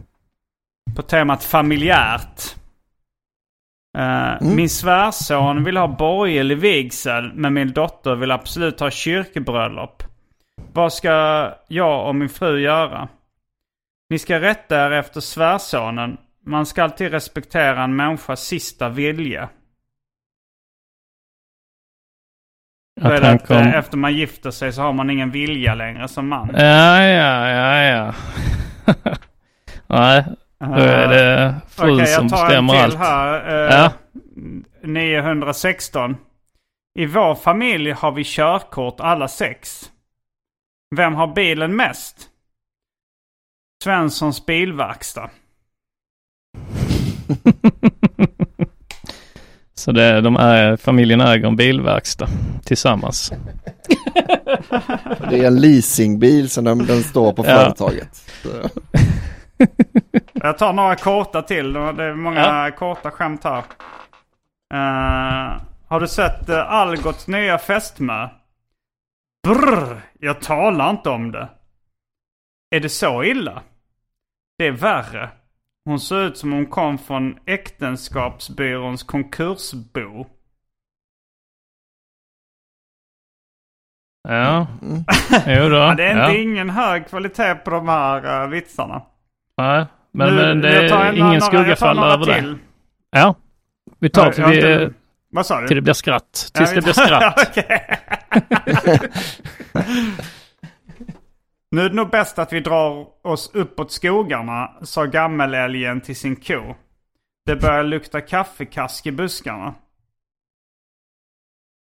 På 0.96 1.02
temat 1.02 1.44
familjärt. 1.44 2.56
Eh, 3.98 4.42
Min 4.42 4.70
svärson 4.70 5.64
vill 5.64 5.78
ha 5.78 5.88
borgerlig 5.88 6.58
vigsel 6.58 7.32
men 7.34 7.54
min 7.54 7.72
dotter 7.72 8.16
vill 8.16 8.32
absolut 8.32 8.80
ha 8.80 8.92
kyrkbröllop. 8.92 10.04
Vad 10.74 10.94
ska 10.94 11.10
jag 11.68 12.08
och 12.08 12.16
min 12.16 12.30
fru 12.30 12.60
göra? 12.60 13.08
Ni 14.10 14.20
ska 14.20 14.42
rätta 14.42 14.86
er 14.86 14.92
efter 14.92 15.22
svärsonen. 15.22 16.18
Man 16.46 16.66
ska 16.66 16.84
alltid 16.84 17.12
respektera 17.12 17.84
en 17.84 17.96
människas 17.96 18.42
sista 18.44 18.90
vilja. 18.90 19.50
Är 23.02 23.12
Att 23.12 23.24
att, 23.24 23.48
kom... 23.48 23.58
eh, 23.58 23.76
efter 23.76 23.98
man 23.98 24.14
gifter 24.14 24.52
sig 24.52 24.74
så 24.74 24.82
har 24.82 24.94
man 24.94 25.10
ingen 25.10 25.32
vilja 25.32 25.76
längre 25.76 26.08
som 26.08 26.28
man. 26.28 26.50
Ja, 26.54 27.02
ja, 27.04 27.50
ja, 27.50 27.84
ja. 27.84 28.14
Nej, 29.88 30.26
då 30.60 30.74
är 30.74 31.08
det 31.08 31.56
fru 31.70 31.94
Okej, 31.94 32.08
som 32.08 32.24
jag 32.28 32.32
tar 32.32 32.46
bestämmer 32.48 32.74
en 32.76 32.80
allt. 32.84 32.92
till 32.92 33.00
här. 33.00 33.68
Eh, 33.70 33.76
Ja. 33.76 33.92
916. 34.84 36.18
I 37.00 37.06
vår 37.06 37.36
familj 37.36 37.92
har 37.92 38.12
vi 38.12 38.24
körkort 38.24 39.00
alla 39.00 39.28
sex. 39.28 39.92
Vem 40.96 41.16
har 41.16 41.28
bilen 41.28 41.76
mest? 41.76 42.28
Svenssons 43.84 44.46
bilverkstad. 44.46 45.30
Så 49.78 49.92
det, 49.92 50.22
de 50.22 50.36
är, 50.36 50.78
familjen 50.78 51.22
äger 51.22 51.48
en 51.48 51.56
bilverkstad 51.56 52.28
tillsammans. 52.64 53.32
Det 55.30 55.40
är 55.40 55.48
en 55.48 55.62
leasingbil 55.62 56.50
som 56.50 56.64
den, 56.64 56.86
den 56.86 57.04
står 57.04 57.34
på 57.34 57.46
Ja. 57.46 57.56
företaget. 57.56 58.16
Så, 58.44 58.50
Jag 60.34 60.58
tar 60.58 60.74
några 60.74 60.96
korta 60.96 61.42
till. 61.42 61.74
Det 61.74 62.04
är 62.04 62.14
många 62.14 62.72
korta 62.72 63.12
skämt 63.12 63.44
här. 63.44 63.64
Eh, 64.74 65.62
har 65.88 66.00
du 66.00 66.08
sett 66.08 66.50
uh, 66.50 66.56
Algots 66.74 67.28
nya 67.28 67.58
fästmö? 67.58 68.28
Brr, 69.48 70.02
jag 70.20 70.42
talar 70.42 70.90
inte 70.90 71.10
om 71.10 71.32
det. 71.32 71.48
Är 72.76 72.80
det 72.80 72.90
så 72.90 73.24
illa? 73.24 73.62
Det 74.58 74.68
är 74.68 74.72
värre. 74.72 75.30
Hon 75.88 76.00
ser 76.00 76.22
ut 76.28 76.38
som 76.38 76.52
hon 76.52 76.66
kom 76.66 76.98
från 76.98 77.38
äktenskapsbyråns 77.46 79.04
konkursbo. 79.04 80.26
Ja, 84.30 84.68
mm. 84.82 85.04
jo 85.64 85.70
då. 85.70 85.76
Ja, 85.76 85.94
det 85.96 86.04
är 86.08 86.10
inte 86.12 86.38
ja. 86.38 86.42
ingen 86.42 86.70
hög 86.70 87.08
kvalitet 87.08 87.56
på 87.56 87.70
de 87.70 87.88
här 87.88 88.44
uh, 88.44 88.50
vitsarna. 88.50 89.02
Nej, 89.58 89.86
men, 90.12 90.36
Nu- 90.36 90.42
men 90.42 90.62
det 90.62 90.70
är 90.70 91.06
en- 91.06 91.16
ingen 91.16 91.26
några- 91.28 91.42
skugga 91.42 91.76
faller 91.76 92.04
över 92.08 92.26
det. 92.26 92.40
till. 92.42 92.58
Ja, 93.12 93.36
vi 94.00 94.10
tar 94.10 94.32
till, 94.32 94.44
vi, 94.46 94.56
inte- 94.56 94.94
Vad 95.30 95.46
sa 95.46 95.62
du? 95.62 95.68
till 95.68 95.76
det 95.76 95.82
blir 95.82 95.94
skratt. 95.94 96.52
Tills 96.54 96.70
Ja, 96.76 96.76
det 96.76 96.82
blir 96.82 96.94
skratt. 96.94 97.58
Nu 101.72 101.82
är 101.82 101.90
det 101.90 101.96
nog 101.96 102.10
bäst 102.10 102.40
att 102.40 102.54
vi 102.54 102.60
drar 102.60 103.08
oss 103.28 103.52
uppåt 103.54 103.92
skogarna, 103.92 104.72
sa 104.82 105.06
gammelälgen 105.06 106.02
till 106.02 106.16
sin 106.16 106.36
ko. 106.36 106.76
Det 107.46 107.56
börjar 107.56 107.84
lukta 107.84 108.22
kaffekask 108.22 109.06
i 109.08 109.12
buskarna. 109.12 109.74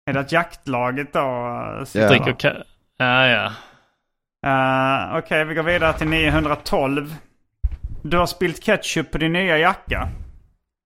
Är 0.07 0.13
det 0.13 0.21
att 0.21 0.33
jaktlaget 0.33 1.13
då 1.13 1.83
sitter 1.87 2.09
där? 2.09 2.09
Dricker 2.09 2.51
ka- 2.51 2.63
ja, 2.97 3.27
ja. 3.27 3.53
Eh, 4.47 5.19
Okej, 5.19 5.45
vi 5.45 5.55
går 5.55 5.63
vidare 5.63 5.99
till 5.99 6.09
912. 6.09 7.15
Du 8.03 8.17
har 8.19 8.27
spilt 8.27 8.63
ketchup 8.63 9.11
på 9.11 9.19
din 9.19 9.33
nya 9.33 9.59
jacka. 9.59 10.09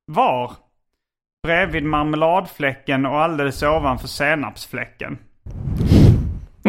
Var? 0.06 0.52
Bredvid 1.42 1.84
marmeladfläcken 1.84 3.06
och 3.06 3.20
alldeles 3.20 3.62
ovanför 3.62 4.08
senapsfläcken. 4.08 5.18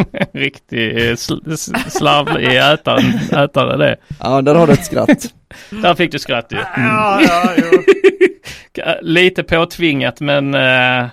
Riktig 0.34 0.98
eh, 0.98 1.14
sl- 1.14 1.90
slarvig 1.90 2.58
ätare, 2.58 3.44
ätare 3.44 3.78
det. 3.78 3.98
Ja, 4.20 4.42
där 4.42 4.56
har 4.56 4.68
du 4.68 4.74
ett 4.74 4.86
skratt. 4.86 5.34
Där 5.70 5.96
fick 5.96 6.12
du 6.12 6.20
skratt 6.20 6.52
ju. 6.52 6.58
Mm. 6.58 6.90
Ja, 6.90 7.22
ja, 7.22 7.54
jo. 7.58 7.84
Lite 9.02 9.44
påtvingat 9.44 10.20
men 10.20 10.54
eh, 10.56 11.06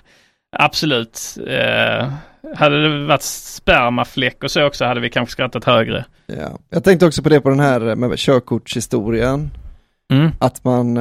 absolut. 0.56 1.38
Eh, 1.46 2.12
hade 2.56 2.82
det 2.82 3.06
varit 3.06 3.22
spermafläck 3.22 4.44
och 4.44 4.50
så 4.50 4.66
också 4.66 4.84
hade 4.84 5.00
vi 5.00 5.10
kanske 5.10 5.32
skrattat 5.32 5.64
högre. 5.64 6.04
Ja. 6.26 6.58
Jag 6.70 6.84
tänkte 6.84 7.06
också 7.06 7.22
på 7.22 7.28
det 7.28 7.40
på 7.40 7.48
den 7.48 7.60
här 7.60 7.80
med 7.80 8.18
körkortshistorien. 8.18 9.50
Mm. 10.12 10.30
Att 10.38 10.64
man, 10.64 10.96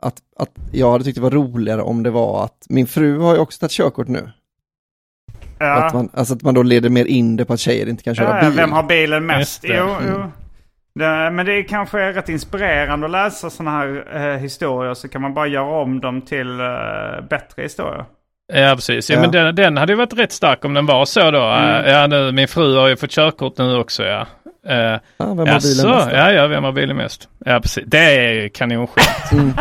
att, 0.00 0.14
att 0.36 0.50
jag 0.72 0.92
hade 0.92 1.04
tyckt 1.04 1.14
det 1.14 1.22
var 1.22 1.30
roligare 1.30 1.82
om 1.82 2.02
det 2.02 2.10
var 2.10 2.44
att 2.44 2.66
min 2.68 2.86
fru 2.86 3.18
har 3.18 3.34
ju 3.34 3.40
också 3.40 3.58
tagit 3.58 3.72
körkort 3.72 4.08
nu. 4.08 4.30
Ja. 5.66 5.84
Att 5.84 5.94
man, 5.94 6.08
alltså 6.14 6.34
att 6.34 6.42
man 6.42 6.54
då 6.54 6.62
leder 6.62 6.88
mer 6.90 7.04
in 7.04 7.36
det 7.36 7.44
på 7.44 7.52
att 7.52 7.60
tjejer 7.60 7.88
inte 7.88 8.04
kan 8.04 8.14
köra 8.14 8.36
Ja, 8.42 8.48
bil. 8.48 8.56
vem 8.56 8.72
har 8.72 8.82
bilen 8.82 9.26
mest? 9.26 9.60
Jo, 9.64 9.74
Mm. 9.84 10.12
jo. 10.12 10.32
Det, 10.94 11.30
men 11.30 11.46
det 11.46 11.52
är 11.54 11.62
kanske 11.62 12.00
är 12.00 12.12
rätt 12.12 12.28
inspirerande 12.28 13.06
att 13.06 13.12
läsa 13.12 13.50
sådana 13.50 13.70
här 13.78 14.04
eh, 14.14 14.38
historier. 14.38 14.94
Så 14.94 15.08
kan 15.08 15.22
man 15.22 15.34
bara 15.34 15.46
göra 15.46 15.82
om 15.82 16.00
dem 16.00 16.20
till 16.22 16.60
eh, 16.60 16.66
bättre 17.30 17.62
historier. 17.62 18.04
Ja 18.54 18.72
precis, 18.74 19.10
ja, 19.10 19.16
Ja. 19.16 19.20
men 19.20 19.30
den, 19.30 19.54
den 19.54 19.76
hade 19.76 19.92
ju 19.92 19.96
varit 19.96 20.18
rätt 20.18 20.32
stark 20.32 20.64
om 20.64 20.74
den 20.74 20.86
var 20.86 21.04
så 21.04 21.30
då. 21.30 21.42
Mm. 21.42 21.84
Eh, 21.84 21.90
Ja 21.92 22.06
nu, 22.06 22.32
min 22.32 22.48
fru 22.48 22.76
har 22.76 22.88
ju 22.88 22.96
fått 22.96 23.10
körkort 23.10 23.58
nu 23.58 23.76
också 23.76 24.04
ja. 24.04 24.26
Uh, 24.70 24.74
Ja, 24.76 25.00
vem 25.18 25.38
har 25.38 25.44
bilen 25.44 25.56
mest? 25.56 25.82
då? 25.82 26.08
Ja, 26.12 26.32
ja, 26.32 26.46
vem 26.46 26.64
har 26.64 26.72
bilen 26.72 26.96
mest? 26.96 27.28
Ja, 27.44 27.60
precis. 27.60 27.84
Det 27.86 27.98
är 27.98 28.48
kanonskämt. 28.48 29.32
Mm. 29.32 29.52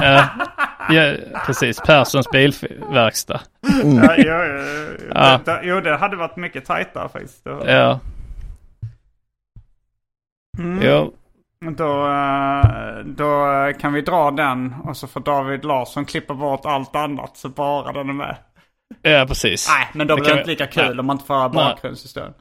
Ja, 0.89 1.13
precis. 1.45 1.79
Perssons 1.79 2.29
bilverkstad. 2.29 3.39
Mm. 3.83 4.03
Ja, 4.03 4.15
jo, 4.17 4.23
jo, 4.23 5.07
Ja. 5.15 5.39
Det, 5.45 5.59
jo, 5.63 5.79
det 5.81 5.97
hade 5.97 6.15
varit 6.15 6.35
mycket 6.35 6.65
tajtare 6.65 7.09
faktiskt. 7.09 7.43
Då, 7.45 7.63
Ja, 7.67 7.99
Mm. 10.59 10.81
jo. 10.83 11.13
Då, 11.77 12.07
eh, 12.07 12.99
då 13.05 13.45
kan 13.79 13.93
vi 13.93 14.01
dra 14.01 14.31
den 14.31 14.75
och 14.83 14.97
så 14.97 15.07
får 15.07 15.19
David 15.19 15.65
Larsson 15.65 16.05
klippa 16.05 16.33
bort 16.33 16.61
allt 16.65 16.95
annat 16.95 17.37
så 17.37 17.49
bara 17.49 17.91
den 17.91 18.09
är 18.09 18.13
med. 18.13 18.35
Ja, 19.01 19.25
precis. 19.27 19.69
Nej, 19.69 19.87
men 19.93 20.07
då 20.07 20.15
Det 20.15 20.21
blir 20.21 20.29
det 20.33 20.37
inte 20.39 20.47
vi- 20.47 20.51
lika 20.51 20.67
kul 20.67 20.89
Nej. 20.89 20.99
om 20.99 21.05
man 21.05 21.13
inte 21.15 21.25
får 21.25 21.33
höra 21.33 21.47
Nej. 21.47 21.55
bakgrundshistorien. 21.73 22.33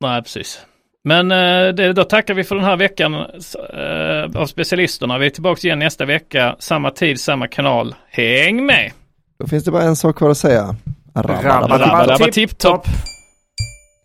Nej, 0.00 0.22
precis. 0.22 0.66
Men 1.04 1.30
eh, 1.30 1.74
det, 1.74 1.92
då 1.92 2.04
tackar 2.04 2.34
vi 2.34 2.44
för 2.44 2.54
den 2.54 2.64
här 2.64 2.76
veckan 2.76 3.14
eh, 3.14 4.40
av 4.40 4.46
specialisterna. 4.46 5.18
Vi 5.18 5.26
är 5.26 5.30
tillbaka 5.30 5.60
igen 5.66 5.78
nästa 5.78 6.04
vecka. 6.04 6.56
Samma 6.58 6.90
tid, 6.90 7.20
samma 7.20 7.48
kanal. 7.48 7.94
Häng 8.10 8.66
med! 8.66 8.92
Då 9.38 9.46
finns 9.46 9.64
det 9.64 9.70
bara 9.70 9.82
en 9.82 9.96
sak 9.96 10.16
kvar 10.16 10.30
att 10.30 10.38
säga. 10.38 10.76
Rabba, 11.14 11.34
Rabba, 11.34 11.78
rabba, 11.78 12.06
Rabba, 12.06 12.16
tipp, 12.16 12.34
tipp, 12.34 12.58
topp. 12.58 12.86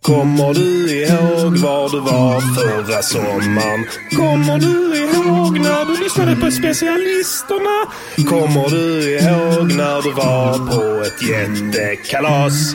Kommer 0.02 0.54
du 0.54 0.94
ihåg 1.04 1.58
var 1.58 1.90
du 1.90 2.00
var 2.00 2.42
förra 2.42 3.02
sommaren? 3.02 3.86
Kommer 4.16 4.60
du 4.60 4.98
ihåg 4.98 5.60
när 5.60 5.86
du 5.86 6.04
lyssnade 6.04 6.36
på 6.36 6.52
specialisterna? 6.52 7.92
Kommer 8.30 8.70
du 8.70 9.18
ihåg 9.18 9.74
när 9.74 10.02
du 10.02 10.12
var 10.14 10.54
på 10.58 11.04
ett 11.04 11.30
jättekalas? 11.30 12.74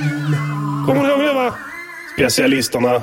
Kommer 0.86 1.02
du 1.02 1.08
ihåg 1.10 1.20
det 1.20 1.34
va? 1.34 1.54
Specialisterna. 2.14 3.02